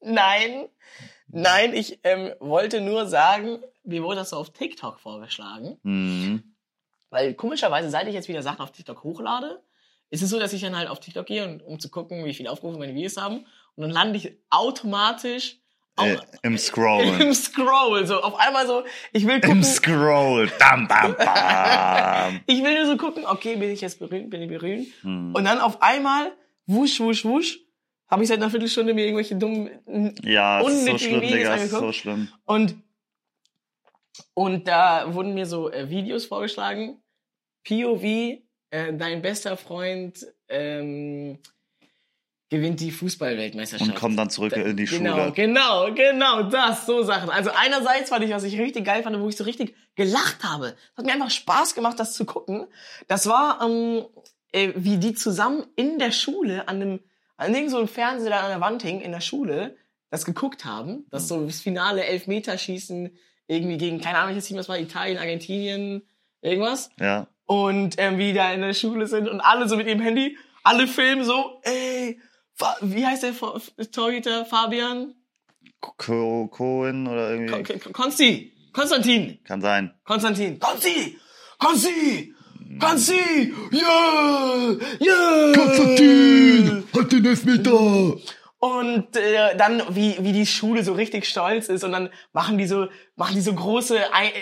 Nein, 0.01 0.67
nein, 1.27 1.73
ich 1.73 1.99
ähm, 2.03 2.31
wollte 2.39 2.81
nur 2.81 3.05
sagen, 3.07 3.59
mir 3.83 4.03
wurde 4.03 4.17
das 4.17 4.31
so 4.31 4.37
auf 4.37 4.51
TikTok 4.51 4.99
vorgeschlagen. 4.99 5.77
Mhm. 5.83 6.43
Weil 7.09 7.33
komischerweise, 7.33 7.89
seit 7.89 8.07
ich 8.07 8.13
jetzt 8.13 8.27
wieder 8.29 8.41
Sachen 8.41 8.61
auf 8.61 8.71
TikTok 8.71 9.03
hochlade, 9.03 9.61
ist 10.09 10.21
es 10.21 10.29
so, 10.29 10.39
dass 10.39 10.53
ich 10.53 10.61
dann 10.61 10.77
halt 10.77 10.89
auf 10.89 10.99
TikTok 10.99 11.25
gehe, 11.25 11.45
und, 11.47 11.61
um 11.63 11.79
zu 11.79 11.89
gucken, 11.89 12.25
wie 12.25 12.33
viele 12.33 12.51
Aufrufe 12.51 12.77
meine 12.79 12.93
Videos 12.95 13.17
haben. 13.17 13.45
Und 13.75 13.83
dann 13.83 13.91
lande 13.91 14.17
ich 14.17 14.33
automatisch 14.49 15.57
au- 15.95 16.05
Äh, 16.05 16.17
Im 16.43 16.57
Scrollen. 16.57 17.21
im 17.21 17.33
Scroll. 17.33 18.05
So 18.07 18.21
auf 18.21 18.35
einmal 18.39 18.65
so, 18.67 18.83
ich 19.13 19.25
will 19.27 19.39
gucken. 19.39 19.57
Im 19.57 19.63
Scroll. 19.63 20.49
Dam, 20.59 20.87
bam, 20.87 21.15
bam. 21.15 22.41
ich 22.47 22.63
will 22.63 22.75
nur 22.75 22.85
so 22.87 22.97
gucken, 22.97 23.25
okay, 23.25 23.55
bin 23.55 23.69
ich 23.71 23.81
jetzt 23.81 23.99
berühmt, 23.99 24.29
bin 24.29 24.41
ich 24.41 24.49
berühmt. 24.49 24.87
Hm. 25.01 25.33
Und 25.35 25.45
dann 25.45 25.59
auf 25.59 25.81
einmal, 25.81 26.31
wusch, 26.65 26.99
wusch, 26.99 27.23
wusch, 27.25 27.59
habe 28.11 28.23
ich 28.23 28.29
seit 28.29 28.37
einer 28.39 28.49
Viertelstunde 28.49 28.93
mir 28.93 29.05
irgendwelche 29.05 29.35
dummen 29.35 29.69
Ja, 30.21 30.59
ist 30.59 30.65
so 30.65 30.71
unnötigen 30.71 30.99
schlimm, 30.99 31.21
Videos 31.21 31.37
Digga, 31.37 31.55
ist 31.55 31.69
so 31.69 31.75
angeguckt. 31.77 31.95
schlimm. 31.95 32.27
Und, 32.45 32.75
und 34.33 34.67
da 34.67 35.13
wurden 35.13 35.33
mir 35.33 35.45
so 35.45 35.71
äh, 35.71 35.89
Videos 35.89 36.25
vorgeschlagen. 36.25 37.01
POV, 37.63 38.03
äh, 38.03 38.41
dein 38.93 39.21
bester 39.21 39.55
Freund 39.55 40.27
ähm, 40.49 41.39
gewinnt 42.51 42.81
die 42.81 42.91
Fußballweltmeisterschaft. 42.91 43.91
Und 43.91 43.97
kommt 43.97 44.19
dann 44.19 44.29
zurück 44.29 44.51
in 44.57 44.75
die 44.75 44.83
genau, 44.83 45.15
Schule. 45.15 45.31
Genau, 45.31 45.93
genau, 45.93 46.43
das, 46.43 46.85
so 46.85 47.01
Sachen. 47.01 47.29
Also 47.29 47.49
einerseits 47.55 48.09
fand 48.09 48.25
ich, 48.25 48.31
was 48.31 48.43
ich 48.43 48.59
richtig 48.59 48.83
geil 48.83 49.03
fand, 49.03 49.17
wo 49.21 49.29
ich 49.29 49.37
so 49.37 49.45
richtig 49.45 49.73
gelacht 49.95 50.43
habe. 50.43 50.75
Es 50.91 50.97
hat 50.97 51.05
mir 51.05 51.13
einfach 51.13 51.31
Spaß 51.31 51.75
gemacht, 51.75 51.97
das 51.97 52.13
zu 52.13 52.25
gucken. 52.25 52.67
Das 53.07 53.27
war, 53.27 53.61
ähm, 53.61 54.05
äh, 54.51 54.73
wie 54.75 54.97
die 54.97 55.13
zusammen 55.13 55.65
in 55.77 55.97
der 55.97 56.11
Schule 56.11 56.67
an 56.67 56.81
einem, 56.81 56.99
an 57.41 57.53
irgend 57.55 57.71
so 57.71 57.77
einem 57.77 57.87
Fernseher 57.87 58.29
der 58.29 58.43
an 58.43 58.49
der 58.49 58.61
Wand 58.61 58.83
hing, 58.83 59.01
in 59.01 59.11
der 59.11 59.21
Schule, 59.21 59.75
das 60.09 60.25
geguckt 60.25 60.65
haben. 60.65 61.05
Das 61.09 61.27
so 61.27 61.45
das 61.45 61.59
Finale 61.61 62.03
Elfmeterschießen 62.05 63.17
irgendwie 63.47 63.77
gegen, 63.77 63.99
keine 63.99 64.17
Ahnung, 64.19 64.29
welches 64.29 64.47
Team 64.47 64.57
das 64.57 64.69
war, 64.69 64.79
Italien, 64.79 65.17
Argentinien, 65.17 66.03
irgendwas 66.41 66.89
Ja. 66.99 67.27
und 67.45 67.95
ähm, 67.97 68.17
wie 68.17 68.27
die 68.27 68.33
da 68.33 68.53
in 68.53 68.61
der 68.61 68.73
Schule 68.73 69.07
sind 69.07 69.27
und 69.27 69.41
alle 69.41 69.67
so 69.67 69.75
mit 69.75 69.87
ihrem 69.87 69.99
Handy, 70.01 70.37
alle 70.63 70.87
filmen 70.87 71.23
so, 71.25 71.59
ey, 71.63 72.19
wie 72.81 73.05
heißt 73.05 73.23
der 73.23 73.33
Torhüter? 73.91 74.45
Fabian? 74.45 75.15
Co 75.97 76.47
Cohen 76.47 77.07
oder 77.07 77.31
irgendwie. 77.31 77.63
Kon 77.63 77.79
Kon 77.79 77.93
Konsti! 77.93 78.53
Konstantin! 78.71 79.39
Kann 79.43 79.61
sein. 79.61 79.93
Konstantin! 80.03 80.59
Konsti! 80.59 81.17
Konsti! 81.57 82.35
Konsti! 82.79 83.53
Ja! 83.71 84.75
Ja! 84.99 85.51
halt 86.95 87.11
den 87.11 87.25
Elfmeter! 87.25 88.15
Und 88.63 89.15
äh, 89.15 89.57
dann, 89.57 89.81
wie, 89.89 90.17
wie 90.19 90.33
die 90.33 90.45
Schule 90.45 90.83
so 90.83 90.93
richtig 90.93 91.25
stolz 91.27 91.67
ist 91.67 91.83
und 91.83 91.93
dann 91.93 92.09
machen 92.31 92.59
die 92.59 92.67
so, 92.67 92.85
machen 93.15 93.33
die 93.33 93.41
so 93.41 93.55
große, 93.55 93.97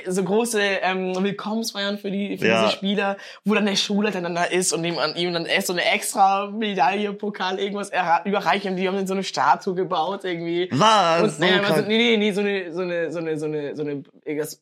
so 0.08 0.24
große 0.26 0.60
ähm, 0.62 1.16
Willkommensfeiern 1.24 1.98
für 1.98 2.12
die 2.12 2.38
für 2.38 2.46
Ja. 2.48 2.64
diese 2.66 2.74
Spieler, 2.76 3.16
wo 3.46 3.54
dann 3.54 3.66
der 3.66 3.78
Schulleiter 3.78 4.20
dann 4.20 4.36
da 4.36 4.44
ist 4.44 4.74
und 4.74 4.84
an 4.86 5.16
ihm 5.16 5.32
dann 5.34 5.46
erst 5.46 5.68
so 5.68 5.74
eine 5.74 5.86
extra 5.86 6.48
Medaille, 6.52 7.14
Pokal, 7.14 7.60
irgendwas 7.60 7.92
überreichen. 8.26 8.76
Die 8.76 8.90
haben 8.90 8.96
dann 8.98 9.08
so 9.08 9.14
eine 9.14 9.24
Statue 9.24 9.74
gebaut 9.74 10.26
irgendwie. 10.26 10.68
Was? 10.74 11.22
Und, 11.24 11.30
So 11.32 11.40
naja, 11.42 11.60
krank. 11.60 11.78
also, 11.78 11.88
nee, 11.88 11.98
nee, 11.98 12.18
nee, 12.18 12.32
so 12.34 12.42
eine, 12.42 12.74
so 12.74 12.82
eine, 12.82 13.12
so 13.14 13.20
eine, 13.20 13.40
so 13.40 13.46
eine, 13.46 13.76
so 13.78 13.84
eine, 13.84 14.04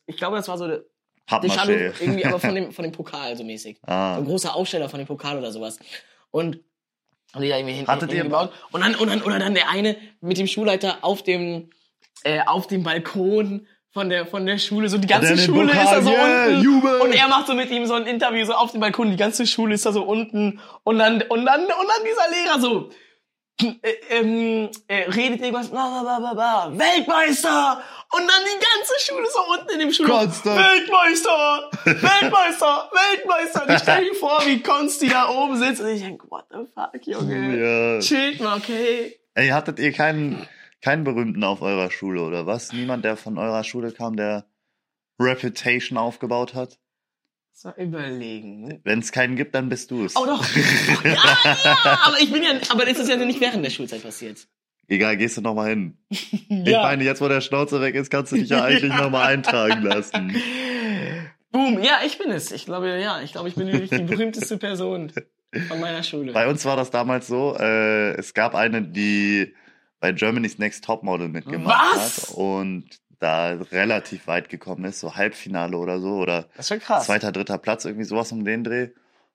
ich 0.06 0.16
glaube, 0.16 0.36
das 0.36 0.46
war 0.46 0.56
so 0.56 0.64
eine, 0.66 0.84
Pappmaché. 1.28 1.92
irgendwie, 2.00 2.24
aber 2.24 2.38
von 2.40 2.54
dem, 2.54 2.72
von 2.72 2.82
dem 2.84 2.92
Pokal 2.92 3.36
so 3.36 3.44
mäßig. 3.44 3.78
So 3.86 3.92
Ah. 3.92 4.16
ein 4.16 4.24
großer 4.24 4.54
Aussteller 4.54 4.88
von 4.88 4.98
dem 4.98 5.06
Pokal 5.06 5.38
oder 5.38 5.52
sowas. 5.52 5.78
Und 6.30 6.60
haben 7.34 7.42
die 7.42 7.48
da 7.50 7.56
irgendwie 7.58 7.74
hin, 7.74 7.86
Hattet 7.86 8.10
ihr- 8.10 8.16
hingebaut. 8.22 8.52
Und 8.72 8.80
dann, 8.82 8.94
und 8.94 9.08
dann, 9.08 9.22
oder 9.22 9.38
dann 9.38 9.54
der 9.54 9.68
eine 9.68 9.96
mit 10.20 10.38
dem 10.38 10.46
Schulleiter 10.46 10.98
auf 11.02 11.22
dem, 11.22 11.70
äh, 12.24 12.40
auf 12.46 12.66
dem 12.66 12.82
Balkon 12.82 13.66
von 13.92 14.08
der, 14.10 14.26
von 14.26 14.44
der 14.46 14.58
Schule, 14.58 14.88
so 14.88 14.98
die 14.98 15.06
ganze 15.06 15.34
der 15.34 15.42
Schule 15.42 15.66
Pokal, 15.68 15.84
ist 15.84 15.90
da 15.92 16.02
so 16.02 16.10
yeah, 16.10 16.46
unten. 16.46 16.62
Jubel! 16.62 17.00
Und 17.00 17.12
er 17.12 17.28
macht 17.28 17.46
so 17.46 17.54
mit 17.54 17.70
ihm 17.70 17.86
so 17.86 17.94
ein 17.94 18.06
Interview 18.06 18.44
so 18.46 18.52
auf 18.54 18.70
dem 18.72 18.80
Balkon, 18.80 19.10
die 19.10 19.16
ganze 19.16 19.46
Schule 19.46 19.74
ist 19.74 19.84
da 19.86 19.92
so 19.92 20.02
unten. 20.04 20.60
Und 20.84 20.98
dann, 20.98 21.22
und 21.22 21.44
dann, 21.46 21.60
und 21.62 21.68
dann 21.68 22.04
dieser 22.04 22.30
Lehrer 22.30 22.60
so, 22.60 22.90
äh, 23.82 23.92
ähm, 24.10 24.68
äh, 24.86 25.10
redet 25.10 25.40
irgendwas, 25.40 25.68
bla, 25.68 26.00
bla, 26.02 26.18
bla, 26.20 26.34
bla, 26.34 26.78
Weltmeister! 26.78 27.82
Und 28.10 28.20
dann 28.20 28.42
die 28.42 28.64
ganze 28.64 28.94
Schule 29.04 29.26
so 29.30 29.40
unten 29.52 29.70
in 29.70 29.78
dem 29.80 29.92
Schulhof, 29.92 30.20
Konstant. 30.20 30.58
Weltmeister! 30.58 31.70
Weltmeister! 31.84 32.90
Weltmeister! 32.90 33.62
Und 33.62 33.74
ich 33.74 33.78
stell 33.80 34.02
mir 34.02 34.14
vor, 34.14 34.40
wie 34.46 34.62
Konsti 34.62 35.08
da 35.08 35.28
oben 35.28 35.58
sitzt 35.58 35.82
und 35.82 35.88
ich 35.88 36.00
denk, 36.00 36.22
what 36.30 36.46
the 36.50 36.58
fuck, 36.74 37.06
Junge? 37.06 37.58
Ja. 37.58 38.00
Chillt 38.00 38.40
mal, 38.40 38.56
okay? 38.56 39.18
Ey, 39.34 39.48
hattet 39.48 39.78
ihr 39.78 39.92
keinen, 39.92 40.48
keinen 40.80 41.04
Berühmten 41.04 41.44
auf 41.44 41.60
eurer 41.60 41.90
Schule, 41.90 42.22
oder 42.22 42.46
was? 42.46 42.72
Niemand, 42.72 43.04
der 43.04 43.18
von 43.18 43.36
eurer 43.36 43.62
Schule 43.62 43.92
kam, 43.92 44.16
der 44.16 44.46
Reputation 45.20 45.98
aufgebaut 45.98 46.54
hat? 46.54 46.78
So, 47.52 47.72
überlegen. 47.76 48.80
Wenn 48.84 49.00
es 49.00 49.12
keinen 49.12 49.36
gibt, 49.36 49.54
dann 49.54 49.68
bist 49.68 49.90
du 49.90 50.04
es. 50.04 50.16
Oh 50.16 50.24
doch. 50.24 50.46
ja, 51.04 51.10
ja, 51.12 51.98
aber 52.04 52.20
ich 52.20 52.32
bin 52.32 52.42
ja, 52.42 52.52
aber 52.70 52.86
das 52.86 53.00
ist 53.00 53.08
ja 53.08 53.16
nicht 53.16 53.40
während 53.40 53.64
der 53.64 53.70
Schulzeit 53.70 54.02
passiert. 54.02 54.46
Egal, 54.88 55.16
gehst 55.18 55.36
du 55.36 55.40
nochmal 55.42 55.68
hin. 55.70 55.98
Ich 56.10 56.66
Ja. 56.72 56.82
meine, 56.82 57.04
jetzt 57.04 57.20
wo 57.20 57.28
der 57.28 57.40
Schnauze 57.40 57.80
weg 57.80 57.94
ist, 57.94 58.10
kannst 58.10 58.32
du 58.32 58.36
dich 58.36 58.48
ja 58.48 58.64
eigentlich 58.64 58.92
nochmal 58.92 59.32
eintragen 59.32 59.82
lassen. 59.82 60.34
Boom, 61.50 61.82
ja, 61.82 61.98
ich 62.04 62.18
bin 62.18 62.30
es. 62.30 62.52
Ich 62.52 62.66
glaube, 62.66 62.98
ja, 63.00 63.20
ich 63.22 63.32
glaube, 63.32 63.48
ich 63.48 63.54
bin 63.54 63.68
die 63.68 64.02
berühmteste 64.02 64.58
Person 64.58 65.12
von 65.68 65.80
meiner 65.80 66.02
Schule. 66.02 66.32
Bei 66.32 66.46
uns 66.48 66.64
war 66.64 66.76
das 66.76 66.90
damals 66.90 67.26
so, 67.26 67.56
äh, 67.58 68.10
es 68.16 68.34
gab 68.34 68.54
eine, 68.54 68.82
die 68.82 69.54
bei 70.00 70.12
Germany's 70.12 70.58
Next 70.58 70.84
Topmodel 70.84 71.28
mitgemacht 71.28 71.96
Was? 71.96 72.28
hat 72.28 72.34
und 72.36 72.84
da 73.18 73.52
relativ 73.72 74.26
weit 74.26 74.48
gekommen 74.48 74.84
ist, 74.84 75.00
so 75.00 75.16
Halbfinale 75.16 75.76
oder 75.76 76.00
so 76.00 76.16
oder 76.18 76.42
das 76.56 76.66
ist 76.66 76.68
schon 76.68 76.78
krass. 76.80 77.06
zweiter, 77.06 77.32
dritter 77.32 77.58
Platz, 77.58 77.84
irgendwie 77.84 78.04
sowas 78.04 78.30
um 78.30 78.44
den 78.44 78.62
Dreh. 78.62 78.88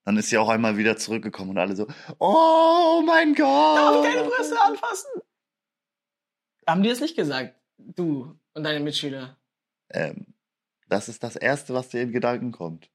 Dann 0.05 0.15
ist 0.17 0.29
sie 0.29 0.37
auch 0.37 0.49
einmal 0.49 0.77
wieder 0.77 0.95
zurückgekommen 0.97 1.51
und 1.51 1.57
alle 1.57 1.75
so, 1.75 1.87
oh 2.19 3.01
mein 3.05 3.33
Darf 3.35 3.95
ich 4.05 4.11
deine 4.13 4.23
Gott. 4.27 4.35
Brüste 4.37 4.55
anfassen? 4.61 5.09
Haben 6.67 6.83
die 6.83 6.89
das 6.89 7.01
nicht 7.01 7.15
gesagt? 7.15 7.55
Du 7.77 8.39
und 8.53 8.63
deine 8.63 8.79
Mitschüler? 8.79 9.37
Ähm, 9.89 10.33
das 10.87 11.09
ist 11.09 11.23
das 11.23 11.35
Erste, 11.35 11.73
was 11.73 11.89
dir 11.89 12.01
in 12.01 12.11
Gedanken 12.11 12.51
kommt. 12.51 12.89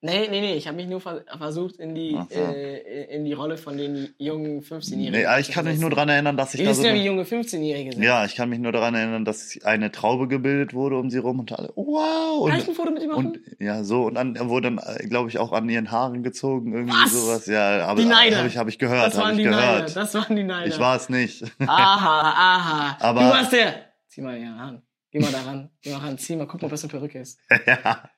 Nee, 0.00 0.28
nee, 0.30 0.40
nee, 0.40 0.54
ich 0.54 0.68
habe 0.68 0.76
mich 0.76 0.86
nur 0.86 1.00
ver 1.00 1.24
versucht, 1.38 1.76
in 1.80 1.92
die, 1.96 2.16
so. 2.30 2.38
äh, 2.40 3.04
in 3.16 3.24
die 3.24 3.32
Rolle 3.32 3.56
von 3.56 3.76
den 3.76 4.14
jungen 4.16 4.60
15-Jährigen 4.62 5.10
Nee, 5.10 5.40
ich 5.40 5.50
kann 5.50 5.64
mich 5.64 5.80
nur 5.80 5.90
daran 5.90 6.08
erinnern, 6.08 6.36
dass 6.36 6.54
ich 6.54 6.60
Ihr 6.60 6.66
da 6.66 6.74
so 6.74 6.84
ja, 6.84 6.94
wie 6.94 7.02
junge 7.04 7.24
15-Jährige 7.24 7.92
sind. 7.94 8.02
Ja, 8.04 8.24
ich 8.24 8.36
kann 8.36 8.48
mich 8.48 8.60
nur 8.60 8.70
daran 8.70 8.94
erinnern, 8.94 9.24
dass 9.24 9.58
eine 9.64 9.90
Traube 9.90 10.28
gebildet 10.28 10.72
wurde 10.72 10.98
um 10.98 11.10
sie 11.10 11.18
rum 11.18 11.40
und 11.40 11.50
alle, 11.52 11.72
wow. 11.74 12.48
Kann 12.48 12.58
ich 12.58 12.62
Und, 12.64 12.70
ein 12.70 12.74
Foto 12.76 12.90
mit 12.92 13.02
ihm 13.02 13.08
machen? 13.08 13.26
und 13.26 13.40
ja, 13.58 13.82
so, 13.82 14.04
und 14.06 14.14
dann 14.14 14.38
wurde 14.48 14.70
dann, 14.72 15.08
glaube 15.08 15.30
ich, 15.30 15.38
auch 15.38 15.50
an 15.50 15.68
ihren 15.68 15.90
Haaren 15.90 16.22
gezogen, 16.22 16.72
irgendwie 16.72 16.94
Was? 16.96 17.12
sowas. 17.12 17.46
Ja, 17.46 17.84
aber 17.84 18.00
Die 18.00 18.06
Neider. 18.06 18.38
habe 18.38 18.46
ich, 18.48 18.56
hab 18.56 18.68
ich 18.68 18.78
gehört, 18.78 19.08
das 19.08 19.16
waren 19.16 19.32
ich 19.32 19.38
die 19.38 19.50
Neider. 19.50 19.72
gehört. 19.78 19.96
Das 19.96 20.14
waren 20.14 20.36
die 20.36 20.44
Neider. 20.44 20.66
Ich 20.68 20.78
war 20.78 20.94
es 20.94 21.08
nicht. 21.08 21.42
Aha, 21.66 22.20
aha. 22.20 22.96
Aber- 23.00 23.20
du 23.20 23.26
warst 23.30 23.52
der. 23.52 23.74
Zieh 24.06 24.20
mal 24.22 24.38
ja 24.40 24.54
ran. 24.54 24.82
Geh 25.10 25.18
mal 25.18 25.32
da 25.32 25.40
ran. 25.42 25.70
Geh 25.82 25.90
mal 25.90 25.98
ran. 25.98 26.18
Zieh 26.18 26.36
mal. 26.36 26.46
Guck 26.46 26.62
mal, 26.62 26.68
das 26.68 26.84
eine 26.84 26.90
Perücke 26.92 27.18
ist. 27.18 27.40
ja. 27.66 28.08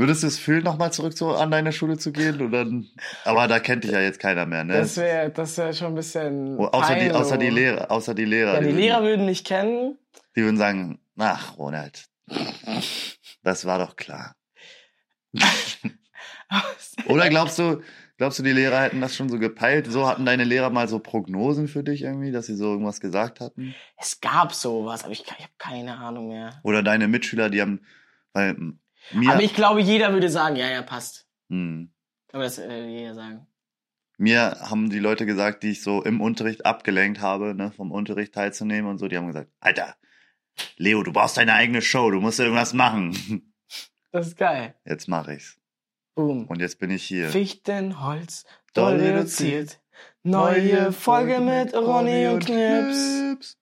Würdest 0.00 0.22
du 0.22 0.28
es 0.28 0.38
fühlen, 0.38 0.64
nochmal 0.64 0.90
zurück 0.94 1.12
so 1.12 1.34
an 1.34 1.50
deine 1.50 1.72
Schule 1.72 1.98
zu 1.98 2.10
gehen? 2.10 2.40
Oder, 2.40 2.66
aber 3.26 3.48
da 3.48 3.60
kennt 3.60 3.84
dich 3.84 3.90
ja 3.90 4.00
jetzt 4.00 4.18
keiner 4.18 4.46
mehr, 4.46 4.64
ne? 4.64 4.72
Das 4.78 4.96
wäre 4.96 5.28
das 5.28 5.58
wär 5.58 5.74
schon 5.74 5.88
ein 5.88 5.94
bisschen. 5.94 6.56
Oh, 6.58 6.64
außer, 6.68 6.94
die, 6.94 7.12
außer 7.12 7.36
die 7.36 7.50
Lehrer, 7.50 7.90
außer 7.90 8.14
die 8.14 8.24
Lehrer. 8.24 8.54
Ja, 8.54 8.60
die 8.60 8.66
würden- 8.68 8.78
Lehrer 8.78 9.02
würden 9.02 9.26
mich 9.26 9.44
kennen. 9.44 9.98
Die 10.36 10.42
würden 10.42 10.56
sagen, 10.56 11.00
ach, 11.18 11.58
Ronald, 11.58 12.06
das 13.42 13.66
war 13.66 13.78
doch 13.78 13.94
klar. 13.96 14.36
Oder 17.06 17.28
glaubst 17.28 17.58
du, 17.58 17.82
glaubst 18.16 18.38
du, 18.38 18.42
die 18.42 18.52
Lehrer 18.52 18.80
hätten 18.80 19.02
das 19.02 19.14
schon 19.14 19.28
so 19.28 19.38
gepeilt? 19.38 19.86
So 19.92 20.08
hatten 20.08 20.24
deine 20.24 20.44
Lehrer 20.44 20.70
mal 20.70 20.88
so 20.88 20.98
Prognosen 20.98 21.68
für 21.68 21.84
dich 21.84 22.00
irgendwie, 22.04 22.32
dass 22.32 22.46
sie 22.46 22.56
so 22.56 22.72
irgendwas 22.72 23.00
gesagt 23.02 23.40
hatten? 23.40 23.74
Es 23.98 24.22
gab 24.22 24.54
sowas, 24.54 25.02
aber 25.04 25.12
ich, 25.12 25.24
ich 25.24 25.30
habe 25.30 25.52
keine 25.58 25.98
Ahnung 25.98 26.28
mehr. 26.28 26.58
Oder 26.62 26.82
deine 26.82 27.06
Mitschüler, 27.06 27.50
die 27.50 27.60
haben, 27.60 27.82
weil 28.32 28.56
mir, 29.12 29.32
Aber 29.32 29.42
ich 29.42 29.54
glaube, 29.54 29.80
jeder 29.80 30.12
würde 30.12 30.28
sagen, 30.30 30.56
ja, 30.56 30.68
ja, 30.68 30.82
passt. 30.82 31.26
hm, 31.48 31.92
Aber 32.32 32.44
das 32.44 32.58
würde 32.58 32.86
jeder 32.88 33.14
sagen. 33.14 33.46
mir 34.18 34.56
haben 34.60 34.90
die 34.90 34.98
Leute 34.98 35.26
gesagt, 35.26 35.62
die 35.62 35.70
ich 35.70 35.82
so 35.82 36.02
im 36.02 36.20
Unterricht 36.20 36.66
abgelenkt 36.66 37.20
habe, 37.20 37.54
ne, 37.54 37.72
vom 37.72 37.90
Unterricht 37.92 38.34
teilzunehmen 38.34 38.90
und 38.90 38.98
so, 38.98 39.08
die 39.08 39.16
haben 39.16 39.26
gesagt, 39.26 39.50
Alter, 39.60 39.96
Leo, 40.76 41.02
du 41.02 41.12
brauchst 41.12 41.36
deine 41.36 41.54
eigene 41.54 41.80
Show, 41.82 42.10
du 42.10 42.20
musst 42.20 42.40
irgendwas 42.40 42.72
machen. 42.72 43.46
Das 44.12 44.26
ist 44.26 44.36
geil. 44.36 44.74
Jetzt 44.84 45.06
mache 45.06 45.34
ich's. 45.34 45.56
Boom. 46.16 46.46
Und 46.48 46.60
jetzt 46.60 46.80
bin 46.80 46.90
ich 46.90 47.04
hier. 47.04 47.28
Fichtenholz, 47.28 48.44
Doll 48.74 48.98
doll 48.98 49.06
reduziert. 49.06 49.80
Neue 50.24 50.90
Folge 50.90 51.38
mit 51.38 51.72
Ronny 51.74 52.26
und 52.26 52.44
Knips. 52.44 53.56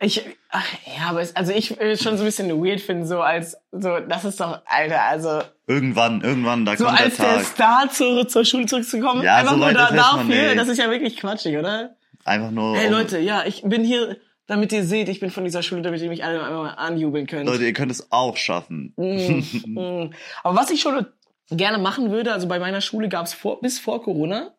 Ich, 0.00 0.24
ach, 0.50 0.66
ja, 0.86 1.08
aber 1.08 1.20
es, 1.22 1.34
also 1.34 1.52
ich 1.52 1.78
will 1.78 1.96
schon 1.96 2.16
so 2.16 2.22
ein 2.22 2.26
bisschen 2.26 2.50
weird 2.64 2.80
finden, 2.80 3.06
so 3.06 3.20
als, 3.20 3.56
so, 3.72 3.98
das 4.00 4.24
ist 4.24 4.40
doch, 4.40 4.60
Alter, 4.66 5.02
also, 5.02 5.42
Irgendwann, 5.66 6.22
irgendwann, 6.22 6.64
da 6.64 6.76
so 6.76 6.84
kommt 6.84 6.98
der 6.98 7.06
als 7.06 7.16
der 7.16 7.26
Tag. 7.26 7.44
Star 7.44 7.90
zur, 7.90 8.28
zur 8.28 8.44
Schule 8.44 8.66
zurückzukommen, 8.66 9.22
Ja, 9.22 9.36
einfach 9.36 9.52
so 9.52 9.58
nur 9.58 9.72
da, 9.72 9.90
dafür, 9.90 10.54
das 10.54 10.68
ist 10.68 10.78
ja 10.78 10.90
wirklich 10.90 11.16
quatschig, 11.16 11.56
oder? 11.56 11.96
Einfach 12.24 12.50
nur. 12.50 12.76
Hey 12.76 12.90
Leute, 12.90 13.18
ja, 13.18 13.44
ich 13.44 13.62
bin 13.62 13.84
hier, 13.84 14.16
damit 14.46 14.72
ihr 14.72 14.84
seht, 14.84 15.08
ich 15.08 15.20
bin 15.20 15.30
von 15.30 15.44
dieser 15.44 15.62
Schule, 15.62 15.82
damit 15.82 16.00
ihr 16.00 16.08
mich 16.08 16.24
alle 16.24 16.44
einmal 16.44 16.74
anjubeln 16.76 17.26
könnt. 17.26 17.46
Leute, 17.46 17.64
ihr 17.64 17.72
könnt 17.72 17.90
es 17.90 18.12
auch 18.12 18.36
schaffen. 18.36 18.92
Mm, 18.96 19.42
mm. 19.66 20.14
Aber 20.42 20.56
was 20.56 20.70
ich 20.70 20.80
schon 20.80 21.06
gerne 21.50 21.78
machen 21.78 22.10
würde, 22.10 22.32
also 22.32 22.46
bei 22.48 22.58
meiner 22.58 22.80
Schule 22.80 23.08
gab 23.08 23.26
es 23.26 23.34
vor, 23.34 23.60
bis 23.60 23.78
vor 23.78 24.02
Corona 24.02 24.54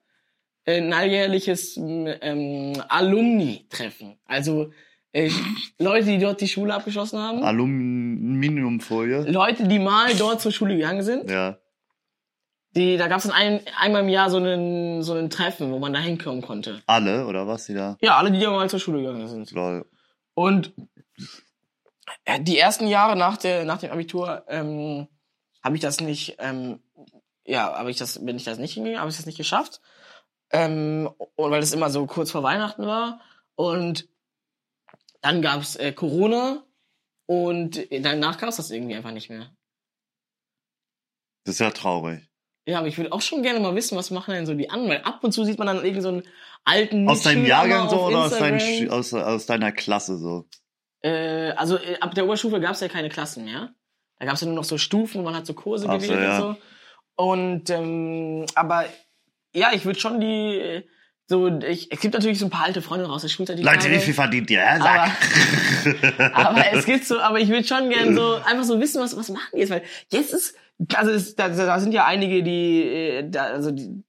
äh, 0.65 0.78
ein 0.78 0.93
alljährliches 0.93 1.78
mm, 1.78 2.08
ähm, 2.21 2.84
Alumni-Treffen. 2.88 4.17
Also 4.25 4.71
äh, 5.12 5.32
Leute, 5.78 6.06
die 6.08 6.19
dort 6.19 6.41
die 6.41 6.48
Schule 6.48 6.74
abgeschlossen 6.74 7.19
haben. 7.19 7.43
Aluminiumfolie. 7.43 9.30
Leute, 9.30 9.67
die 9.67 9.80
mal 9.80 10.13
dort 10.15 10.41
zur 10.41 10.52
Schule 10.52 10.76
gegangen 10.76 11.04
sind. 11.04 11.30
Ja. 11.30 11.58
Die, 12.76 12.98
da 12.98 13.08
gab 13.08 13.17
es 13.17 13.24
dann 13.24 13.34
ein, 13.34 13.62
einmal 13.80 14.04
im 14.04 14.10
Jahr 14.10 14.30
so 14.30 14.38
einen, 14.38 15.02
so 15.02 15.13
einen 15.13 15.32
Treffen, 15.32 15.72
wo 15.72 15.80
man 15.80 15.91
da 15.91 16.00
hinkommen 16.00 16.43
konnte. 16.43 16.84
Alle, 16.86 17.26
oder 17.26 17.48
was, 17.48 17.65
die 17.65 17.74
da? 17.74 17.98
Ja, 18.02 18.17
alle, 18.17 18.32
die 18.32 18.39
da 18.39 18.52
mal 18.52 18.69
zur 18.69 18.80
Schule 18.80 19.00
gegangen 19.02 19.28
sind. 19.28 19.52
Lol. 19.52 19.86
Und 20.36 20.74
äh, 22.26 22.39
die 22.39 22.60
ersten 22.60 22.88
Jahre 22.88 23.15
nach, 23.15 23.38
der, 23.38 23.65
nach 23.65 23.80
dem 23.80 23.91
Abitur 23.91 24.43
ähm, 24.48 25.08
habe 25.63 25.76
ich 25.76 25.82
das 25.82 26.00
nicht, 26.00 26.38
ähm, 26.39 26.80
ja, 27.43 27.74
habe 27.76 27.89
ich 27.89 27.98
das, 27.98 28.24
bin 28.24 28.36
ich 28.36 28.43
das 28.43 28.60
nicht 28.60 28.76
hingegangen, 28.76 29.02
habe 29.02 29.10
ich 29.10 29.17
das 29.17 29.26
nicht 29.26 29.38
geschafft. 29.38 29.82
Ähm, 30.52 31.10
weil 31.38 31.62
es 31.62 31.74
immer 31.74 31.89
so 31.89 32.06
kurz 32.06 32.30
vor 32.30 32.43
Weihnachten 32.43 32.86
war. 32.86 33.19
Und 33.56 34.08
dann 35.21 35.41
gab's 35.41 35.75
äh, 35.75 35.91
Corona 35.91 36.63
und 37.25 37.88
danach 37.91 38.38
gab's 38.38 38.58
das 38.58 38.71
irgendwie 38.71 38.95
einfach 38.95 39.12
nicht 39.12 39.29
mehr. 39.29 39.51
Das 41.45 41.55
ist 41.55 41.60
ja 41.60 41.71
traurig. 41.71 42.21
Ja, 42.65 42.79
aber 42.79 42.88
ich 42.88 42.97
würde 42.97 43.12
auch 43.12 43.21
schon 43.21 43.41
gerne 43.41 43.60
mal 43.60 43.75
wissen, 43.75 43.97
was 43.97 44.12
machen 44.12 44.34
denn 44.34 44.45
so 44.45 44.53
die 44.53 44.69
anderen? 44.69 44.91
Weil 44.91 45.01
ab 45.01 45.23
und 45.23 45.32
zu 45.32 45.43
sieht 45.43 45.58
man 45.58 45.67
dann 45.67 45.77
irgendwie 45.77 46.01
so 46.01 46.10
einen 46.10 46.23
alten 46.65 47.10
Aus 47.10 47.23
deinem 47.23 47.45
Jahrgang 47.45 47.89
so 47.89 48.05
oder 48.05 48.25
aus. 48.25 48.34
Sch- 48.34 48.89
aus, 48.89 49.13
aus 49.13 49.45
deiner 49.47 49.71
Klasse 49.71 50.17
so? 50.17 50.47
Äh, 51.01 51.51
also 51.51 51.77
äh, 51.77 51.97
ab 51.99 52.13
der 52.13 52.25
Oberstufe 52.25 52.60
gab 52.60 52.73
es 52.73 52.82
ja 52.82 52.88
keine 52.88 53.10
Klassen 53.10 53.45
mehr. 53.45 53.73
Da 54.19 54.25
gab 54.25 54.36
es 54.36 54.41
ja 54.41 54.47
nur 54.47 54.55
noch 54.55 54.65
so 54.65 54.77
Stufen, 54.77 55.21
wo 55.21 55.23
man 55.25 55.36
hat 55.36 55.47
so 55.47 55.53
Kurse 55.53 55.88
Ach 55.89 55.93
so, 55.93 56.08
gewählt 56.08 56.21
ja. 56.21 56.36
und 56.36 56.55
so. 56.55 56.62
Und 57.15 57.69
ähm, 57.69 58.45
aber 58.53 58.86
ja, 59.55 59.71
ich 59.73 59.86
würde 59.86 59.99
schon 59.99 60.19
die 60.19 60.58
äh, 60.58 60.88
so 61.30 61.48
ich 61.60 61.92
es 61.92 62.00
gibt 62.00 62.15
natürlich 62.15 62.39
so 62.39 62.48
ein 62.48 62.50
paar 62.50 62.65
alte 62.65 62.82
Freunde 62.82 63.08
aus 63.08 63.22
der 63.22 63.30
Schulzeit, 63.30 63.60
die 63.60 63.63
Leute, 63.63 63.92
wie 63.92 64.00
viel 64.00 64.15
verdient 64.15 64.50
ihr? 64.50 64.60
Ja, 64.60 64.80
sag. 64.80 66.36
aber 66.36 66.74
es 66.74 66.86
gibt 66.86 67.06
so, 67.06 67.20
aber 67.20 67.39
ich 67.39 67.50
würde 67.50 67.68
schon 67.68 67.89
gern 67.89 68.15
so 68.15 68.36
einfach 68.36 68.63
so 68.63 68.80
wissen, 68.80 69.00
was 69.00 69.15
was 69.15 69.30
machen 69.30 69.50
die 69.54 69.60
jetzt, 69.60 69.70
weil 69.70 69.84
jetzt 70.12 70.34
ist 70.34 70.56
also 70.96 71.12
es, 71.12 71.36
da, 71.36 71.50
da 71.50 71.80
sind 71.80 71.94
ja 71.94 72.06
einige, 72.06 72.42
die 72.42 72.82
äh, 72.82 73.30
da, 73.30 73.44
also 73.44 73.72
die 73.72 74.04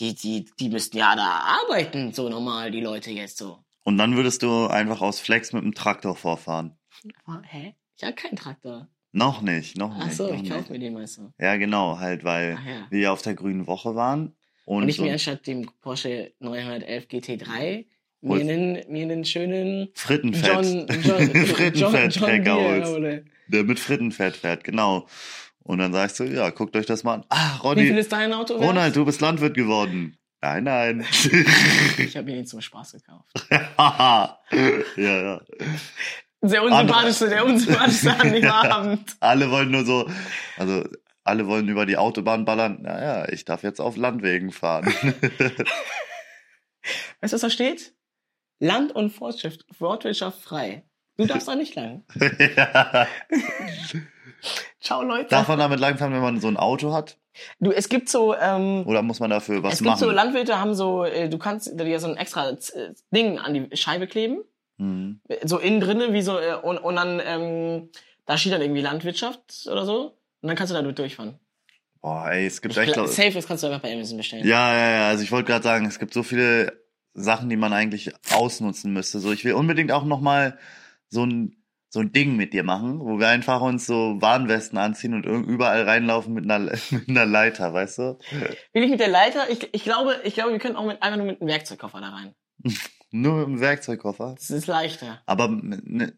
die 0.00 0.14
die 0.14 0.50
die 0.58 0.68
müssten 0.68 0.96
ja 0.96 1.14
da 1.14 1.44
arbeiten 1.62 2.12
so 2.12 2.28
normal 2.28 2.70
die 2.72 2.80
Leute 2.80 3.10
jetzt 3.12 3.38
so. 3.38 3.58
Und 3.84 3.98
dann 3.98 4.16
würdest 4.16 4.42
du 4.42 4.66
einfach 4.66 5.00
aus 5.00 5.20
Flex 5.20 5.52
mit 5.52 5.62
dem 5.62 5.72
Traktor 5.72 6.16
vorfahren. 6.16 6.76
Aber, 7.24 7.42
hä? 7.44 7.76
Ich 7.96 8.02
habe 8.02 8.14
keinen 8.14 8.34
Traktor. 8.34 8.88
Noch 9.12 9.40
nicht, 9.40 9.78
noch 9.78 9.94
Ach 9.96 10.04
nicht. 10.04 10.16
so, 10.16 10.26
noch 10.26 10.42
ich 10.42 10.50
kaufe 10.50 10.72
mir 10.72 10.78
den 10.78 10.92
meistens. 10.92 11.32
Ja, 11.38 11.56
genau, 11.56 11.98
halt, 11.98 12.24
weil 12.24 12.58
Ach 12.60 12.66
ja. 12.66 12.86
wir 12.90 13.00
ja 13.00 13.12
auf 13.12 13.22
der 13.22 13.34
grünen 13.34 13.66
Woche 13.66 13.94
waren. 13.94 14.35
Und, 14.66 14.82
Und 14.82 14.88
ich 14.88 15.00
mir 15.00 15.12
anstatt 15.12 15.46
dem 15.46 15.70
Porsche 15.80 16.32
911 16.40 17.04
GT3 17.04 17.86
mir 18.20 18.40
einen, 18.40 18.82
mir 18.88 19.02
einen 19.04 19.24
schönen 19.24 19.88
Frittenfett. 19.94 20.52
John, 20.52 20.86
John, 21.02 21.72
John, 21.74 22.10
John 22.10 22.48
holst. 22.48 22.92
hole. 22.92 23.24
Der 23.46 23.62
mit 23.64 23.78
Frittenfett 23.78 24.36
fährt, 24.36 24.64
genau. 24.64 25.06
Und 25.62 25.78
dann 25.78 25.92
sagst 25.92 26.18
du, 26.20 26.24
ja, 26.24 26.50
guckt 26.50 26.76
euch 26.76 26.86
das 26.86 27.04
mal 27.04 27.14
an. 27.14 27.24
Ah, 27.28 27.54
Wie 27.54 27.80
viel 27.80 27.88
Ronny, 27.88 28.00
ist 28.00 28.12
dein 28.12 28.32
Auto 28.32 28.54
wert? 28.54 28.68
Ronald, 28.68 28.96
du 28.96 29.04
bist 29.04 29.20
Landwirt 29.20 29.54
geworden. 29.54 30.16
Nein, 30.40 30.64
nein. 30.64 31.04
Ich 31.98 32.16
habe 32.16 32.30
ihn 32.30 32.46
zum 32.46 32.60
Spaß 32.60 32.92
gekauft. 32.92 33.30
ja, 33.50 34.38
ja. 34.96 35.40
Der 36.42 36.62
unsympathischste, 36.62 37.28
der 37.28 37.44
unsympathischste 37.46 38.20
an 38.20 38.32
dem 38.32 38.44
Abend. 38.50 39.16
Alle 39.20 39.50
wollen 39.50 39.70
nur 39.70 39.84
so, 39.84 40.08
also 40.56 40.84
alle 41.26 41.46
wollen 41.46 41.68
über 41.68 41.86
die 41.86 41.96
Autobahn 41.96 42.44
ballern. 42.44 42.82
Naja, 42.82 43.28
ich 43.28 43.44
darf 43.44 43.62
jetzt 43.62 43.80
auf 43.80 43.96
Landwegen 43.96 44.52
fahren. 44.52 44.86
Weißt 47.20 47.32
du, 47.32 47.34
was 47.34 47.40
da 47.40 47.50
steht? 47.50 47.94
Land- 48.58 48.92
und 48.92 49.10
Fortwirtschaft, 49.10 49.66
Fortwirtschaft 49.76 50.40
frei. 50.40 50.84
Du 51.16 51.26
darfst 51.26 51.48
da 51.48 51.54
nicht 51.54 51.74
lang. 51.74 52.04
ja. 52.56 53.06
Ciao, 54.80 55.02
Leute. 55.02 55.30
Darf 55.30 55.48
man 55.48 55.58
damit 55.58 55.80
langfahren, 55.80 56.12
wenn 56.12 56.20
man 56.20 56.40
so 56.40 56.48
ein 56.48 56.56
Auto 56.56 56.92
hat? 56.92 57.18
Du, 57.58 57.70
es 57.70 57.88
gibt 57.88 58.08
so, 58.08 58.34
ähm, 58.34 58.84
Oder 58.86 59.02
muss 59.02 59.20
man 59.20 59.30
dafür 59.30 59.62
was 59.62 59.74
es 59.74 59.78
gibt 59.80 59.90
machen? 59.90 59.98
so 60.00 60.10
Landwirte 60.10 60.58
haben 60.58 60.74
so, 60.74 61.04
äh, 61.04 61.28
du 61.28 61.38
kannst 61.38 61.78
dir 61.78 62.00
so 62.00 62.08
ein 62.08 62.16
extra 62.16 62.50
äh, 62.50 62.56
Ding 63.10 63.38
an 63.38 63.54
die 63.54 63.76
Scheibe 63.76 64.06
kleben. 64.06 64.42
Hm. 64.78 65.22
so 65.44 65.56
innen 65.58 65.80
drinne, 65.80 66.12
wie 66.12 66.20
so, 66.20 66.38
äh, 66.38 66.54
und, 66.54 66.76
und 66.76 66.96
dann, 66.96 67.22
ähm, 67.24 67.88
da 68.26 68.36
steht 68.36 68.52
dann 68.52 68.60
irgendwie 68.60 68.82
Landwirtschaft 68.82 69.66
oder 69.70 69.86
so. 69.86 70.15
Und 70.40 70.48
dann 70.48 70.56
kannst 70.56 70.72
du 70.72 70.80
da 70.80 70.82
durchfahren. 70.82 71.38
Boah, 72.00 72.30
ey, 72.30 72.46
es 72.46 72.60
gibt 72.60 72.74
Ich 72.74 72.78
echt. 72.80 72.92
glaub, 72.92 73.08
Safe 73.08 73.36
ist 73.38 73.48
kannst 73.48 73.64
du 73.64 73.68
einfach 73.68 73.80
bei 73.82 73.92
Amazon 73.92 74.16
bestellen. 74.16 74.46
Ja, 74.46 74.72
ja, 74.72 74.90
ja. 74.90 75.08
Also 75.08 75.22
ich 75.24 75.32
wollte 75.32 75.50
gerade 75.50 75.64
sagen, 75.64 75.86
es 75.86 75.98
gibt 75.98 76.14
so 76.14 76.22
viele 76.22 76.84
Sachen, 77.14 77.48
die 77.48 77.56
man 77.56 77.72
eigentlich 77.72 78.12
ausnutzen 78.32 78.92
müsste. 78.92 79.18
So, 79.18 79.32
ich 79.32 79.44
will 79.44 79.54
unbedingt 79.54 79.90
auch 79.90 80.04
noch 80.04 80.20
mal 80.20 80.58
so 81.08 81.24
ein 81.24 81.56
so 81.88 82.00
ein 82.00 82.12
Ding 82.12 82.36
mit 82.36 82.52
dir 82.52 82.62
machen, 82.62 83.00
wo 83.00 83.18
wir 83.18 83.28
einfach 83.28 83.60
uns 83.62 83.86
so 83.86 84.20
Warnwesten 84.20 84.76
anziehen 84.76 85.14
und 85.14 85.24
überall 85.24 85.82
reinlaufen 85.82 86.34
mit 86.34 86.44
einer, 86.44 86.58
mit 86.90 87.08
einer 87.08 87.24
Leiter, 87.24 87.72
weißt 87.72 87.98
du? 87.98 88.18
Will 88.72 88.82
ich 88.84 88.90
mit 88.90 89.00
der 89.00 89.08
Leiter? 89.08 89.48
Ich, 89.50 89.68
ich 89.72 89.82
glaube, 89.82 90.20
ich 90.24 90.34
glaube, 90.34 90.52
wir 90.52 90.58
können 90.58 90.76
auch 90.76 90.84
mit, 90.84 91.02
einfach 91.02 91.16
nur 91.16 91.26
mit 91.26 91.40
einem 91.40 91.48
Werkzeugkoffer 91.48 92.00
da 92.00 92.10
rein. 92.10 92.34
Nur 93.12 93.38
mit 93.38 93.46
dem 93.46 93.60
Werkzeugkoffer. 93.60 94.34
Das 94.36 94.50
ist 94.50 94.66
leichter. 94.66 95.22
Aber 95.26 95.48
ne, 95.48 96.12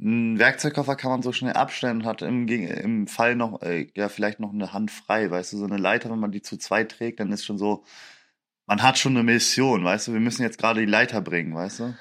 ein 0.00 0.38
Werkzeugkoffer 0.38 0.96
kann 0.96 1.10
man 1.10 1.22
so 1.22 1.32
schnell 1.32 1.54
abstellen 1.54 1.98
und 1.98 2.06
hat 2.06 2.22
im, 2.22 2.46
im 2.48 3.06
Fall 3.08 3.34
noch, 3.34 3.62
äh, 3.62 3.88
ja, 3.96 4.08
vielleicht 4.08 4.40
noch 4.40 4.52
eine 4.52 4.72
Hand 4.72 4.90
frei, 4.90 5.30
weißt 5.30 5.52
du, 5.52 5.58
so 5.58 5.64
eine 5.64 5.76
Leiter, 5.76 6.10
wenn 6.10 6.20
man 6.20 6.30
die 6.32 6.42
zu 6.42 6.56
zweit 6.56 6.92
trägt, 6.92 7.20
dann 7.20 7.32
ist 7.32 7.44
schon 7.44 7.58
so, 7.58 7.84
man 8.66 8.82
hat 8.82 8.98
schon 8.98 9.16
eine 9.16 9.24
Mission, 9.24 9.84
weißt 9.84 10.08
du, 10.08 10.12
wir 10.12 10.20
müssen 10.20 10.42
jetzt 10.42 10.58
gerade 10.58 10.80
die 10.80 10.86
Leiter 10.86 11.20
bringen, 11.20 11.54
weißt 11.54 11.80
du? 11.80 11.94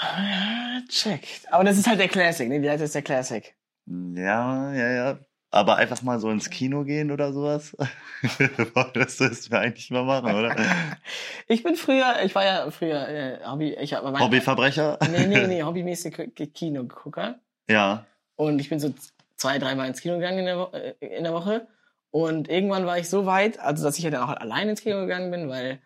Ja, 0.00 0.80
checkt. 0.88 1.50
Aber 1.52 1.64
das 1.64 1.78
ist 1.78 1.86
halt 1.86 2.00
der 2.00 2.08
Classic, 2.08 2.48
ne? 2.48 2.60
Die 2.60 2.66
Leiter 2.66 2.84
ist 2.84 2.94
der 2.94 3.02
Classic. 3.02 3.54
Ja, 3.86 4.72
ja, 4.74 4.90
ja. 4.90 5.18
Aber 5.52 5.76
einfach 5.76 6.02
mal 6.02 6.20
so 6.20 6.30
ins 6.30 6.48
Kino 6.48 6.84
gehen 6.84 7.10
oder 7.10 7.32
sowas. 7.32 7.76
Boah, 8.74 8.90
das 8.94 9.18
müssten 9.18 9.50
wir 9.50 9.58
eigentlich 9.58 9.90
mal 9.90 10.04
machen, 10.04 10.32
oder? 10.32 10.54
Ich 11.48 11.64
bin 11.64 11.74
früher, 11.74 12.22
ich 12.24 12.34
war 12.36 12.44
ja 12.44 12.70
früher 12.70 13.08
äh, 13.08 13.44
Hobby, 13.44 13.74
ich 13.80 13.94
habe 13.94 14.12
mein, 14.12 14.22
Hobbyverbrecher? 14.22 14.98
Nee, 15.10 15.26
nee, 15.26 15.46
nee, 15.48 15.62
hobbymäßig 15.64 16.30
Kinogucker. 16.54 17.40
Ja. 17.68 18.06
Und 18.36 18.60
ich 18.60 18.68
bin 18.68 18.78
so 18.78 18.94
zwei, 19.34 19.58
dreimal 19.58 19.88
ins 19.88 20.00
Kino 20.00 20.14
gegangen 20.14 20.38
in 20.38 20.44
der, 20.44 20.58
Wo 20.58 20.64
äh, 20.66 20.94
in 21.00 21.24
der 21.24 21.32
Woche. 21.32 21.66
Und 22.12 22.48
irgendwann 22.48 22.86
war 22.86 22.98
ich 22.98 23.08
so 23.08 23.26
weit, 23.26 23.58
also 23.58 23.82
dass 23.82 23.98
ich 23.98 24.04
ja 24.04 24.10
dann 24.10 24.22
auch 24.22 24.28
halt 24.28 24.40
allein 24.40 24.68
ins 24.68 24.82
Kino 24.82 25.00
gegangen 25.00 25.32
bin, 25.32 25.48
weil 25.48 25.80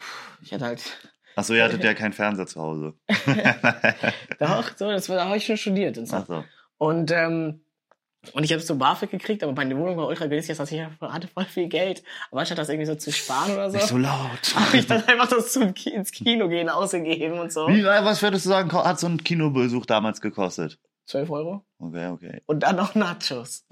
pff, 0.00 0.38
ich 0.42 0.52
hatte 0.52 0.64
halt 0.64 0.82
Achso, 1.34 1.54
ihr 1.54 1.64
hattet 1.64 1.82
ja 1.82 1.94
keinen 1.94 2.12
Fernseher 2.12 2.46
zu 2.46 2.60
Hause. 2.60 2.94
doch, 4.38 4.76
so, 4.76 4.90
das 4.90 5.08
war, 5.08 5.16
da 5.16 5.24
habe 5.24 5.38
ich 5.38 5.46
schon 5.46 5.56
studiert 5.56 5.96
und 5.98 6.06
so. 6.06 6.16
Achso. 6.16 6.44
Und, 6.76 7.10
ähm, 7.10 7.62
und 8.32 8.44
ich 8.44 8.52
habe 8.52 8.62
so 8.62 8.76
BAföG 8.76 9.10
gekriegt, 9.10 9.42
aber 9.42 9.52
meine 9.52 9.76
Wohnung 9.76 9.96
war 9.96 10.06
ultra 10.06 10.26
günstig, 10.26 10.56
das 10.56 10.60
heißt, 10.60 10.72
ich 10.72 11.00
hatte 11.00 11.28
voll 11.28 11.44
viel 11.44 11.68
Geld. 11.68 12.04
Aber 12.30 12.40
anstatt 12.40 12.58
das 12.58 12.68
irgendwie 12.68 12.86
so 12.86 12.94
zu 12.94 13.10
sparen 13.10 13.52
oder 13.52 13.70
so, 13.70 13.76
Nicht 13.76 13.88
so 13.88 13.98
laut. 13.98 14.40
habe 14.54 14.76
ich 14.76 14.86
dann 14.86 15.04
einfach 15.04 15.28
das 15.28 15.52
zum 15.52 15.74
ins 15.74 16.12
Kino 16.12 16.48
gehen 16.48 16.68
ausgegeben 16.68 17.40
und 17.40 17.52
so. 17.52 17.66
Wie, 17.66 17.84
was 17.84 18.22
würdest 18.22 18.44
du 18.44 18.50
sagen, 18.50 18.72
hat 18.72 19.00
so 19.00 19.08
ein 19.08 19.22
Kinobesuch 19.22 19.86
damals 19.86 20.20
gekostet? 20.20 20.78
12 21.06 21.30
Euro. 21.30 21.64
Okay, 21.80 22.06
okay. 22.08 22.42
Und 22.46 22.62
dann 22.62 22.76
noch 22.76 22.94
Nachos. 22.94 23.66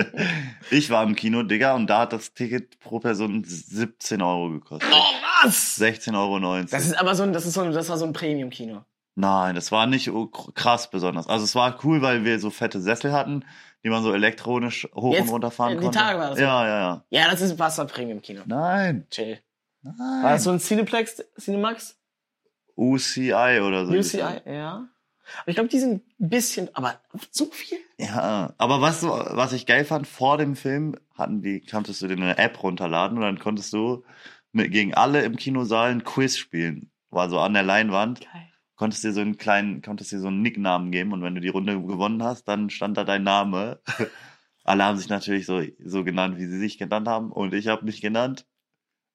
ich 0.70 0.88
war 0.88 1.04
im 1.04 1.14
Kino, 1.14 1.42
Digga, 1.42 1.74
und 1.74 1.86
da 1.86 2.00
hat 2.00 2.14
das 2.14 2.32
Ticket 2.32 2.78
pro 2.80 2.98
Person 2.98 3.44
17 3.44 4.22
Euro 4.22 4.50
gekostet. 4.50 4.90
Oh, 4.90 5.44
was? 5.44 5.78
16,90 5.78 6.14
Euro. 6.16 6.62
Das 6.62 6.86
ist 6.86 6.98
aber 6.98 7.14
so 7.14 7.24
ein, 7.24 7.34
das 7.34 7.44
ist 7.44 7.52
so 7.52 7.60
ein, 7.60 7.72
das 7.72 7.90
war 7.90 7.98
so 7.98 8.06
ein 8.06 8.14
Premium-Kino. 8.14 8.84
Nein, 9.16 9.54
das 9.54 9.72
war 9.72 9.86
nicht 9.86 10.10
krass 10.54 10.90
besonders. 10.90 11.26
Also 11.26 11.44
es 11.44 11.54
war 11.54 11.78
cool, 11.84 12.02
weil 12.02 12.24
wir 12.24 12.38
so 12.38 12.50
fette 12.50 12.80
Sessel 12.80 13.12
hatten, 13.12 13.44
die 13.82 13.88
man 13.88 14.02
so 14.02 14.12
elektronisch 14.12 14.86
hoch 14.94 15.14
Jetzt, 15.14 15.22
und 15.22 15.30
runter 15.30 15.50
fahren 15.50 15.72
die 15.72 15.84
konnte. 15.84 15.98
Tage 15.98 16.18
war 16.18 16.30
das. 16.30 16.38
Ja, 16.38 16.66
ja, 16.66 16.78
ja. 16.78 17.04
Ja, 17.08 17.30
das 17.30 17.40
ist 17.40 17.58
Wasser 17.58 17.86
Premium-Kino. 17.86 18.42
Nein, 18.44 19.06
Chill. 19.10 19.40
nein. 19.82 20.22
War 20.22 20.32
das 20.32 20.44
so 20.44 20.50
ein 20.50 20.60
Cineplex, 20.60 21.24
Cinemax? 21.40 21.98
UCI 22.76 23.60
oder 23.62 23.86
so. 23.86 23.92
UCI, 23.94 24.42
ja. 24.44 24.86
Aber 25.40 25.48
ich 25.48 25.54
glaube, 25.54 25.70
die 25.70 25.78
sind 25.78 26.02
ein 26.20 26.28
bisschen, 26.28 26.68
aber 26.74 27.00
so 27.30 27.46
viel? 27.46 27.78
Ja, 27.98 28.52
aber 28.58 28.82
was, 28.82 29.02
was 29.02 29.54
ich 29.54 29.64
geil 29.64 29.86
fand, 29.86 30.06
vor 30.06 30.36
dem 30.36 30.56
Film 30.56 30.96
hatten 31.16 31.40
die, 31.40 31.64
konntest 31.64 32.02
du 32.02 32.06
dir 32.06 32.16
eine 32.16 32.36
App 32.36 32.62
runterladen 32.62 33.16
und 33.16 33.24
dann 33.24 33.38
konntest 33.38 33.72
du 33.72 34.04
mit, 34.52 34.70
gegen 34.72 34.92
alle 34.92 35.22
im 35.22 35.36
Kinosaal 35.36 35.90
ein 35.90 36.04
Quiz 36.04 36.36
spielen. 36.36 36.90
War 37.10 37.30
so 37.30 37.40
an 37.40 37.54
der 37.54 37.62
Leinwand. 37.62 38.20
Geil. 38.20 38.52
Konntest 38.76 39.02
dir 39.04 39.12
so 39.12 39.20
einen 39.22 39.38
kleinen, 39.38 39.82
konntest 39.82 40.12
dir 40.12 40.20
so 40.20 40.28
einen 40.28 40.42
Nicknamen 40.42 40.92
geben 40.92 41.12
und 41.12 41.22
wenn 41.22 41.34
du 41.34 41.40
die 41.40 41.48
Runde 41.48 41.80
gewonnen 41.80 42.22
hast, 42.22 42.44
dann 42.46 42.70
stand 42.70 42.96
da 42.96 43.04
dein 43.04 43.22
Name. 43.24 43.80
Alle 44.64 44.84
haben 44.84 44.98
sich 44.98 45.08
natürlich 45.08 45.46
so, 45.46 45.62
so 45.82 46.04
genannt, 46.04 46.36
wie 46.38 46.46
sie 46.46 46.58
sich 46.58 46.78
genannt 46.78 47.08
haben 47.08 47.32
und 47.32 47.54
ich 47.54 47.66
habe 47.68 47.84
mich 47.84 48.00
genannt. 48.00 48.46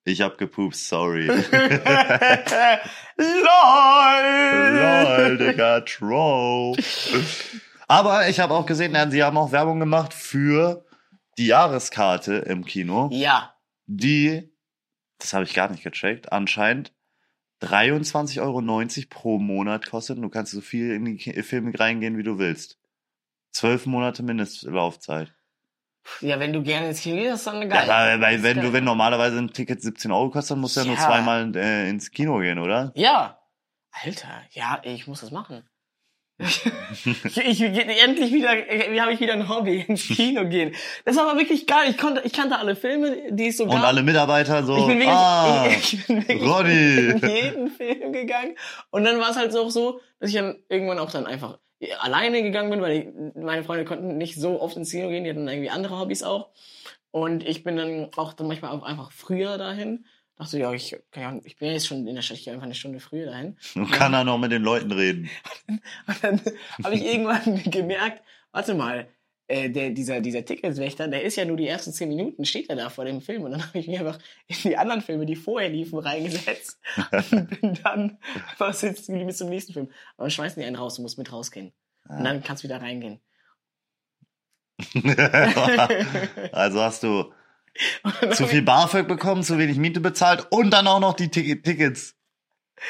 Ich 0.03 0.21
hab 0.21 0.39
gepoopt, 0.39 0.75
sorry. 0.75 1.27
Lol, 3.17 5.37
Digga, 5.37 5.81
Troll. 5.81 6.75
Aber 7.87 8.27
ich 8.29 8.39
habe 8.39 8.53
auch 8.53 8.65
gesehen, 8.65 8.95
sie 9.11 9.23
haben 9.23 9.37
auch 9.37 9.51
Werbung 9.51 9.79
gemacht 9.79 10.13
für 10.13 10.85
die 11.37 11.47
Jahreskarte 11.47 12.35
im 12.35 12.65
Kino, 12.65 13.09
Ja. 13.11 13.53
die, 13.85 14.49
das 15.19 15.33
habe 15.33 15.43
ich 15.43 15.53
gar 15.53 15.69
nicht 15.69 15.83
gecheckt, 15.83 16.31
anscheinend 16.31 16.93
23,90 17.61 18.41
Euro 18.41 18.61
pro 19.09 19.37
Monat 19.37 19.89
kostet. 19.89 20.17
Und 20.17 20.23
Du 20.23 20.29
kannst 20.29 20.51
so 20.51 20.61
viel 20.61 20.91
in 20.91 21.05
die 21.05 21.43
Filme 21.43 21.77
reingehen, 21.77 22.17
wie 22.17 22.23
du 22.23 22.37
willst. 22.39 22.79
Zwölf 23.51 23.85
Monate 23.85 24.23
Mindestlaufzeit. 24.23 25.33
Ja, 26.21 26.39
wenn 26.39 26.51
du 26.51 26.63
gerne 26.63 26.89
ins 26.89 27.01
Kino 27.01 27.17
gehst, 27.17 27.35
ist 27.35 27.47
dann 27.47 27.61
Ja, 27.61 27.67
geil. 27.67 27.89
aber 27.91 28.21
weil, 28.21 28.43
wenn 28.43 28.57
geil. 28.57 28.65
du, 28.65 28.73
wenn 28.73 28.83
normalerweise 28.83 29.37
ein 29.37 29.53
Ticket 29.53 29.81
17 29.81 30.11
Euro 30.11 30.31
kostet, 30.31 30.51
dann 30.51 30.61
musst 30.61 30.75
du 30.75 30.81
ja, 30.81 30.87
nur 30.87 30.95
Ja. 30.95 31.05
zweimal 31.05 31.55
äh, 31.55 31.89
ins 31.89 32.09
Kino 32.11 32.39
gehen, 32.39 32.57
oder? 32.59 32.91
Ja. 32.95 33.37
Alter, 33.91 34.41
ja, 34.51 34.81
ich 34.83 35.05
muss 35.07 35.21
das 35.21 35.31
machen. 35.31 35.63
Ich, 36.41 37.61
ich, 37.61 37.61
endlich 37.61 38.33
wieder, 38.33 38.49
wie 38.89 39.01
habe 39.01 39.13
ich 39.13 39.19
wieder 39.19 39.33
ein 39.33 39.47
Hobby, 39.47 39.81
ins 39.87 40.07
Kino 40.07 40.45
gehen. 40.45 40.73
Das 41.05 41.15
war 41.15 41.29
aber 41.29 41.39
wirklich 41.39 41.67
geil. 41.67 41.89
Ich 41.89 41.97
konnte, 41.97 42.21
ich 42.25 42.33
kannte 42.33 42.57
alle 42.57 42.75
Filme, 42.75 43.31
die 43.31 43.47
es 43.47 43.57
so 43.57 43.63
Und 43.65 43.71
gab. 43.71 43.83
alle 43.83 44.03
Mitarbeiter 44.03 44.63
so, 44.63 44.75
ich 44.77 44.85
bin 44.87 44.99
wirklich, 44.99 45.09
ah, 45.09 45.67
ich, 45.69 45.93
ich 45.93 46.07
bin 46.07 46.27
wirklich 46.27 46.49
Ronny. 46.49 47.09
in 47.09 47.17
jeden 47.29 47.67
Film 47.69 48.13
gegangen. 48.13 48.55
Und 48.89 49.03
dann 49.03 49.19
war 49.19 49.29
es 49.29 49.37
halt 49.37 49.51
so, 49.51 49.63
auch 49.63 49.71
so, 49.71 50.01
dass 50.19 50.29
ich 50.29 50.35
dann 50.35 50.57
irgendwann 50.69 50.99
auch 50.99 51.11
dann 51.11 51.25
einfach 51.25 51.59
alleine 51.99 52.43
gegangen 52.43 52.69
bin, 52.69 52.81
weil 52.81 52.97
ich, 52.97 53.07
meine 53.35 53.63
Freunde 53.63 53.85
konnten 53.85 54.17
nicht 54.17 54.35
so 54.39 54.61
oft 54.61 54.77
ins 54.77 54.91
Kino 54.91 55.09
gehen, 55.09 55.23
die 55.23 55.29
hatten 55.29 55.47
irgendwie 55.47 55.69
andere 55.69 55.99
Hobbys 55.99 56.23
auch. 56.23 56.49
Und 57.11 57.45
ich 57.45 57.63
bin 57.63 57.75
dann 57.75 58.09
auch 58.15 58.33
dann 58.33 58.47
manchmal 58.47 58.71
auch 58.71 58.83
einfach 58.83 59.11
früher 59.11 59.57
dahin. 59.57 60.05
Dachte, 60.41 60.57
ja, 60.57 60.73
ich, 60.73 60.99
kann 61.11 61.39
ich 61.43 61.55
bin 61.57 61.67
ja 61.67 61.75
jetzt 61.75 61.85
schon 61.85 62.07
in 62.07 62.15
der 62.15 62.23
Stadt, 62.23 62.37
ich 62.37 62.45
gehe 62.45 62.51
einfach 62.51 62.65
eine 62.65 62.73
Stunde 62.73 62.99
früher 62.99 63.27
dahin. 63.27 63.57
und 63.75 63.91
kann 63.91 64.11
er 64.11 64.23
noch 64.23 64.39
mit 64.39 64.51
den 64.51 64.63
Leuten 64.63 64.91
reden. 64.91 65.29
Und 65.67 66.23
dann 66.23 66.41
habe 66.83 66.95
ich 66.95 67.05
irgendwann 67.05 67.61
gemerkt, 67.69 68.23
warte 68.51 68.73
mal, 68.73 69.07
äh, 69.47 69.69
der, 69.69 69.91
dieser, 69.91 70.19
dieser 70.19 70.43
Ticketswächter, 70.43 71.07
der 71.07 71.21
ist 71.21 71.35
ja 71.35 71.45
nur 71.45 71.57
die 71.57 71.67
ersten 71.67 71.93
zehn 71.93 72.09
Minuten, 72.09 72.43
steht 72.45 72.71
er 72.71 72.75
da 72.75 72.89
vor 72.89 73.05
dem 73.05 73.21
Film. 73.21 73.43
Und 73.43 73.51
dann 73.51 73.67
habe 73.67 73.77
ich 73.77 73.87
mich 73.87 73.99
einfach 73.99 74.17
in 74.47 74.55
die 74.63 74.77
anderen 74.77 75.01
Filme, 75.01 75.27
die 75.27 75.35
vorher 75.35 75.69
liefen, 75.69 75.99
reingesetzt 75.99 76.79
und 77.31 77.61
bin 77.61 77.77
dann 77.83 78.17
einfach 78.49 78.73
sitzen 78.73 79.23
bis 79.27 79.37
zum 79.37 79.49
nächsten 79.49 79.73
Film. 79.73 79.91
Aber 80.17 80.23
dann 80.23 80.31
schmeißen 80.31 80.59
die 80.59 80.65
einen 80.65 80.75
raus, 80.75 80.95
du 80.95 81.03
musst 81.03 81.19
mit 81.19 81.31
rausgehen. 81.31 81.71
Und 82.09 82.23
dann 82.23 82.41
kannst 82.41 82.63
du 82.63 82.67
wieder 82.67 82.81
reingehen. 82.81 83.19
also 86.51 86.81
hast 86.81 87.03
du 87.03 87.31
zu 88.33 88.47
viel 88.47 88.61
BAföG 88.61 89.07
bekommen, 89.07 89.43
zu 89.43 89.57
wenig 89.57 89.77
Miete 89.77 89.99
bezahlt 89.99 90.47
und 90.49 90.71
dann 90.71 90.87
auch 90.87 90.99
noch 90.99 91.13
die 91.13 91.29
Tick 91.29 91.63
Tickets 91.63 92.15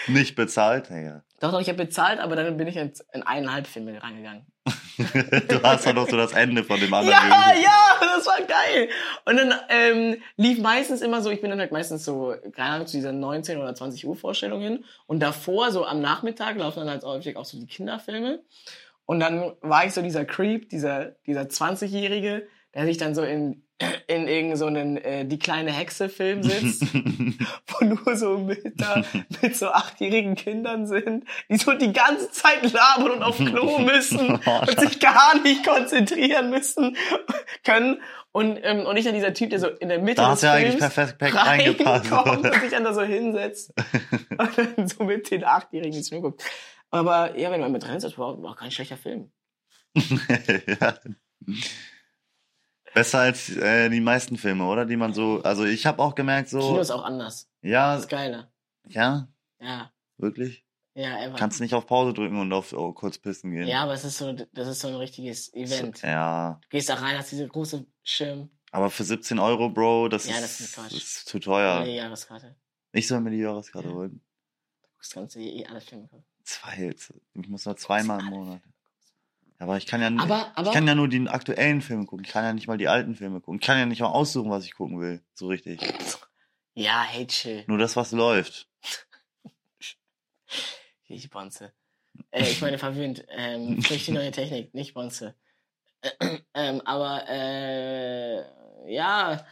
nicht 0.07 0.35
bezahlt. 0.35 0.89
Ja. 0.89 1.23
Doch, 1.39 1.51
doch, 1.51 1.59
ich 1.59 1.67
habe 1.67 1.83
bezahlt, 1.83 2.19
aber 2.19 2.35
dann 2.35 2.55
bin 2.57 2.67
ich 2.67 2.77
in, 2.77 2.93
in 3.13 3.23
eineinhalb 3.23 3.67
Filme 3.67 4.01
reingegangen. 4.01 4.45
Du 5.47 5.63
hast 5.63 5.87
dann 5.87 5.95
noch 5.95 6.07
so 6.07 6.15
das 6.15 6.33
Ende 6.33 6.63
von 6.63 6.79
dem 6.79 6.93
anderen. 6.93 7.17
Ja, 7.17 7.49
gesehen. 7.49 7.63
ja, 7.63 8.07
das 8.15 8.27
war 8.27 8.41
geil. 8.41 8.89
Und 9.25 9.37
dann 9.37 9.53
ähm, 9.69 10.21
lief 10.37 10.59
meistens 10.59 11.01
immer 11.01 11.21
so, 11.21 11.31
ich 11.31 11.41
bin 11.41 11.49
dann 11.49 11.59
halt 11.59 11.71
meistens 11.71 12.05
so, 12.05 12.35
keine 12.53 12.69
Ahnung, 12.69 12.87
zu 12.87 12.97
dieser 12.97 13.11
19 13.11 13.57
oder 13.57 13.73
20 13.73 14.05
Uhr 14.05 14.15
Vorstellung 14.15 14.61
hin. 14.61 14.85
Und 15.07 15.21
davor, 15.21 15.71
so 15.71 15.85
am 15.85 16.01
Nachmittag, 16.01 16.57
laufen 16.57 16.81
dann 16.81 16.89
halt 16.89 17.03
häufig 17.03 17.35
auch 17.35 17.45
so 17.45 17.57
die 17.57 17.65
Kinderfilme. 17.65 18.43
Und 19.05 19.19
dann 19.19 19.53
war 19.61 19.85
ich 19.85 19.93
so 19.93 20.03
dieser 20.03 20.25
Creep, 20.25 20.69
dieser, 20.69 21.05
dieser 21.25 21.43
20-Jährige, 21.43 22.47
der 22.75 22.85
sich 22.85 22.97
dann 22.97 23.15
so 23.15 23.23
in, 23.23 23.63
in 24.11 24.27
irgend 24.27 24.57
so 24.57 24.65
einen 24.65 24.97
äh, 24.97 25.25
Die 25.25 25.39
kleine 25.39 25.71
Hexe-Film 25.71 26.43
sitzt, 26.43 26.93
wo 27.67 27.85
nur 27.85 28.15
so 28.15 28.37
Mütter 28.37 29.03
mit 29.41 29.55
so 29.55 29.69
achtjährigen 29.69 30.35
Kindern 30.35 30.87
sind, 30.87 31.25
die 31.49 31.57
so 31.57 31.73
die 31.73 31.93
ganze 31.93 32.29
Zeit 32.31 32.71
labern 32.71 33.11
und 33.11 33.23
auf 33.23 33.37
Klo 33.37 33.79
müssen 33.79 34.39
und 34.45 34.79
sich 34.79 34.99
gar 34.99 35.39
nicht 35.41 35.65
konzentrieren 35.65 36.49
müssen 36.49 36.97
können. 37.63 38.01
Und, 38.33 38.59
ähm, 38.63 38.85
und 38.85 38.95
ich 38.95 39.05
dann 39.05 39.13
dieser 39.13 39.33
Typ, 39.33 39.49
der 39.49 39.59
so 39.59 39.67
in 39.67 39.89
der 39.89 39.99
Mitte 39.99 40.21
Da 40.21 40.31
des 40.31 40.41
ja 40.41 40.55
Films 40.55 40.77
perfekt, 40.77 41.17
perfekt 41.17 41.45
reingepasst. 41.45 42.11
reinkommt 42.11 42.45
und 42.45 42.61
sich 42.61 42.71
dann 42.71 42.83
da 42.83 42.93
so 42.93 43.01
hinsetzt 43.01 43.73
und 44.29 44.57
dann 44.57 44.87
so 44.87 45.03
mit 45.03 45.29
den 45.31 45.43
Achtjährigen 45.43 45.97
ins 45.97 46.09
Film 46.09 46.21
guckt. 46.21 46.43
Aber 46.91 47.37
ja, 47.37 47.51
wenn 47.51 47.61
man 47.61 47.71
mit 47.71 47.83
das 47.83 48.17
war 48.17 48.27
auch 48.27 48.55
kein 48.55 48.71
schlechter 48.71 48.97
Film. 48.97 49.31
ja. 49.95 50.95
Besser 52.93 53.19
als 53.19 53.49
äh, 53.55 53.89
die 53.89 54.01
meisten 54.01 54.37
Filme, 54.37 54.65
oder? 54.65 54.85
Die 54.85 54.97
man 54.97 55.13
so, 55.13 55.41
also 55.43 55.63
ich 55.65 55.85
habe 55.85 56.01
auch 56.01 56.15
gemerkt 56.15 56.49
so, 56.49 56.59
Kino 56.59 56.79
ist 56.79 56.91
auch 56.91 57.03
anders. 57.03 57.49
ja, 57.61 57.93
Das 57.95 58.03
ist 58.03 58.09
geiler. 58.09 58.51
ja, 58.87 59.27
Ja, 59.59 59.91
wirklich. 60.17 60.65
ja, 60.93 61.23
ever. 61.23 61.35
Kannst 61.37 61.61
nicht 61.61 61.73
auf 61.73 61.85
Pause 61.85 62.13
drücken 62.13 62.37
und 62.39 62.51
auf 62.51 62.73
oh, 62.73 62.91
kurz 62.93 63.17
pissen 63.17 63.51
gehen. 63.51 63.67
ja, 63.67 63.83
aber 63.83 63.93
es 63.93 64.03
ist 64.03 64.17
so, 64.17 64.33
das 64.33 64.67
ist 64.67 64.79
so 64.81 64.89
ein 64.89 64.95
richtiges 64.95 65.53
Event. 65.53 66.01
Ja, 66.01 66.59
Du 66.63 66.67
gehst 66.69 66.89
da 66.89 66.95
rein, 66.95 67.17
hast 67.17 67.31
diese 67.31 67.47
große 67.47 67.85
Schirm, 68.03 68.49
Aber 68.71 68.89
für 68.89 69.03
17 69.03 69.39
Euro, 69.39 69.69
Bro, 69.69 70.09
das, 70.09 70.25
Ja, 70.27 70.35
ist, 70.35 70.43
das 70.43 70.59
ist 70.59 70.75
Quatsch. 70.75 70.91
ist 70.93 71.27
zu 71.27 71.39
teuer. 71.39 71.81
eine 71.81 71.95
Jahreskarte. 71.95 72.55
Ich 72.91 73.07
soll 73.07 73.21
mir 73.21 73.31
die 73.31 73.37
Jahreskarte 73.37 73.87
Ja. 73.87 73.93
holen. 73.93 74.21
Das 74.97 75.09
kannst 75.11 75.35
du 75.35 75.39
eh 75.39 75.65
alle 75.65 75.79
Filme 75.81 76.07
gucken. 76.09 76.25
Zwei 76.43 76.75
jetzt. 76.87 77.13
Ich 77.33 77.47
muss 77.47 77.65
nur 77.65 77.77
zweimal 77.77 78.19
im 78.19 78.25
Monat. 78.25 78.61
Aber 79.61 79.77
ich 79.77 79.85
kann 79.85 80.01
ja, 80.01 80.07
n- 80.07 80.19
Aber, 80.19 80.51
aber, 80.55 80.69
ich 80.69 80.73
kann 80.73 80.87
ja 80.87 80.95
nur 80.95 81.07
die 81.07 81.27
aktuellen 81.29 81.81
Filme 81.83 82.07
gucken. 82.07 82.25
Ich 82.25 82.31
kann 82.31 82.43
ja 82.43 82.51
nicht 82.51 82.67
mal 82.67 82.79
die 82.79 82.87
alten 82.87 83.15
Filme 83.15 83.41
gucken. 83.41 83.59
Ich 83.61 83.65
kann 83.67 83.77
ja 83.77 83.85
nicht 83.85 84.01
mal 84.01 84.07
aussuchen, 84.07 84.49
was 84.49 84.65
ich 84.65 84.73
gucken 84.73 84.99
will. 84.99 85.21
So 85.35 85.49
richtig. 85.49 85.79
ja, 86.73 87.03
hey, 87.03 87.27
chill. 87.27 87.63
Nur 87.67 87.77
das, 87.77 87.95
was 87.95 88.11
läuft. 88.11 88.67
Ich 91.07 91.29
Bonze. 91.29 91.73
Äh, 92.31 92.49
ich 92.49 92.61
meine 92.61 92.77
verwöhnt. 92.77 93.25
Ähm, 93.29 93.81
durch 93.81 94.05
die 94.05 94.13
neue 94.13 94.31
Technik, 94.31 94.73
nicht 94.73 94.93
Bonze. 94.93 95.35
ähm, 96.53 96.81
aber, 96.85 97.25
äh, 97.27 98.93
ja. 98.93 99.45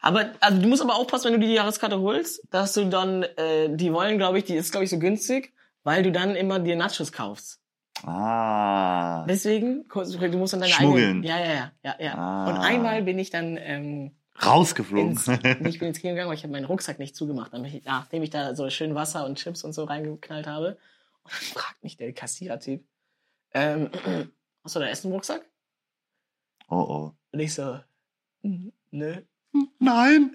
Aber, 0.00 0.32
also 0.38 0.62
du 0.62 0.68
musst 0.68 0.82
aber 0.82 0.94
aufpassen, 0.94 1.32
wenn 1.32 1.40
du 1.40 1.46
die 1.48 1.52
Jahreskarte 1.52 1.98
holst, 2.00 2.42
dass 2.50 2.74
du 2.74 2.84
dann, 2.88 3.24
äh, 3.24 3.74
die 3.76 3.92
wollen, 3.92 4.18
glaube 4.18 4.38
ich, 4.38 4.44
die 4.44 4.54
ist, 4.54 4.70
glaube 4.70 4.84
ich, 4.84 4.90
so 4.90 5.00
günstig, 5.00 5.52
weil 5.82 6.04
du 6.04 6.12
dann 6.12 6.36
immer 6.36 6.60
dir 6.60 6.76
Nachos 6.76 7.10
kaufst. 7.10 7.60
Ah. 8.04 9.24
Deswegen, 9.28 9.86
du 9.88 10.38
musst 10.38 10.52
dann 10.52 10.60
deine 10.60 10.72
Schmuggeln. 10.72 11.04
eigenen. 11.18 11.22
Ja, 11.24 11.38
ja, 11.38 11.52
ja, 11.52 11.72
ja, 11.82 11.96
ja. 12.00 12.14
Ah. 12.16 12.48
Und 12.48 12.56
einmal 12.58 13.02
bin 13.02 13.18
ich 13.18 13.30
dann, 13.30 13.56
ähm, 13.58 14.12
Rausgeflogen. 14.42 15.10
ins, 15.10 15.28
ich 15.28 15.78
bin 15.78 15.88
ins 15.88 15.98
Kino 16.00 16.12
gegangen, 16.14 16.28
weil 16.28 16.36
ich 16.36 16.42
habe 16.44 16.52
meinen 16.52 16.64
Rucksack 16.64 16.98
nicht 16.98 17.14
zugemacht, 17.14 17.52
nachdem 17.84 18.22
ich 18.22 18.30
da 18.30 18.54
so 18.54 18.70
schön 18.70 18.94
Wasser 18.94 19.26
und 19.26 19.36
Chips 19.38 19.64
und 19.64 19.72
so 19.74 19.84
reingeknallt 19.84 20.46
habe. 20.46 20.78
Und 21.24 21.32
dann 21.32 21.40
fragt 21.62 21.82
mich 21.82 21.96
der 21.98 22.12
Kassierertyp, 22.14 22.82
ähm, 23.52 23.90
hast 24.64 24.76
du 24.76 24.80
da 24.80 24.86
Essen 24.86 25.08
im 25.08 25.12
Rucksack? 25.14 25.42
oh 26.68 26.76
oh. 26.76 27.12
Und 27.32 27.40
ich 27.40 27.52
so, 27.54 27.80
"Mm, 28.42 28.68
nö. 28.92 29.16
Nein. 29.78 30.34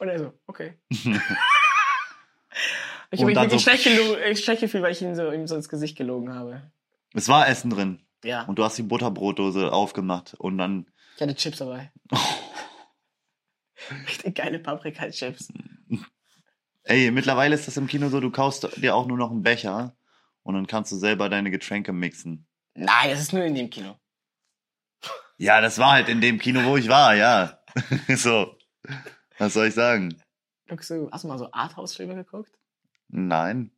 Und 0.00 0.08
er 0.08 0.18
so, 0.18 0.32
okay. 0.48 0.74
ich 0.90 1.06
habe 3.20 3.26
mich 3.26 3.36
wirklich 3.36 3.52
so- 3.52 3.58
schlecht, 3.70 3.86
äh, 3.86 4.36
schlecht 4.36 4.60
gefühlt, 4.60 4.82
weil 4.82 4.92
ich 4.92 5.00
ihm 5.02 5.14
so, 5.14 5.30
ihm 5.30 5.46
so 5.46 5.54
ins 5.56 5.68
Gesicht 5.68 5.96
gelogen 5.96 6.34
habe. 6.34 6.62
Es 7.16 7.28
war 7.28 7.48
Essen 7.48 7.70
drin. 7.70 8.00
Ja, 8.22 8.42
Und 8.42 8.58
du 8.58 8.64
hast 8.64 8.76
die 8.76 8.82
Butterbrotdose 8.82 9.72
aufgemacht. 9.72 10.34
Und 10.34 10.58
dann. 10.58 10.86
ich 11.14 11.22
hatte 11.22 11.34
Chips 11.34 11.58
dabei. 11.58 11.92
Richtig 14.06 14.34
geile 14.36 14.58
Paprika-Chips. 14.58 15.48
Ey, 16.84 17.10
mittlerweile 17.10 17.54
ist 17.54 17.66
das 17.66 17.76
im 17.76 17.86
Kino 17.86 18.08
so, 18.10 18.20
du 18.20 18.30
kaufst 18.30 18.68
dir 18.82 18.94
auch 18.94 19.06
nur 19.06 19.16
noch 19.16 19.30
einen 19.30 19.42
Becher. 19.42 19.96
Und 20.42 20.54
dann 20.54 20.66
kannst 20.66 20.92
du 20.92 20.96
selber 20.96 21.28
deine 21.28 21.50
Getränke 21.50 21.92
mixen. 21.92 22.46
Nein, 22.74 23.10
das 23.10 23.20
ist 23.20 23.32
nur 23.32 23.44
in 23.44 23.54
dem 23.54 23.70
Kino. 23.70 23.98
Ja, 25.38 25.60
das 25.60 25.78
war 25.78 25.92
halt 25.92 26.08
in 26.08 26.20
dem 26.20 26.38
Kino, 26.38 26.64
wo 26.64 26.76
ich 26.76 26.88
war, 26.88 27.14
ja. 27.14 27.58
so. 28.16 28.56
Was 29.38 29.54
soll 29.54 29.68
ich 29.68 29.74
sagen? 29.74 30.20
Guckst 30.68 30.90
du, 30.90 31.10
hast 31.10 31.24
du 31.24 31.28
mal 31.28 31.38
so 31.38 31.50
Arthouse-Filme 31.50 32.14
geguckt? 32.14 32.52
Nein. 33.08 33.70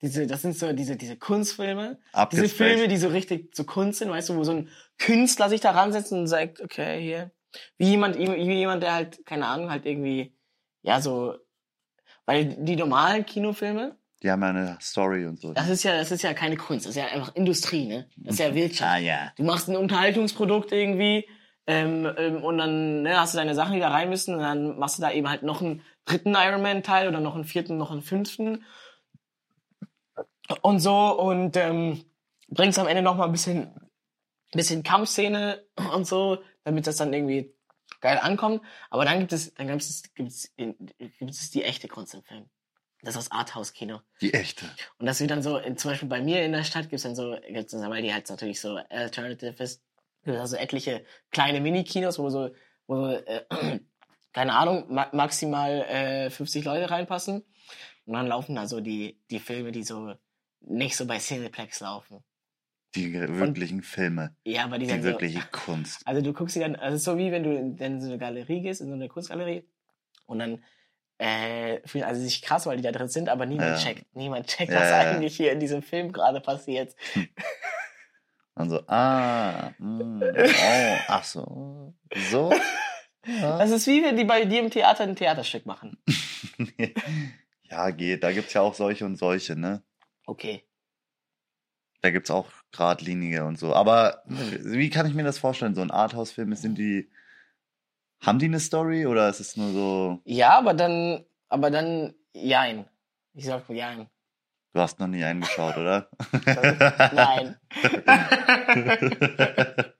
Diese, 0.00 0.26
das 0.26 0.42
sind 0.42 0.56
so 0.56 0.72
diese, 0.72 0.96
diese 0.96 1.16
Kunstfilme. 1.16 1.98
Diese 2.12 2.14
Abgespaced. 2.16 2.56
Filme, 2.56 2.88
die 2.88 2.96
so 2.96 3.08
richtig 3.08 3.54
so 3.54 3.64
Kunst 3.64 3.98
sind, 3.98 4.10
weißt 4.10 4.28
du, 4.28 4.36
wo 4.36 4.44
so 4.44 4.52
ein 4.52 4.68
Künstler 4.98 5.48
sich 5.48 5.60
da 5.60 5.72
ransetzt 5.72 6.12
und 6.12 6.26
sagt, 6.26 6.60
okay, 6.60 7.00
hier. 7.02 7.30
Wie 7.78 7.90
jemand, 7.90 8.16
wie 8.18 8.52
jemand, 8.54 8.82
der 8.82 8.94
halt, 8.94 9.24
keine 9.26 9.46
Ahnung, 9.46 9.70
halt 9.70 9.86
irgendwie, 9.86 10.34
ja, 10.82 11.00
so, 11.00 11.34
weil 12.26 12.44
die 12.44 12.76
normalen 12.76 13.24
Kinofilme, 13.24 13.96
Die 14.22 14.30
haben 14.30 14.42
ja 14.42 14.48
eine 14.50 14.78
Story 14.80 15.26
und 15.26 15.40
so. 15.40 15.52
das 15.54 15.68
ist 15.68 15.82
ja, 15.82 15.96
das 15.96 16.10
ist 16.12 16.22
ja 16.22 16.34
keine 16.34 16.56
Kunst, 16.56 16.86
das 16.86 16.90
ist 16.94 17.02
ja 17.02 17.06
einfach 17.06 17.34
Industrie, 17.34 17.86
ne? 17.86 18.08
Das 18.18 18.34
ist 18.34 18.40
ja 18.40 18.54
Wirtschaft. 18.54 18.90
Ah, 18.90 18.98
ja. 18.98 19.32
Du 19.36 19.44
machst 19.44 19.68
ein 19.68 19.76
Unterhaltungsprodukt 19.76 20.72
irgendwie, 20.72 21.26
ähm, 21.66 22.08
ähm, 22.16 22.44
und 22.44 22.58
dann 22.58 23.02
ne, 23.02 23.18
hast 23.18 23.34
du 23.34 23.38
deine 23.38 23.54
Sachen, 23.54 23.74
die 23.74 23.80
da 23.80 23.88
rein 23.90 24.08
müssen, 24.10 24.34
und 24.34 24.40
dann 24.40 24.78
machst 24.78 24.98
du 24.98 25.02
da 25.02 25.10
eben 25.10 25.28
halt 25.28 25.42
noch 25.42 25.60
einen 25.62 25.82
dritten 26.04 26.34
Iron 26.34 26.62
Man 26.62 26.82
Teil 26.82 27.08
oder 27.08 27.20
noch 27.20 27.34
einen 27.34 27.44
vierten, 27.44 27.76
noch 27.76 27.90
einen 27.90 28.02
fünften 28.02 28.64
und 30.62 30.80
so 30.80 31.18
und 31.18 31.56
ähm, 31.56 32.04
bringst 32.48 32.78
am 32.78 32.86
Ende 32.86 33.02
noch 33.02 33.16
mal 33.16 33.26
ein 33.26 33.32
bisschen, 33.32 33.72
bisschen 34.52 34.82
Kampfszene 34.82 35.64
und 35.94 36.06
so, 36.06 36.42
damit 36.64 36.86
das 36.86 36.96
dann 36.96 37.12
irgendwie 37.12 37.54
geil 38.00 38.18
ankommt. 38.20 38.62
Aber 38.90 39.04
dann 39.04 39.18
gibt 39.20 39.32
es, 39.32 39.54
dann 39.54 39.68
gibt 39.68 39.82
es, 39.82 40.02
gibt 40.14 40.28
es, 40.28 40.54
gibt 40.56 41.30
es 41.30 41.50
die 41.50 41.64
echte 41.64 41.88
Kunst 41.88 42.14
im 42.14 42.22
Film. 42.22 42.48
Das 43.02 43.14
ist 43.14 43.26
das 43.26 43.30
Arthouse-Kino. 43.30 44.00
Die 44.20 44.34
echte. 44.34 44.64
Und 44.98 45.06
das 45.06 45.20
wird 45.20 45.30
dann 45.30 45.42
so, 45.42 45.58
in, 45.58 45.76
zum 45.76 45.92
Beispiel 45.92 46.08
bei 46.08 46.20
mir 46.20 46.44
in 46.44 46.52
der 46.52 46.64
Stadt 46.64 46.88
gibt's 46.90 47.04
dann 47.04 47.14
so, 47.14 47.36
gibt's 47.46 47.72
dann, 47.72 47.88
weil 47.90 48.02
die 48.02 48.12
halt 48.12 48.28
natürlich 48.28 48.60
so 48.60 48.76
alternative 48.90 49.62
ist, 49.62 49.84
gibt's 50.24 50.40
also 50.40 50.56
etliche 50.56 51.04
kleine 51.30 51.60
Mini-Kinos, 51.60 52.18
wo 52.18 52.28
so, 52.28 52.50
wo 52.88 52.96
so, 52.96 53.10
äh, 53.12 53.44
keine 54.32 54.54
Ahnung, 54.54 54.86
ma 54.92 55.08
maximal 55.12 55.82
äh, 55.82 56.30
50 56.30 56.64
Leute 56.64 56.90
reinpassen. 56.90 57.44
Und 58.06 58.12
dann 58.14 58.26
laufen 58.26 58.56
da 58.56 58.66
so 58.66 58.80
die, 58.80 59.20
die 59.30 59.38
Filme, 59.38 59.70
die 59.70 59.84
so 59.84 60.14
nicht 60.60 60.96
so 60.96 61.06
bei 61.06 61.18
Cineplex 61.18 61.80
laufen. 61.80 62.22
Die 62.94 63.12
wirklichen 63.12 63.82
Filme. 63.82 64.34
Ja, 64.44 64.64
aber 64.64 64.78
die, 64.78 64.86
Die 64.86 64.92
sind 64.92 65.02
so, 65.02 65.08
wirkliche 65.10 65.42
Kunst. 65.52 66.00
also 66.06 66.22
du 66.22 66.32
guckst 66.32 66.54
sie 66.54 66.60
dann, 66.60 66.74
also 66.76 66.94
es 66.94 67.00
ist 67.00 67.04
so 67.04 67.18
wie 67.18 67.30
wenn 67.32 67.42
du 67.42 67.54
in, 67.56 67.76
in 67.76 68.00
so 68.00 68.08
eine 68.08 68.18
Galerie 68.18 68.62
gehst, 68.62 68.80
in 68.80 68.88
so 68.88 68.94
eine 68.94 69.08
Kunstgalerie 69.08 69.68
und 70.26 70.38
dann 70.38 70.64
äh, 71.18 71.80
fühlen 71.86 72.04
also 72.04 72.22
sich 72.22 72.42
krass, 72.42 72.64
weil 72.66 72.76
die 72.76 72.82
da 72.82 72.92
drin 72.92 73.08
sind, 73.08 73.28
aber 73.28 73.44
niemand 73.44 73.76
Ja. 73.78 73.84
checkt. 73.84 74.06
Niemand 74.14 74.46
checkt, 74.46 74.72
Ja, 74.72 74.80
was 74.80 74.92
eigentlich 74.92 75.36
hier 75.36 75.52
in 75.52 75.60
diesem 75.60 75.82
Film 75.82 76.12
gerade 76.12 76.40
passiert. 76.40 76.94
Und 78.54 78.70
so, 78.70 78.82
ah, 78.88 79.70
mm, 79.78 80.22
oh, 80.22 80.96
ach 81.08 81.24
so, 81.24 81.94
so. 82.30 82.52
Ja. 83.26 83.58
Das 83.58 83.70
ist 83.70 83.86
wie 83.86 84.02
wenn 84.02 84.16
die 84.16 84.24
bei 84.24 84.44
dir 84.46 84.60
im 84.60 84.70
Theater 84.70 85.04
ein 85.04 85.14
Theaterstück 85.14 85.66
machen. 85.66 85.98
ja, 87.64 87.90
geht. 87.90 88.22
Da 88.22 88.32
gibt's 88.32 88.54
ja 88.54 88.62
auch 88.62 88.74
solche 88.74 89.04
und 89.04 89.16
solche, 89.16 89.54
ne? 89.56 89.82
Okay. 90.28 90.62
Da 92.02 92.10
gibt's 92.10 92.30
auch 92.30 92.48
Gradlinige 92.70 93.46
und 93.46 93.58
so. 93.58 93.74
Aber 93.74 94.22
wie 94.26 94.90
kann 94.90 95.06
ich 95.06 95.14
mir 95.14 95.24
das 95.24 95.38
vorstellen? 95.38 95.74
So 95.74 95.80
ein 95.80 95.90
Arthouse-Film, 95.90 96.54
sind 96.54 96.76
die, 96.76 97.10
haben 98.20 98.38
die 98.38 98.44
eine 98.44 98.60
Story 98.60 99.06
oder 99.06 99.30
ist 99.30 99.40
es 99.40 99.56
nur 99.56 99.72
so, 99.72 100.20
Ja, 100.24 100.58
aber 100.58 100.74
dann, 100.74 101.24
aber 101.48 101.70
dann, 101.70 102.14
jein. 102.34 102.86
Ich 103.32 103.46
sag 103.46 103.66
jein. 103.70 104.10
du 104.74 104.80
hast 104.80 105.00
noch 105.00 105.06
nie 105.06 105.24
eingeschaut, 105.24 105.78
oder? 105.78 106.10
Nein. 107.12 107.56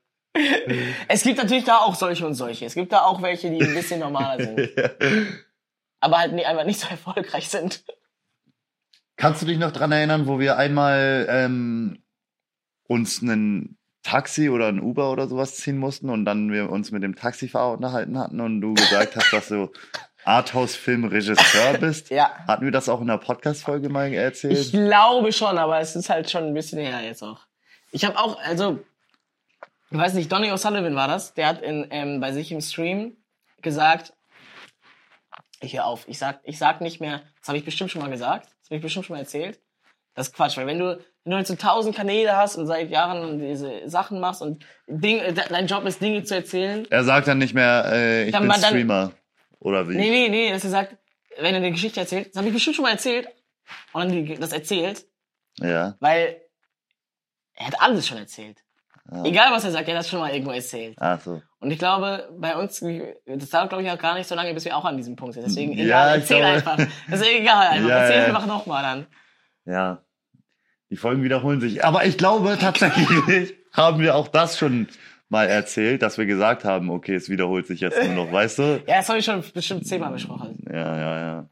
es 1.08 1.22
gibt 1.22 1.38
natürlich 1.38 1.64
da 1.64 1.78
auch 1.78 1.94
solche 1.94 2.26
und 2.26 2.34
solche. 2.34 2.66
Es 2.66 2.74
gibt 2.74 2.92
da 2.92 3.04
auch 3.04 3.22
welche, 3.22 3.50
die 3.50 3.62
ein 3.62 3.74
bisschen 3.74 4.00
normaler 4.00 4.44
sind. 4.44 4.68
Aber 6.00 6.18
halt 6.18 6.34
einfach 6.44 6.64
nicht 6.64 6.80
so 6.80 6.88
erfolgreich 6.88 7.48
sind. 7.48 7.82
Kannst 9.18 9.42
du 9.42 9.46
dich 9.46 9.58
noch 9.58 9.72
dran 9.72 9.90
erinnern, 9.90 10.28
wo 10.28 10.38
wir 10.38 10.56
einmal 10.56 11.26
ähm, 11.28 11.98
uns 12.86 13.20
einen 13.20 13.76
Taxi 14.04 14.48
oder 14.48 14.68
ein 14.68 14.80
Uber 14.80 15.10
oder 15.10 15.26
sowas 15.26 15.56
ziehen 15.56 15.76
mussten 15.76 16.08
und 16.08 16.24
dann 16.24 16.52
wir 16.52 16.70
uns 16.70 16.92
mit 16.92 17.02
dem 17.02 17.16
Taxifahrer 17.16 17.72
unterhalten 17.72 18.16
hatten 18.16 18.40
und 18.40 18.60
du 18.60 18.74
gesagt 18.74 19.16
hast, 19.16 19.32
dass 19.32 19.48
du 19.48 19.72
Arthouse-Filmregisseur 20.24 21.78
bist? 21.80 22.10
Ja. 22.10 22.30
Hatten 22.46 22.64
wir 22.64 22.70
das 22.70 22.88
auch 22.88 23.00
in 23.00 23.08
der 23.08 23.18
Podcast-Folge 23.18 23.88
mal 23.88 24.12
erzählt? 24.12 24.56
Ich 24.56 24.70
glaube 24.70 25.32
schon, 25.32 25.58
aber 25.58 25.80
es 25.80 25.96
ist 25.96 26.08
halt 26.08 26.30
schon 26.30 26.44
ein 26.44 26.54
bisschen 26.54 26.78
her 26.78 27.00
jetzt 27.02 27.22
auch. 27.22 27.40
Ich 27.90 28.04
habe 28.04 28.16
auch, 28.18 28.38
also, 28.44 28.78
ich 29.90 29.98
weiß 29.98 30.14
nicht, 30.14 30.30
Donny 30.30 30.52
O'Sullivan 30.52 30.94
war 30.94 31.08
das, 31.08 31.34
der 31.34 31.48
hat 31.48 31.60
in, 31.60 31.88
ähm, 31.90 32.20
bei 32.20 32.30
sich 32.30 32.52
im 32.52 32.60
Stream 32.60 33.16
gesagt, 33.62 34.12
ich 35.60 35.74
hör 35.74 35.86
auf, 35.86 36.06
ich 36.06 36.18
sag, 36.18 36.38
ich 36.44 36.56
sag 36.56 36.80
nicht 36.80 37.00
mehr, 37.00 37.22
das 37.40 37.48
habe 37.48 37.58
ich 37.58 37.64
bestimmt 37.64 37.90
schon 37.90 38.00
mal 38.00 38.10
gesagt, 38.10 38.48
das 38.68 38.70
habe 38.70 38.76
ich 38.76 38.82
bestimmt 38.82 39.06
schon 39.06 39.14
mal 39.16 39.20
erzählt. 39.20 39.60
Das 40.14 40.28
ist 40.28 40.34
Quatsch, 40.34 40.56
weil 40.56 40.66
wenn 40.66 40.78
du, 40.78 40.98
wenn 41.24 41.30
du 41.30 41.36
halt 41.36 41.46
so 41.46 41.54
tausend 41.54 41.94
Kanäle 41.94 42.36
hast 42.36 42.56
und 42.56 42.66
seit 42.66 42.90
Jahren 42.90 43.38
diese 43.38 43.88
Sachen 43.88 44.18
machst 44.20 44.42
und 44.42 44.64
Ding, 44.88 45.18
de- 45.18 45.48
dein 45.48 45.66
Job 45.66 45.84
ist, 45.86 46.00
Dinge 46.02 46.24
zu 46.24 46.34
erzählen, 46.34 46.86
Er 46.90 47.04
sagt 47.04 47.28
dann 47.28 47.38
nicht 47.38 47.54
mehr, 47.54 47.84
äh, 47.92 48.24
ich 48.28 48.32
bin 48.36 48.48
dann- 48.48 48.60
Streamer. 48.60 49.12
Oder 49.60 49.88
wie? 49.88 49.96
Nee, 49.96 50.10
nee, 50.10 50.28
nee, 50.28 50.50
dass 50.50 50.64
er 50.64 50.70
sagt, 50.70 50.96
wenn 51.36 51.54
er 51.54 51.58
eine 51.58 51.70
Geschichte 51.70 52.00
erzählt, 52.00 52.28
das 52.30 52.36
habe 52.36 52.48
ich 52.48 52.54
bestimmt 52.54 52.76
schon 52.76 52.82
mal 52.84 52.92
erzählt, 52.92 53.28
und 53.92 54.08
dann 54.10 54.40
das 54.40 54.52
erzählt, 54.52 55.04
Ja. 55.60 55.94
weil 56.00 56.40
er 57.54 57.66
hat 57.66 57.80
alles 57.80 58.06
schon 58.06 58.18
erzählt. 58.18 58.58
ja. 59.12 59.24
Egal, 59.24 59.52
was 59.52 59.64
er 59.64 59.70
sagt, 59.72 59.88
er 59.88 59.94
hat 59.94 60.00
das 60.00 60.08
schon 60.10 60.20
mal 60.20 60.30
irgendwo 60.32 60.52
erzählt. 60.52 60.96
Ach 61.00 61.20
so. 61.20 61.40
Und 61.60 61.72
ich 61.72 61.78
glaube, 61.78 62.28
bei 62.38 62.56
uns, 62.56 62.80
das 63.26 63.50
dauert, 63.50 63.70
glaube 63.70 63.82
ich, 63.82 63.90
auch 63.90 63.98
gar 63.98 64.14
nicht 64.14 64.28
so 64.28 64.34
lange, 64.36 64.54
bis 64.54 64.64
wir 64.64 64.76
auch 64.76 64.84
an 64.84 64.96
diesem 64.96 65.16
Punkt 65.16 65.34
sind. 65.34 65.44
Deswegen, 65.44 65.72
Ja, 65.72 65.84
egal, 65.84 66.16
ich 66.18 66.22
erzähl 66.22 66.36
glaube- 66.38 66.54
einfach. 66.54 66.76
Das 67.10 67.20
ist 67.20 67.28
egal, 67.28 67.66
einfach. 67.70 67.88
Ja, 67.88 67.96
erzähl 67.98 68.18
ja. 68.20 68.24
einfach 68.26 68.46
nochmal 68.46 68.82
dann. 68.82 69.06
Ja. 69.64 70.02
Die 70.90 70.96
Folgen 70.96 71.22
wiederholen 71.22 71.60
sich. 71.60 71.84
Aber 71.84 72.04
ich 72.06 72.16
glaube 72.16 72.56
tatsächlich 72.60 73.54
haben 73.72 74.00
wir 74.00 74.14
auch 74.14 74.28
das 74.28 74.56
schon 74.56 74.88
mal 75.28 75.46
erzählt, 75.46 76.00
dass 76.00 76.16
wir 76.16 76.26
gesagt 76.26 76.64
haben, 76.64 76.90
okay, 76.90 77.14
es 77.14 77.28
wiederholt 77.28 77.66
sich 77.66 77.80
jetzt 77.80 78.02
nur 78.02 78.14
noch, 78.26 78.32
weißt 78.32 78.58
du? 78.60 78.62
Ja, 78.86 78.98
das 78.98 79.08
habe 79.08 79.18
ich 79.18 79.24
schon 79.24 79.42
bestimmt 79.52 79.86
zehnmal 79.86 80.12
besprochen. 80.12 80.64
Ja, 80.72 80.96
ja, 80.96 81.18
ja. 81.20 81.48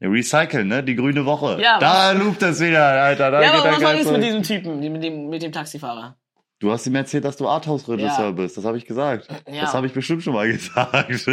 ja 0.00 0.08
Recyceln, 0.08 0.66
ne? 0.68 0.82
Die 0.82 0.96
grüne 0.96 1.24
Woche. 1.26 1.60
Ja, 1.62 1.78
da 1.78 2.10
loopt 2.12 2.42
es 2.42 2.60
wieder, 2.60 2.84
Alter. 2.84 3.30
Da 3.30 3.42
Ja, 3.42 3.52
aber 3.52 3.70
was 3.72 3.82
war 3.82 3.94
jetzt 3.94 4.10
mit 4.10 4.24
diesem 4.24 4.42
Typen, 4.42 4.80
mit 4.80 5.04
dem, 5.04 5.28
mit 5.28 5.42
dem 5.42 5.52
Taxifahrer? 5.52 6.16
Du 6.60 6.70
hast 6.72 6.86
ihm 6.86 6.94
erzählt, 6.94 7.24
dass 7.24 7.36
du 7.36 7.48
Arthouse-Regisseur 7.48 8.26
Ja. 8.26 8.30
bist. 8.30 8.56
Das 8.56 8.64
habe 8.64 8.78
ich 8.78 8.86
gesagt. 8.86 9.28
Ja. 9.48 9.62
Das 9.62 9.74
habe 9.74 9.86
ich 9.86 9.92
bestimmt 9.92 10.22
schon 10.22 10.34
mal 10.34 10.46
gesagt. 10.52 11.28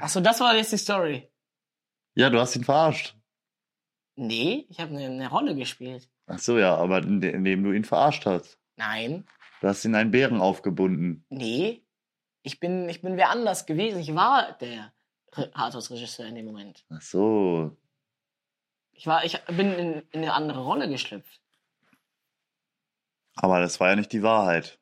Achso, 0.00 0.20
das 0.20 0.40
war 0.40 0.54
jetzt 0.56 0.72
die 0.72 0.78
Story. 0.78 1.28
ja, 2.14 2.30
du 2.30 2.38
hast 2.40 2.56
ihn 2.56 2.64
verarscht. 2.64 3.16
Nee, 4.16 4.66
ich 4.68 4.78
habe 4.80 4.90
eine, 4.94 5.06
eine 5.06 5.28
Rolle 5.30 5.54
gespielt. 5.54 6.08
Ach 6.26 6.38
so, 6.38 6.58
ja, 6.58 6.76
aber 6.76 6.98
inde- 6.98 7.30
indem 7.30 7.64
du 7.64 7.72
ihn 7.72 7.84
verarscht 7.84 8.26
hast. 8.26 8.58
Nein, 8.76 9.26
Du 9.60 9.68
hast 9.68 9.84
ihn 9.84 9.94
einen 9.94 10.10
Bären 10.10 10.40
aufgebunden. 10.40 11.24
nee. 11.28 11.82
Ich 12.44 12.58
bin, 12.58 12.88
ich 12.88 13.02
bin 13.02 13.16
wer 13.16 13.30
anders 13.30 13.66
gewesen. 13.66 14.00
Ich 14.00 14.14
war 14.16 14.54
der 14.58 14.92
Re- 15.34 15.50
Arthouse-Regisseur 15.54 16.26
in 16.26 16.34
dem 16.34 16.46
Moment. 16.46 16.84
Ach 16.90 17.00
so. 17.00 17.76
Ich, 18.90 19.06
war, 19.06 19.24
ich 19.24 19.40
bin 19.44 19.72
in, 19.72 19.92
in 20.10 20.22
eine 20.22 20.32
andere 20.34 20.64
Rolle 20.64 20.88
geschlüpft. 20.88 21.40
Aber 23.34 23.60
das 23.60 23.80
war 23.80 23.90
ja 23.90 23.96
nicht 23.96 24.12
die 24.12 24.22
Wahrheit. 24.22 24.78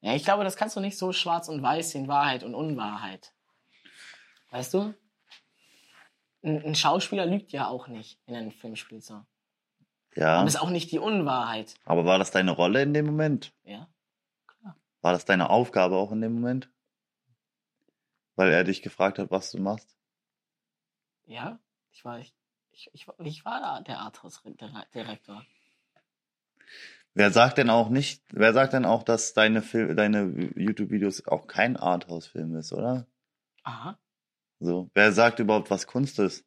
Ja, 0.00 0.14
ich 0.14 0.24
glaube, 0.24 0.44
das 0.44 0.56
kannst 0.56 0.76
du 0.76 0.80
nicht 0.80 0.98
so 0.98 1.12
schwarz 1.12 1.48
und 1.48 1.62
weiß 1.62 1.90
sehen, 1.90 2.08
Wahrheit 2.08 2.42
und 2.42 2.54
Unwahrheit. 2.54 3.32
Weißt 4.50 4.74
du? 4.74 4.94
Ein, 6.42 6.62
ein 6.62 6.74
Schauspieler 6.74 7.26
lügt 7.26 7.52
ja 7.52 7.68
auch 7.68 7.88
nicht 7.88 8.20
in 8.26 8.34
einem 8.34 8.52
Filmspiel 8.52 9.00
so. 9.00 9.24
Ja. 10.14 10.36
Aber 10.36 10.46
ist 10.46 10.60
auch 10.60 10.70
nicht 10.70 10.92
die 10.92 10.98
Unwahrheit. 10.98 11.74
Aber 11.84 12.04
war 12.04 12.18
das 12.18 12.30
deine 12.30 12.52
Rolle 12.52 12.82
in 12.82 12.94
dem 12.94 13.06
Moment? 13.06 13.52
Ja? 13.64 13.88
War 15.00 15.12
das 15.12 15.24
deine 15.24 15.50
Aufgabe 15.50 15.96
auch 15.96 16.12
in 16.12 16.20
dem 16.20 16.34
Moment? 16.34 16.70
Weil 18.36 18.52
er 18.52 18.64
dich 18.64 18.82
gefragt 18.82 19.18
hat, 19.18 19.30
was 19.30 19.50
du 19.50 19.58
machst? 19.58 19.96
Ja? 21.26 21.58
Ich 21.92 22.04
war, 22.04 22.18
ich, 22.18 22.34
ich, 22.72 23.08
ich 23.18 23.44
war 23.44 23.60
da 23.60 23.80
der 23.80 24.00
Arthouse-Direktor. 24.00 25.44
Wer 27.16 27.30
sagt 27.30 27.58
denn 27.58 27.70
auch 27.70 27.90
nicht, 27.90 28.22
wer 28.32 28.52
sagt 28.52 28.72
denn 28.72 28.84
auch, 28.84 29.04
dass 29.04 29.34
deine 29.34 29.62
Fil 29.62 29.94
deine 29.94 30.50
YouTube-Videos 30.56 31.26
auch 31.28 31.46
kein 31.46 31.76
Arthouse-Film 31.76 32.56
ist, 32.56 32.72
oder? 32.72 33.06
Aha. 33.62 33.96
So. 34.58 34.90
Wer 34.94 35.12
sagt 35.12 35.38
überhaupt, 35.38 35.70
was 35.70 35.86
Kunst 35.86 36.18
ist? 36.18 36.44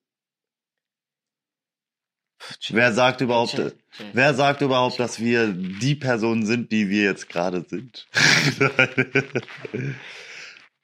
Wer 2.70 2.94
sagt 2.94 3.22
überhaupt, 3.22 3.52
Chill, 3.52 3.76
chill. 3.92 4.10
wer 4.14 4.34
sagt 4.36 4.62
überhaupt, 4.62 5.00
dass 5.00 5.20
wir 5.20 5.48
die 5.54 5.96
Personen 5.96 6.46
sind, 6.46 6.72
die 6.72 6.88
wir 6.90 7.04
jetzt 7.04 7.30
gerade 7.30 7.66
sind? 7.68 8.08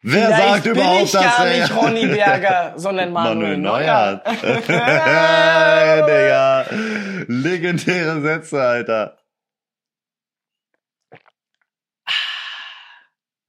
wer 0.01 0.25
Vielleicht 0.27 0.37
sagt 0.63 0.65
überhaupt, 0.65 1.03
ich 1.03 1.11
dass 1.11 1.21
gar 1.23 1.45
er- 1.47 1.61
nicht 1.61 1.75
Ronny 1.75 2.07
Berger, 2.07 2.73
sondern 2.77 3.11
Manuel, 3.13 3.57
Neuer. 3.57 4.23
Digga. 6.07 6.65
Legendäre 7.27 8.21
Sätze, 8.21 8.61
Alter. 8.61 9.17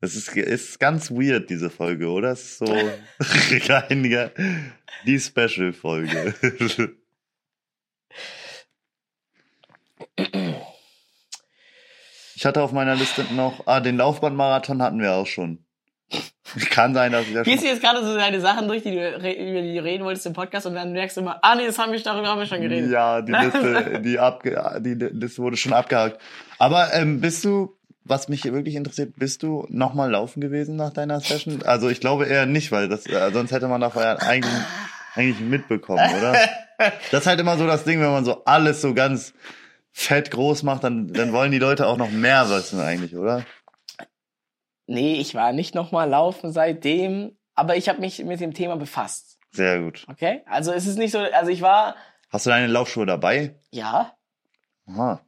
Das 0.04 0.16
ist, 0.16 0.36
ist 0.36 0.78
ganz 0.78 1.10
weird, 1.10 1.48
diese 1.48 1.70
Folge, 1.70 2.10
oder? 2.10 2.32
Es 2.32 2.42
ist 2.42 2.58
so 2.58 2.66
reiniger, 3.72 4.32
die 5.06 5.18
Special-Folge. 5.18 6.34
Ich 12.36 12.44
hatte 12.44 12.60
auf 12.60 12.72
meiner 12.72 12.94
Liste 12.94 13.24
noch, 13.32 13.66
ah, 13.66 13.80
den 13.80 13.96
Laufbahnmarathon 13.96 14.82
hatten 14.82 15.00
wir 15.00 15.14
auch 15.14 15.26
schon. 15.26 15.64
Kann 16.68 16.92
sein, 16.92 17.12
dass 17.12 17.26
ich 17.26 17.32
schon 17.32 17.44
Gehst 17.44 17.62
du 17.62 17.68
jetzt 17.68 17.80
gerade 17.80 18.04
so 18.04 18.14
deine 18.14 18.40
Sachen 18.40 18.68
durch, 18.68 18.82
die 18.82 18.90
du 18.90 19.08
über 19.16 19.62
die 19.62 19.74
du 19.74 19.82
reden 19.82 20.04
wolltest 20.04 20.26
im 20.26 20.34
Podcast 20.34 20.66
und 20.66 20.74
dann 20.74 20.92
merkst 20.92 21.16
du 21.16 21.22
immer, 21.22 21.38
ah 21.42 21.54
nee, 21.54 21.64
das 21.64 21.78
haben 21.78 21.92
wir, 21.92 22.00
darüber 22.02 22.28
haben 22.28 22.40
wir 22.40 22.46
schon 22.46 22.60
geredet. 22.60 22.90
Ja, 22.90 23.22
die 23.22 23.32
Liste, 23.32 24.00
die, 24.04 24.18
abge 24.18 24.80
die 24.80 24.92
Liste 24.92 25.40
wurde 25.40 25.56
schon 25.56 25.72
abgehakt. 25.72 26.20
Aber 26.58 26.92
ähm, 26.92 27.22
bist 27.22 27.44
du, 27.44 27.78
was 28.04 28.28
mich 28.28 28.44
wirklich 28.44 28.74
interessiert, 28.74 29.16
bist 29.16 29.42
du 29.42 29.66
nochmal 29.70 30.10
laufen 30.10 30.40
gewesen 30.40 30.76
nach 30.76 30.92
deiner 30.92 31.20
Session? 31.20 31.62
Also 31.62 31.88
ich 31.88 32.00
glaube 32.00 32.26
eher 32.26 32.46
nicht, 32.46 32.70
weil 32.72 32.88
das 32.88 33.06
äh, 33.06 33.30
sonst 33.32 33.50
hätte 33.52 33.68
man 33.68 33.80
davor 33.80 34.02
ja 34.02 34.16
eigentlich, 34.16 34.52
eigentlich 35.14 35.40
mitbekommen, 35.40 36.08
oder? 36.18 36.38
Das 37.12 37.20
ist 37.20 37.26
halt 37.28 37.38
immer 37.38 37.56
so 37.56 37.68
das 37.68 37.84
Ding, 37.84 38.00
wenn 38.00 38.10
man 38.10 38.24
so 38.24 38.44
alles 38.46 38.80
so 38.80 38.94
ganz 38.94 39.32
fett 39.92 40.32
groß 40.32 40.64
macht, 40.64 40.82
dann, 40.82 41.06
dann 41.12 41.32
wollen 41.32 41.52
die 41.52 41.60
Leute 41.60 41.86
auch 41.86 41.96
noch 41.96 42.10
mehr 42.10 42.50
wissen 42.50 42.80
eigentlich, 42.80 43.16
oder? 43.16 43.44
Nee, 44.86 45.14
ich 45.20 45.36
war 45.36 45.52
nicht 45.52 45.76
nochmal 45.76 46.08
laufen 46.10 46.52
seitdem, 46.52 47.36
aber 47.54 47.76
ich 47.76 47.88
habe 47.88 48.00
mich 48.00 48.24
mit 48.24 48.40
dem 48.40 48.54
Thema 48.54 48.76
befasst. 48.76 49.38
Sehr 49.52 49.80
gut. 49.80 50.04
Okay? 50.10 50.42
Also 50.46 50.72
es 50.72 50.86
ist 50.88 50.98
nicht 50.98 51.12
so, 51.12 51.18
also 51.20 51.50
ich 51.52 51.62
war, 51.62 51.94
Hast 52.30 52.44
du 52.46 52.50
deine 52.50 52.66
Laufschuhe 52.66 53.06
dabei? 53.06 53.54
ja, 53.70 54.12
Aha. 54.88 55.20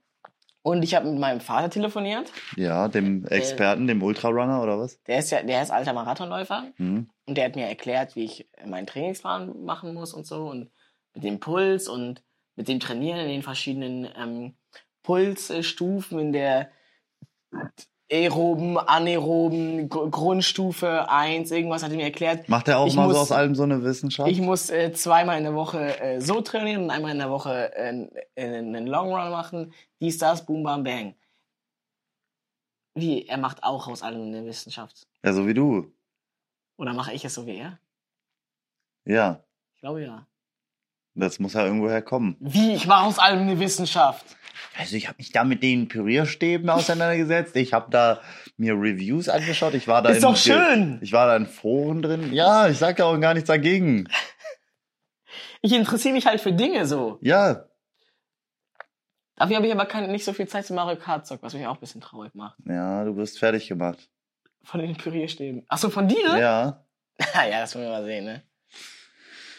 Und 0.67 0.83
ich 0.83 0.97
habe 0.97 1.09
mit 1.09 1.21
meinem 1.21 1.39
Vater 1.39 1.71
telefoniert. 1.71 2.33
Ja, 2.57 2.89
dem 2.89 3.25
Experten, 3.27 3.87
dem 3.87 4.03
Ultrarunner 4.03 4.61
oder 4.65 4.81
was? 4.81 5.01
Der 5.05 5.21
ist 5.21 5.31
ja, 5.31 5.41
der 5.45 5.63
ist 5.63 5.71
alter 5.71 5.93
Marathonläufer 5.93 6.65
Hm. 6.75 7.09
und 7.25 7.39
der 7.39 7.45
hat 7.45 7.55
mir 7.55 7.67
erklärt, 7.67 8.17
wie 8.17 8.25
ich 8.25 8.51
meinen 8.67 8.89
Trainingsplan 8.89 9.63
machen 9.63 9.95
muss 9.95 10.13
und 10.13 10.27
so 10.27 10.49
und 10.49 10.73
mit 11.15 11.23
dem 11.23 11.39
Puls 11.39 11.87
und 11.87 12.25
mit 12.57 12.67
dem 12.67 12.81
Trainieren 12.81 13.21
in 13.21 13.29
den 13.29 13.43
verschiedenen 13.43 14.09
ähm, 14.17 14.57
Pulsstufen 15.05 16.19
in 16.19 16.33
der 16.33 16.69
aeroben, 18.11 18.79
anaeroben, 18.79 19.89
Gr- 19.89 20.09
Grundstufe 20.11 21.09
1, 21.11 21.51
irgendwas 21.51 21.83
hat 21.83 21.91
er 21.91 21.97
mir 21.97 22.05
erklärt. 22.05 22.49
Macht 22.49 22.69
er 22.69 22.79
auch 22.79 22.87
Ich 22.87 22.95
mal 22.95 23.07
muss- 23.07 23.15
so 23.17 23.21
aus 23.23 23.33
allem 23.33 23.55
so 23.55 23.65
eine 23.65 23.83
Wissenschaft? 23.83 24.31
Ich 24.31 24.41
muss 24.41 24.71
äh, 24.71 24.93
zweimal 24.93 25.39
in 25.39 25.45
der 25.45 25.55
Woche 25.55 25.99
äh, 26.01 26.21
so 26.21 26.41
trainieren 26.41 26.85
und 26.85 26.91
einmal 26.91 27.13
in 27.13 27.19
der 27.19 27.31
Woche 27.31 27.75
äh, 27.75 28.09
einen 28.37 28.87
Long 28.87 29.09
Run 29.13 29.31
machen. 29.31 29.73
Dies, 30.01 30.19
das, 30.19 30.45
boom, 30.47 30.63
bam, 30.63 30.85
bang. 30.85 31.15
Wie? 32.95 33.27
Er 33.27 33.39
macht 33.39 33.63
auch 33.63 33.89
aus 33.89 34.03
allem 34.03 34.23
eine 34.23 34.45
Wissenschaft. 34.47 35.07
ja, 35.25 35.33
so 35.33 35.47
wie 35.47 35.55
du. 35.55 35.93
Oder 36.79 36.93
mache 36.95 37.13
ich 37.13 37.25
es 37.25 37.35
so 37.35 37.47
wie 37.47 37.57
er? 37.57 37.79
Ja. 39.05 39.43
Ich 39.75 39.81
glaube 39.81 40.03
ja. 40.05 40.27
Das 41.19 41.39
muss 41.39 41.55
ja 41.55 41.65
irgendwo 41.65 41.89
herkommen. 41.89 42.37
Wie? 42.41 42.75
Ich 42.75 42.87
mache 42.87 43.07
aus 43.07 43.19
allem 43.19 43.41
eine 43.41 43.59
Wissenschaft. 43.59 44.25
Also 44.79 44.97
ich 44.97 45.09
habe 45.09 45.17
mich 45.19 45.33
da 45.33 45.45
mit 45.45 45.63
den 45.63 45.89
Pürierstäben 45.89 46.69
auseinandergesetzt. 46.69 47.57
Ich 47.57 47.73
habe 47.73 47.91
da 47.91 48.21
mir 48.59 48.75
Reviews 48.75 49.29
angeschaut. 49.29 49.75
Ich 49.75 49.89
war 49.89 50.03
da 50.03 50.11
Ist 50.11 50.17
in, 50.17 50.23
doch 50.23 50.37
schön. 50.37 50.99
Ich 51.01 51.13
war 51.13 51.27
da 51.27 51.37
in 51.37 51.47
Foren 51.47 52.03
drin. 52.03 52.33
Ja, 52.33 52.69
ich 52.69 52.79
sag 52.79 52.99
ja 52.99 53.07
auch 53.07 53.19
gar 53.19 53.33
nichts 53.33 53.49
dagegen. 53.49 54.09
Ich 55.63 55.73
interessiere 55.73 56.15
mich 56.15 56.27
halt 56.27 56.41
für 56.41 56.53
Dinge 56.53 56.87
so. 56.87 57.19
Ja, 57.23 57.65
Dafür 59.37 59.57
habe 59.57 59.67
ich 59.67 59.73
aber 59.73 59.85
keine, 59.85 60.09
nicht 60.09 60.25
so 60.25 60.33
viel 60.33 60.49
Zeit 60.49 60.65
zum 60.65 60.77
Mario 60.77 60.99
Kart 60.99 61.27
Zock, 61.27 61.43
was 61.43 61.53
mich 61.53 61.67
auch 61.67 61.75
ein 61.75 61.81
bisschen 61.81 62.01
traurig 62.01 62.35
macht. 62.35 62.57
ja, 62.65 63.05
du 63.05 63.15
bist 63.15 63.39
fertig 63.39 63.69
gemacht. 63.69 64.09
Von 64.63 64.81
den 64.81 64.97
Pürierstäben. 64.97 65.65
Ach 65.69 65.79
so, 65.79 65.91
von 65.91 66.09
dir? 66.09 66.39
Ja, 66.39 66.85
ja, 67.35 67.61
das 67.61 67.75
wollen 67.75 67.85
wir 67.85 67.91
mal 67.93 68.05
sehen, 68.05 68.25
ne? 68.25 68.43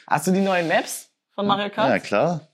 Hast 0.07 0.25
du 0.27 0.31
die 0.31 0.41
neuen 0.41 0.67
Maps 0.67 1.06
von 1.37 1.45
Mario 1.45 1.69
Kart? 1.69 1.89
ja 1.89 1.99
klar. 1.99 2.47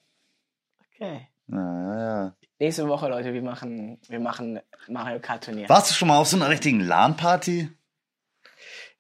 Okay. 0.93 1.27
Ja, 1.47 1.57
ja, 1.57 1.99
ja. 1.99 2.35
Nächste 2.59 2.87
Woche, 2.87 3.07
Leute, 3.07 3.33
wir 3.33 3.41
machen, 3.41 3.97
wir 4.09 4.19
machen 4.19 4.59
Mario 4.89 5.19
Kart 5.19 5.45
Turnier. 5.45 5.69
Warst 5.69 5.89
du 5.89 5.95
schon 5.95 6.09
mal 6.09 6.17
auf 6.17 6.27
so 6.27 6.35
einer 6.35 6.49
richtigen 6.49 6.81
LAN-Party? 6.81 7.69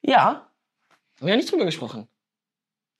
Ja. 0.01 0.25
Haben 0.25 0.47
wir 1.19 1.29
ja 1.29 1.35
nicht 1.35 1.51
drüber 1.51 1.65
gesprochen. 1.65 2.07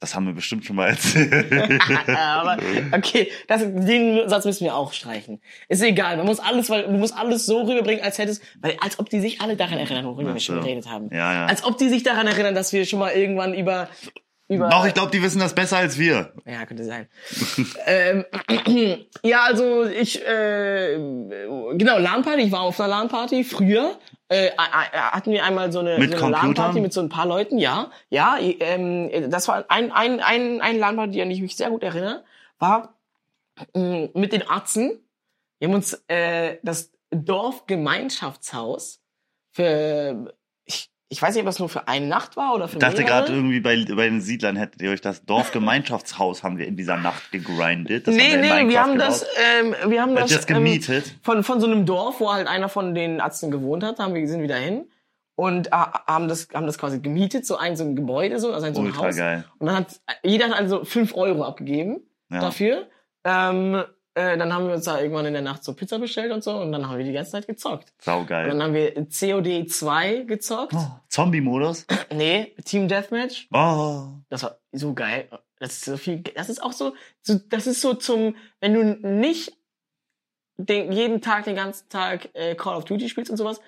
Das 0.01 0.13
haben 0.13 0.25
wir 0.25 0.33
bestimmt 0.33 0.65
schon 0.65 0.75
mal 0.75 0.89
erzählt. 0.89 1.81
Aber 2.09 2.57
okay, 2.91 3.31
das, 3.47 3.61
den 3.61 4.27
Satz 4.27 4.43
müssen 4.43 4.65
wir 4.65 4.75
auch 4.75 4.91
streichen. 4.91 5.41
Ist 5.69 5.81
egal, 5.81 6.17
man 6.17 6.25
muss 6.25 6.41
alles, 6.41 6.69
weil 6.69 6.83
du 6.83 6.91
musst 6.91 7.15
alles 7.15 7.45
so 7.45 7.61
rüberbringen, 7.61 8.03
als 8.03 8.17
hättest, 8.17 8.43
weil 8.59 8.75
als 8.81 8.99
ob 8.99 9.09
die 9.09 9.21
sich 9.21 9.39
alle 9.39 9.55
daran 9.55 9.77
erinnern, 9.77 10.03
worüber 10.03 10.31
Ach 10.31 10.33
wir 10.33 10.41
schon 10.41 10.55
so. 10.55 10.61
geredet 10.61 10.87
haben. 10.89 11.09
ja, 11.13 11.33
ja. 11.33 11.45
Als 11.45 11.63
ob 11.63 11.77
die 11.77 11.87
sich 11.87 12.03
daran 12.03 12.27
erinnern, 12.27 12.53
dass 12.53 12.73
wir 12.73 12.85
schon 12.85 12.99
mal 12.99 13.11
irgendwann 13.13 13.53
über 13.53 13.87
über 14.53 14.69
Doch, 14.69 14.85
ich 14.85 14.93
glaube, 14.93 15.11
die 15.11 15.21
wissen 15.21 15.39
das 15.39 15.53
besser 15.53 15.77
als 15.77 15.97
wir. 15.97 16.33
Ja, 16.45 16.65
könnte 16.65 16.83
sein. 16.83 17.07
ähm, 17.85 18.25
ja, 19.23 19.43
also 19.43 19.85
ich, 19.85 20.25
äh, 20.25 20.95
genau, 20.95 21.97
LAN-Party, 21.97 22.43
ich 22.43 22.51
war 22.51 22.61
auf 22.61 22.79
einer 22.79 22.89
LAN-Party 22.89 23.43
früher. 23.43 23.97
Äh, 24.29 24.47
äh, 24.47 24.49
äh, 24.49 24.97
hatten 24.97 25.31
wir 25.31 25.43
einmal 25.43 25.71
so 25.71 25.79
eine, 25.79 25.97
Mit 25.97 26.17
so 26.17 26.25
eine? 26.25 26.35
LAN-Party 26.35 26.81
mit 26.81 26.93
so 26.93 27.01
ein 27.01 27.09
paar 27.09 27.25
Leuten, 27.25 27.59
ja. 27.59 27.91
Ja, 28.09 28.37
ähm, 28.39 29.29
das 29.29 29.47
war 29.47 29.65
ein, 29.69 29.91
ein, 29.91 30.19
ein, 30.19 30.61
ein 30.61 30.79
LAN-Party, 30.79 31.21
an 31.21 31.29
die 31.29 31.35
ich 31.35 31.41
mich 31.41 31.55
sehr 31.55 31.69
gut 31.69 31.83
erinnere, 31.83 32.23
war 32.59 32.95
äh, 33.73 34.09
mit 34.13 34.33
den 34.33 34.49
Atzen. 34.49 34.99
Wir 35.59 35.67
haben 35.67 35.75
uns 35.75 36.03
äh, 36.07 36.57
das 36.63 36.91
Dorfgemeinschaftshaus 37.11 39.01
für, 39.51 40.33
ich, 41.09 41.21
weiß 41.21 41.35
nicht, 41.35 41.41
ob 41.41 41.45
das 41.45 41.59
nur 41.59 41.69
für 41.69 41.87
eine 41.87 42.07
Nacht 42.07 42.37
war 42.37 42.53
oder 42.55 42.67
für 42.67 42.75
Ich 42.75 42.79
dachte 42.79 43.03
gerade 43.03 43.31
irgendwie 43.33 43.59
bei, 43.59 43.85
bei 43.95 44.05
den 44.09 44.21
Siedlern 44.21 44.55
hättet 44.55 44.81
ihr 44.81 44.91
euch 44.91 45.01
das 45.01 45.25
Dorfgemeinschaftshaus 45.25 46.43
haben 46.43 46.57
wir 46.57 46.67
in 46.67 46.75
dieser 46.75 46.97
Nacht 46.97 47.31
gegrindet. 47.31 48.07
Das 48.07 48.15
nee, 48.15 48.31
haben 48.33 48.41
wir 48.41 48.63
nee, 48.63 48.69
wir 48.69 48.81
haben 48.81 48.97
das, 48.97 49.25
ähm, 49.61 49.75
wir 49.87 50.01
haben 50.01 50.15
das, 50.15 50.31
ihr 50.31 50.37
das 50.37 50.49
ähm, 50.49 50.55
gemietet? 50.55 51.15
von, 51.21 51.43
von 51.43 51.59
so 51.61 51.67
einem 51.67 51.85
Dorf, 51.85 52.19
wo 52.19 52.31
halt 52.33 52.47
einer 52.47 52.69
von 52.69 52.95
den 52.95 53.19
Ärzten 53.19 53.51
gewohnt 53.51 53.83
hat, 53.83 53.99
haben 53.99 54.13
wir 54.13 54.27
sind 54.27 54.41
wieder 54.41 54.55
hin 54.57 54.85
und 55.35 55.67
äh, 55.67 55.71
haben 55.71 56.27
das 56.27 56.47
haben 56.53 56.65
das 56.65 56.77
quasi 56.77 56.99
gemietet, 56.99 57.45
so 57.45 57.57
ein 57.57 57.75
so 57.75 57.83
ein 57.83 57.95
Gebäude 57.95 58.39
so, 58.39 58.53
also 58.53 58.65
ein 58.65 58.73
so 58.75 58.81
ein 58.81 58.87
Ultra 58.87 59.07
Haus. 59.07 59.17
geil. 59.17 59.45
Und 59.59 59.67
dann 59.67 59.75
hat 59.77 60.01
jeder 60.23 60.49
hat 60.49 60.53
also 60.53 60.83
fünf 60.85 61.15
Euro 61.15 61.43
abgegeben 61.43 62.01
Ja. 62.31 62.39
dafür. 62.39 62.87
Ähm, 63.25 63.83
äh, 64.15 64.37
dann 64.37 64.53
haben 64.53 64.67
wir 64.67 64.75
uns 64.75 64.85
da 64.85 64.99
irgendwann 64.99 65.25
in 65.25 65.33
der 65.33 65.41
Nacht 65.41 65.63
so 65.63 65.73
Pizza 65.73 65.99
bestellt 65.99 66.31
und 66.31 66.43
so 66.43 66.55
und 66.57 66.71
dann 66.71 66.87
haben 66.87 66.97
wir 66.97 67.05
die 67.05 67.13
ganze 67.13 67.31
Zeit 67.31 67.47
gezockt. 67.47 67.93
Und 67.97 68.03
Saugeil. 68.03 68.47
dann 68.47 68.61
haben 68.61 68.73
wir 68.73 68.93
COD 68.93 69.69
2 69.69 70.23
gezockt. 70.27 70.73
Oh, 70.75 70.87
Zombie-Modus? 71.09 71.85
Nee, 72.13 72.55
Team 72.65 72.87
Deathmatch. 72.87 73.47
Oh. 73.51 74.07
Das 74.29 74.43
war 74.43 74.59
so 74.71 74.93
geil. 74.93 75.29
Das 75.59 75.73
ist 75.73 75.85
so 75.85 75.97
viel, 75.97 76.19
das 76.19 76.49
ist 76.49 76.61
auch 76.61 76.73
so, 76.73 76.93
so 77.21 77.39
das 77.49 77.67
ist 77.67 77.81
so 77.81 77.93
zum, 77.93 78.35
wenn 78.59 78.73
du 78.73 78.83
nicht 79.07 79.57
den, 80.57 80.91
jeden 80.91 81.21
Tag, 81.21 81.45
den 81.45 81.55
ganzen 81.55 81.89
Tag 81.89 82.29
äh, 82.33 82.55
Call 82.55 82.75
of 82.75 82.85
Duty 82.85 83.09
spielst 83.09 83.31
und 83.31 83.37
sowas, 83.37 83.61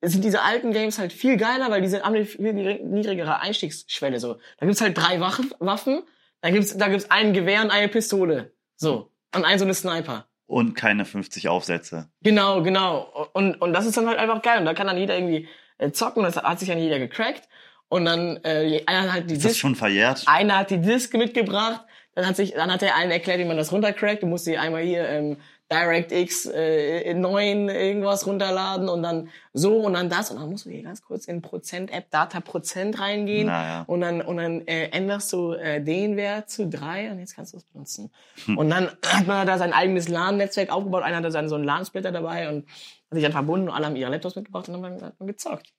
sind 0.00 0.24
diese 0.24 0.42
alten 0.42 0.72
Games 0.72 0.98
halt 0.98 1.12
viel 1.12 1.36
geiler, 1.36 1.70
weil 1.70 1.82
haben 2.02 2.14
eine 2.14 2.24
viel 2.24 2.52
niedrigere 2.52 3.40
Einstiegsschwelle. 3.40 4.20
So, 4.20 4.38
da 4.58 4.66
gibt's 4.66 4.80
halt 4.80 4.96
drei 4.96 5.20
Waffen, 5.20 5.52
Waffen 5.58 6.02
da 6.44 6.50
gibt's, 6.50 6.76
da 6.76 6.88
gibt's 6.88 7.10
ein 7.10 7.32
Gewehr 7.32 7.62
und 7.62 7.70
eine 7.70 7.88
Pistole. 7.88 8.52
So. 8.76 9.10
Und 9.34 9.44
ein 9.44 9.58
so 9.58 9.64
eine 9.64 9.74
Sniper. 9.74 10.26
Und 10.46 10.74
keine 10.74 11.04
50 11.04 11.48
Aufsätze. 11.48 12.08
Genau, 12.22 12.62
genau. 12.62 13.28
Und, 13.32 13.60
und 13.60 13.72
das 13.72 13.86
ist 13.86 13.96
dann 13.96 14.06
halt 14.06 14.18
einfach 14.18 14.42
geil. 14.42 14.58
Und 14.58 14.66
da 14.66 14.74
kann 14.74 14.86
dann 14.86 14.98
jeder 14.98 15.16
irgendwie 15.16 15.48
äh, 15.78 15.90
zocken. 15.90 16.22
Das 16.22 16.36
hat 16.36 16.58
sich 16.60 16.68
dann 16.68 16.78
jeder 16.78 16.98
gecrackt. 16.98 17.48
Und 17.88 18.04
dann 18.04 18.38
äh, 18.44 18.82
einer 18.86 19.12
hat 19.12 19.30
die 19.30 19.34
Ist 19.34 19.44
das 19.44 19.52
Disc, 19.52 19.60
schon 19.60 19.74
verjährt? 19.74 20.24
einer 20.26 20.58
hat 20.58 20.70
die 20.70 20.80
Disk 20.80 21.14
mitgebracht. 21.14 21.80
Dann 22.14 22.26
hat 22.26 22.36
sich, 22.36 22.52
dann 22.52 22.70
hat 22.72 22.82
er 22.82 22.94
allen 22.94 23.10
erklärt, 23.10 23.38
wie 23.40 23.44
man 23.44 23.56
das 23.56 23.72
runtercrackt. 23.72 24.22
Du 24.22 24.26
musst 24.26 24.44
sie 24.44 24.56
einmal 24.58 24.82
hier 24.82 25.08
ähm, 25.08 25.38
DirectX 25.72 26.46
äh, 26.46 27.14
9 27.14 27.68
irgendwas 27.68 28.26
runterladen 28.26 28.88
und 28.88 29.02
dann 29.02 29.30
so 29.52 29.78
und 29.78 29.94
dann 29.94 30.10
das 30.10 30.30
und 30.30 30.38
dann 30.38 30.50
musst 30.50 30.66
du 30.66 30.70
hier 30.70 30.82
ganz 30.82 31.02
kurz 31.02 31.26
in 31.26 31.40
Prozent-App 31.42 32.10
Data 32.10 32.40
Prozent 32.40 33.00
reingehen 33.00 33.46
Naja. 33.46 33.84
und 33.86 34.00
dann 34.02 34.20
und 34.20 34.36
dann 34.36 34.66
äh, 34.66 34.88
änderst 34.90 35.32
du 35.32 35.52
äh, 35.52 35.82
den 35.82 36.16
Wert 36.16 36.50
zu 36.50 36.68
drei 36.68 37.10
und 37.10 37.18
jetzt 37.18 37.34
kannst 37.34 37.54
du 37.54 37.56
es 37.56 37.64
benutzen. 37.64 38.12
Hm. 38.44 38.58
Und 38.58 38.68
dann 38.70 38.90
hat 39.06 39.26
man 39.26 39.46
da 39.46 39.56
sein 39.56 39.72
eigenes 39.72 40.08
LAN-Netzwerk 40.08 40.70
aufgebaut. 40.70 41.02
Einer 41.02 41.16
hatte 41.16 41.30
dann 41.30 41.48
so 41.48 41.54
einen 41.54 41.64
LAN-Splitter 41.64 42.12
dabei 42.12 42.48
und 42.50 42.68
hat 42.68 43.14
sich 43.14 43.22
dann 43.22 43.32
verbunden 43.32 43.68
und 43.68 43.74
alle 43.74 43.86
haben 43.86 43.96
ihre 43.96 44.10
Laptops 44.10 44.36
mitgebracht 44.36 44.68
und 44.68 44.74
haben 44.74 44.98
dann, 44.98 45.12
dann 45.18 45.26
gezockt. 45.26 45.72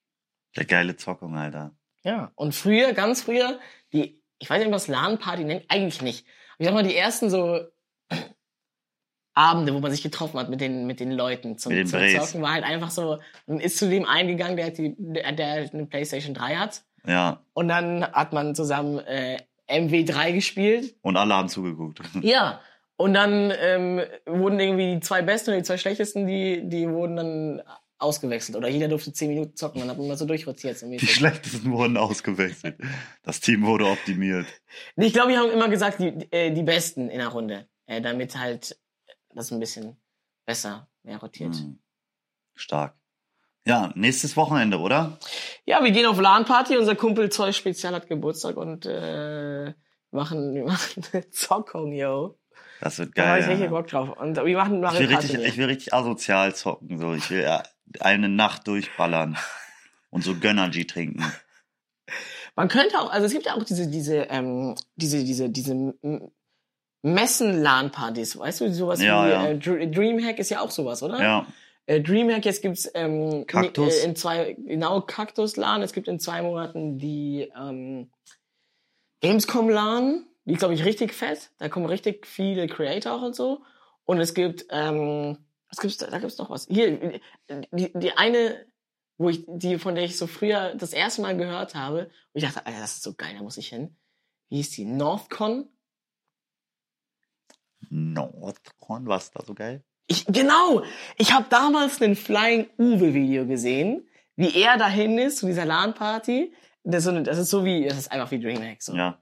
Der 0.56 0.66
geile 0.66 0.96
Zockung, 0.96 1.38
Alter. 1.38 1.72
Ja. 2.04 2.32
Und 2.36 2.56
früher, 2.56 2.94
ganz 2.94 3.24
früher, 3.24 3.60
die, 3.94 4.22
ich 4.40 4.50
weiß 4.50 4.58
nicht, 4.58 4.68
ob 4.68 4.72
man 4.72 4.80
das 4.80 4.88
LAN-Party 4.88 5.44
nennt, 5.44 5.66
eigentlich 5.70 6.02
nicht. 6.02 6.26
Aber 6.54 6.60
ich 6.60 6.66
sag 6.66 6.74
mal, 6.74 6.84
die 6.84 6.96
ersten 6.96 7.30
so 7.30 7.60
Abende, 9.36 9.74
wo 9.74 9.80
man 9.80 9.92
sich 9.92 10.02
getroffen 10.02 10.40
hat 10.40 10.50
mit 10.50 10.62
den, 10.62 10.88
mit 10.88 11.02
den 11.02 11.12
Leuten 11.12 11.58
zum, 11.58 11.74
Mit 11.74 11.92
den 11.92 12.10
zum. 12.10 12.22
Zocken, 12.22 12.42
war 12.42 12.54
halt 12.54 12.64
einfach 12.64 12.90
so, 12.90 13.20
man 13.48 13.60
ist 13.60 13.78
zu 13.78 13.90
dem 13.90 14.06
eingegangen, 14.06 14.56
der, 14.56 14.68
hat 14.68 14.78
die, 14.78 14.96
der, 14.98 15.34
der 15.34 15.70
eine 15.72 15.86
Playstation 15.86 16.34
3 16.34 16.56
hat. 16.56 16.84
Ja. 17.06 17.42
Und 17.54 17.68
dann 17.68 18.04
hat 18.04 18.32
man 18.32 18.56
zusammen 18.56 19.00
äh, 19.00 19.38
MW3 19.70 20.32
gespielt. 20.32 20.96
Und 21.02 21.18
alle 21.18 21.34
haben 21.34 21.50
zugeguckt. 21.50 22.02
Ja. 22.22 22.62
Und 22.98 23.14
dann 23.14 23.52
ähm, 23.60 24.02
wurden 24.26 24.58
irgendwie 24.58 24.94
die 24.94 25.00
zwei 25.02 25.22
besten 25.22 25.52
und 25.52 25.58
die 25.58 25.64
zwei 25.64 25.78
schlechtesten, 25.78 26.26
die, 26.28 26.62
die 26.64 26.88
wurden 26.88 27.18
dann 27.18 27.62
ausgewechselt. 27.98 28.58
Oder 28.58 28.70
jeder 28.70 28.88
durfte 28.88 29.12
zehn 29.12 29.28
Minuten 29.28 29.54
zocken. 29.58 29.82
Dann 29.82 29.90
hat 29.90 29.98
man 29.98 30.08
mal 30.08 30.18
so 30.18 30.26
durchrotiert. 30.26 30.78
So 30.78 30.90
Die 30.90 31.06
schlechtesten 31.06 31.70
wurden 31.74 31.98
ausgewechselt. 31.98 32.78
Das 33.24 33.42
Team 33.42 33.66
wurde 33.66 33.86
optimiert. 33.86 34.46
Ich 34.96 35.12
glaube, 35.12 35.34
die 35.34 35.38
haben 35.38 35.52
immer 35.52 35.68
gesagt, 35.68 36.00
die, 36.00 36.32
äh, 36.32 36.52
die 36.52 36.64
Besten 36.64 37.10
in 37.10 37.20
der 37.20 37.28
Runde. 37.28 37.68
Äh, 37.86 38.00
damit 38.00 38.38
halt 38.40 38.78
das 39.36 39.52
ein 39.52 39.60
bisschen 39.60 39.98
besser 40.46 40.90
mehr 41.04 41.18
rotiert. 41.18 41.56
Hm. 41.56 41.80
Stark. 42.56 42.96
Ja, 43.68 43.92
nächstes 43.96 44.38
Wochenende, 44.38 44.78
oder? 44.80 45.18
Ja, 45.66 45.84
wir 45.84 45.92
gehen 45.92 46.06
auf 46.06 46.20
LAN-Party. 46.20 46.78
Unser 46.78 46.96
Kumpel 46.96 47.30
Zoll 47.32 47.52
Spezial 47.52 47.96
hat 47.96 48.08
Geburtstag 48.08 48.58
und 48.58 48.86
äh, 48.86 49.74
machen, 50.12 50.54
wir 50.54 50.66
machen 50.66 51.04
eine 51.14 51.30
Zockung, 51.32 51.92
yo. 51.92 52.38
Das 52.80 53.00
wird 53.00 53.18
Da 53.18 53.28
habe 53.28 53.40
ich 53.40 53.46
geil. 53.46 53.52
richtig 53.56 53.72
ja. 53.72 53.78
Bock 53.78 53.88
drauf. 53.88 54.18
Und 54.18 54.38
wir 54.38 54.58
machen 54.58 54.76
Ich 54.76 54.82
Mario 54.82 55.00
will, 55.00 55.08
Kart 55.08 55.24
richtig, 55.24 55.44
ich 55.44 55.58
will 55.58 55.66
richtig 55.66 55.94
asozial 55.94 56.54
zocken. 56.54 57.00
So. 57.00 57.14
Ich 57.14 57.30
will 57.32 57.42
ja 57.42 57.64
eine 58.00 58.30
Nacht 58.30 58.68
durchballern 58.68 59.38
und 60.12 60.24
so 60.24 60.36
Gönnergy 60.36 60.86
trinken. 60.86 61.24
Man 62.56 62.68
könnte 62.68 63.00
auch, 63.00 63.12
also 63.12 63.26
es 63.26 63.34
gibt 63.34 63.48
ja 63.48 63.56
auch 63.56 63.64
diese, 63.64 63.90
diese, 63.90 64.16
ähm, 64.30 64.76
diese, 64.96 65.24
diese, 65.24 65.50
diese 65.50 65.94
Messen-LAN-Partys, 67.06 68.38
weißt 68.38 68.62
du, 68.62 68.74
sowas 68.74 69.02
Ja, 69.02 69.26
wie 69.26 69.30
ja. 69.30 69.48
Äh, 69.48 69.58
Dr- 69.58 69.86
Dreamhack 69.88 70.40
ist 70.40 70.50
ja 70.50 70.62
auch 70.62 70.72
sowas, 70.72 71.04
oder? 71.04 71.22
Ja, 71.22 71.48
Äh, 71.86 72.02
Dreamhack, 72.02 72.46
jetzt 72.46 72.64
gibt's 72.64 72.90
ähm, 72.96 73.46
Kaktus. 73.46 74.00
Äh, 74.00 74.06
in 74.06 74.16
zwei, 74.16 74.54
genau, 74.60 75.02
Kaktus-LAN, 75.02 75.84
es 75.84 75.94
gibt 75.94 76.08
in 76.08 76.20
zwei 76.20 76.42
Monaten 76.42 76.98
die 76.98 77.52
ähm, 77.56 78.10
Gamescom-LAN, 79.22 80.26
die 80.46 80.54
ist, 80.54 80.60
glaube 80.60 80.74
ich, 80.74 80.84
richtig 80.84 81.14
fett, 81.14 81.52
da 81.58 81.70
kommen 81.70 81.86
richtig 81.86 82.28
viele 82.28 82.68
Creator 82.68 83.14
auch 83.14 83.22
und 83.22 83.36
so. 83.36 83.62
Und 84.06 84.20
es 84.20 84.34
gibt, 84.34 84.66
ähm, 84.70 85.38
was 85.70 85.80
gibt's 85.80 85.98
da, 85.98 86.08
da 86.08 86.20
gibt's 86.20 86.38
noch 86.38 86.50
was. 86.50 86.68
Hier, 86.68 87.22
die, 87.72 87.92
die 87.94 88.12
eine, 88.18 88.66
wo 89.18 89.30
ich, 89.30 89.44
die, 89.48 89.78
von 89.80 89.96
der 89.96 90.04
ich 90.04 90.18
so 90.18 90.28
früher 90.28 90.76
das 90.76 90.94
erste 90.94 91.22
Mal 91.22 91.38
gehört 91.38 91.76
habe, 91.76 92.06
und 92.06 92.10
ich 92.34 92.44
dachte, 92.44 92.66
Alter, 92.66 92.80
das 92.80 92.96
ist 92.98 93.04
so 93.04 93.14
geil, 93.14 93.34
da 93.38 93.44
muss 93.44 93.58
ich 93.58 93.70
hin. 93.70 93.96
Wie 94.50 94.58
hieß 94.58 94.72
die? 94.72 94.86
Northcon? 94.86 95.68
Nordcon, 97.90 99.08
was 99.08 99.26
ist 99.26 99.36
da 99.36 99.44
so 99.46 99.54
geil? 99.54 99.84
Ich, 100.08 100.26
genau! 100.28 100.84
Ich 101.18 101.34
habe 101.34 101.46
damals 101.50 102.02
ein 102.02 102.16
Flying 102.16 102.68
Uwe 102.78 103.14
Video 103.14 103.46
gesehen, 103.46 104.08
wie 104.36 104.56
er 104.62 104.78
dahin 104.78 105.18
ist 105.18 105.38
zu 105.40 105.48
dieser 105.48 105.66
LAN-Party. 105.66 106.54
Das, 106.84 107.00
ist 107.00 107.04
so 107.06 107.10
eine- 107.10 107.24
das 107.24 107.38
ist 107.38 107.50
so 107.50 107.66
wie, 107.66 107.88
das 107.88 107.98
ist 107.98 108.12
einfach 108.12 108.30
wie 108.32 108.40
DreamHack. 108.40 108.82
So. 108.84 108.94
Ja. 108.96 109.18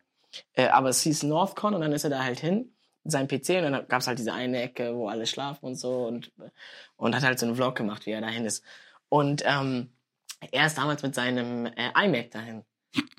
Äh, 0.53 0.67
aber 0.67 0.89
es 0.89 1.01
hieß 1.01 1.23
Northcon 1.23 1.73
und 1.75 1.81
dann 1.81 1.93
ist 1.93 2.03
er 2.03 2.09
da 2.09 2.23
halt 2.23 2.39
hin, 2.39 2.73
seinem 3.05 3.27
PC 3.27 3.49
und 3.63 3.71
dann 3.71 3.87
gab's 3.87 4.07
halt 4.07 4.19
diese 4.19 4.33
eine 4.33 4.61
Ecke, 4.61 4.95
wo 4.95 5.07
alle 5.07 5.25
schlafen 5.27 5.65
und 5.67 5.75
so 5.75 6.05
und, 6.07 6.31
und 6.97 7.15
hat 7.15 7.23
halt 7.23 7.39
so 7.39 7.45
einen 7.45 7.55
Vlog 7.55 7.75
gemacht, 7.75 8.05
wie 8.05 8.11
er 8.11 8.21
dahin 8.21 8.43
ist. 8.45 8.63
Und 9.09 9.43
ähm, 9.45 9.91
er 10.51 10.65
ist 10.65 10.77
damals 10.77 11.03
mit 11.03 11.15
seinem 11.15 11.65
äh, 11.67 11.91
iMac 12.05 12.31
dahin. 12.31 12.63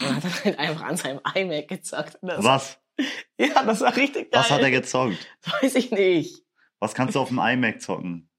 Und 0.01 0.14
hat 0.16 0.24
dann 0.24 0.32
halt 0.45 0.59
einfach 0.59 0.82
an 0.82 0.97
seinem 0.97 1.20
iMac 1.34 1.68
gezockt. 1.68 2.18
Was? 2.20 2.78
Ja, 3.38 3.64
das 3.64 3.80
war 3.80 3.97
richtig 3.97 4.30
geil. 4.30 4.40
Was 4.42 4.51
hat 4.51 4.61
er 4.62 4.70
gezockt? 4.70 5.26
Weiß 5.62 5.74
ich 5.74 5.90
nicht. 5.90 6.45
Was 6.78 6.95
kannst 6.95 7.14
du 7.16 7.20
auf 7.20 7.28
dem 7.28 7.38
iMac 7.38 7.80
zocken? 7.82 8.30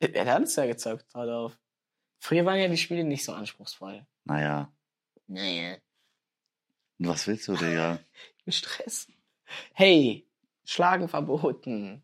Er 0.00 0.26
hat 0.26 0.42
es 0.42 0.56
ja 0.56 0.66
gezockt, 0.66 1.06
hör 1.14 1.34
auf. 1.34 1.58
Früher 2.20 2.44
waren 2.44 2.58
ja 2.58 2.68
die 2.68 2.76
Spiele 2.76 3.04
nicht 3.04 3.24
so 3.24 3.32
anspruchsvoll. 3.32 4.06
Naja. 4.24 4.70
Naja. 5.26 5.76
Und 6.98 7.08
Was 7.08 7.26
willst 7.26 7.48
du, 7.48 7.54
Digga? 7.56 7.98
Mit 8.44 8.54
Stress. 8.54 9.08
Hey, 9.72 10.28
Schlagen 10.64 11.08
verboten. 11.08 12.02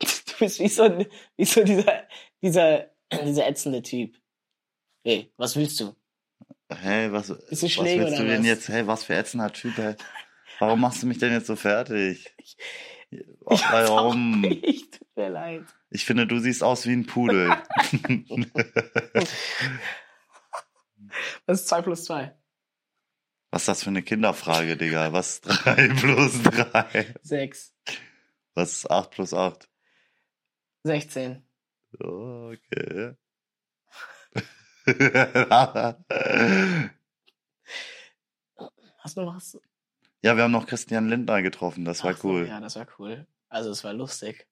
Du 0.00 0.38
bist 0.38 0.58
wie 0.60 0.68
so, 0.68 0.82
ein- 0.84 1.06
wie 1.36 1.44
so 1.44 1.62
dieser, 1.64 2.08
dieser, 2.42 2.90
dieser 3.24 3.46
ätzende 3.46 3.82
Typ. 3.82 4.16
Hey, 5.04 5.32
was 5.36 5.56
willst 5.56 5.78
du? 5.80 5.94
Hä, 6.70 7.08
was, 7.10 7.28
Bist 7.48 7.62
du 7.62 7.66
was 7.66 7.76
willst 7.78 8.18
du 8.18 8.24
denn 8.24 8.38
was? 8.40 8.46
jetzt? 8.46 8.68
Hä, 8.68 8.86
was 8.86 9.04
für 9.04 9.14
ätzender 9.14 9.52
Typ, 9.52 9.76
hä? 9.76 9.96
Warum 10.58 10.80
machst 10.80 11.02
du 11.02 11.06
mich 11.06 11.18
denn 11.18 11.32
jetzt 11.32 11.46
so 11.46 11.56
fertig? 11.56 12.34
Oh, 13.44 13.54
Ich 13.54 13.62
warum? 13.72 14.40
nicht. 14.42 14.98
Tut 14.98 15.16
mir 15.16 15.28
leid. 15.30 15.64
Ich 15.90 16.04
finde, 16.04 16.26
du 16.26 16.38
siehst 16.38 16.62
aus 16.62 16.86
wie 16.86 16.92
ein 16.92 17.06
Pudel. 17.06 17.50
Was 21.46 21.60
ist 21.62 21.68
2 21.68 21.82
plus 21.82 22.04
2? 22.04 22.34
Was 23.50 23.62
ist 23.62 23.68
das 23.68 23.82
für 23.82 23.90
eine 23.90 24.02
Kinderfrage, 24.02 24.76
Digga? 24.76 25.12
Was 25.12 25.34
ist 25.38 25.40
3 25.46 25.88
plus 26.00 26.40
3? 26.42 27.14
6. 27.22 27.74
Was 28.54 28.72
ist 28.72 28.90
8 28.90 29.10
plus 29.10 29.34
8? 29.34 29.68
16. 30.84 31.42
Oh, 32.00 32.52
okay. 32.54 33.14
Hast 38.98 39.16
du 39.16 39.22
noch 39.22 39.34
was? 39.36 39.58
ja, 40.22 40.36
wir 40.36 40.42
haben 40.44 40.52
noch 40.52 40.66
Christian 40.66 41.08
Lindner 41.08 41.42
getroffen, 41.42 41.84
das 41.84 42.04
war 42.04 42.12
Ach 42.12 42.18
so, 42.18 42.28
cool. 42.28 42.46
Ja, 42.46 42.60
das 42.60 42.76
war 42.76 42.86
cool. 42.98 43.26
Also, 43.48 43.70
es 43.70 43.82
war 43.84 43.92
lustig. 43.92 44.46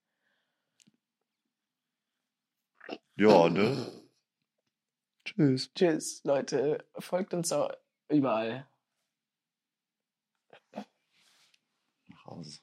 Ja, 3.16 3.48
ne? 3.48 3.90
Tschüss. 5.24 5.70
Tschüss, 5.74 6.22
Leute. 6.24 6.84
Folgt 6.98 7.34
uns 7.34 7.52
auch 7.52 7.70
überall. 8.08 8.66
Nach 12.08 12.26
Hause. 12.26 12.60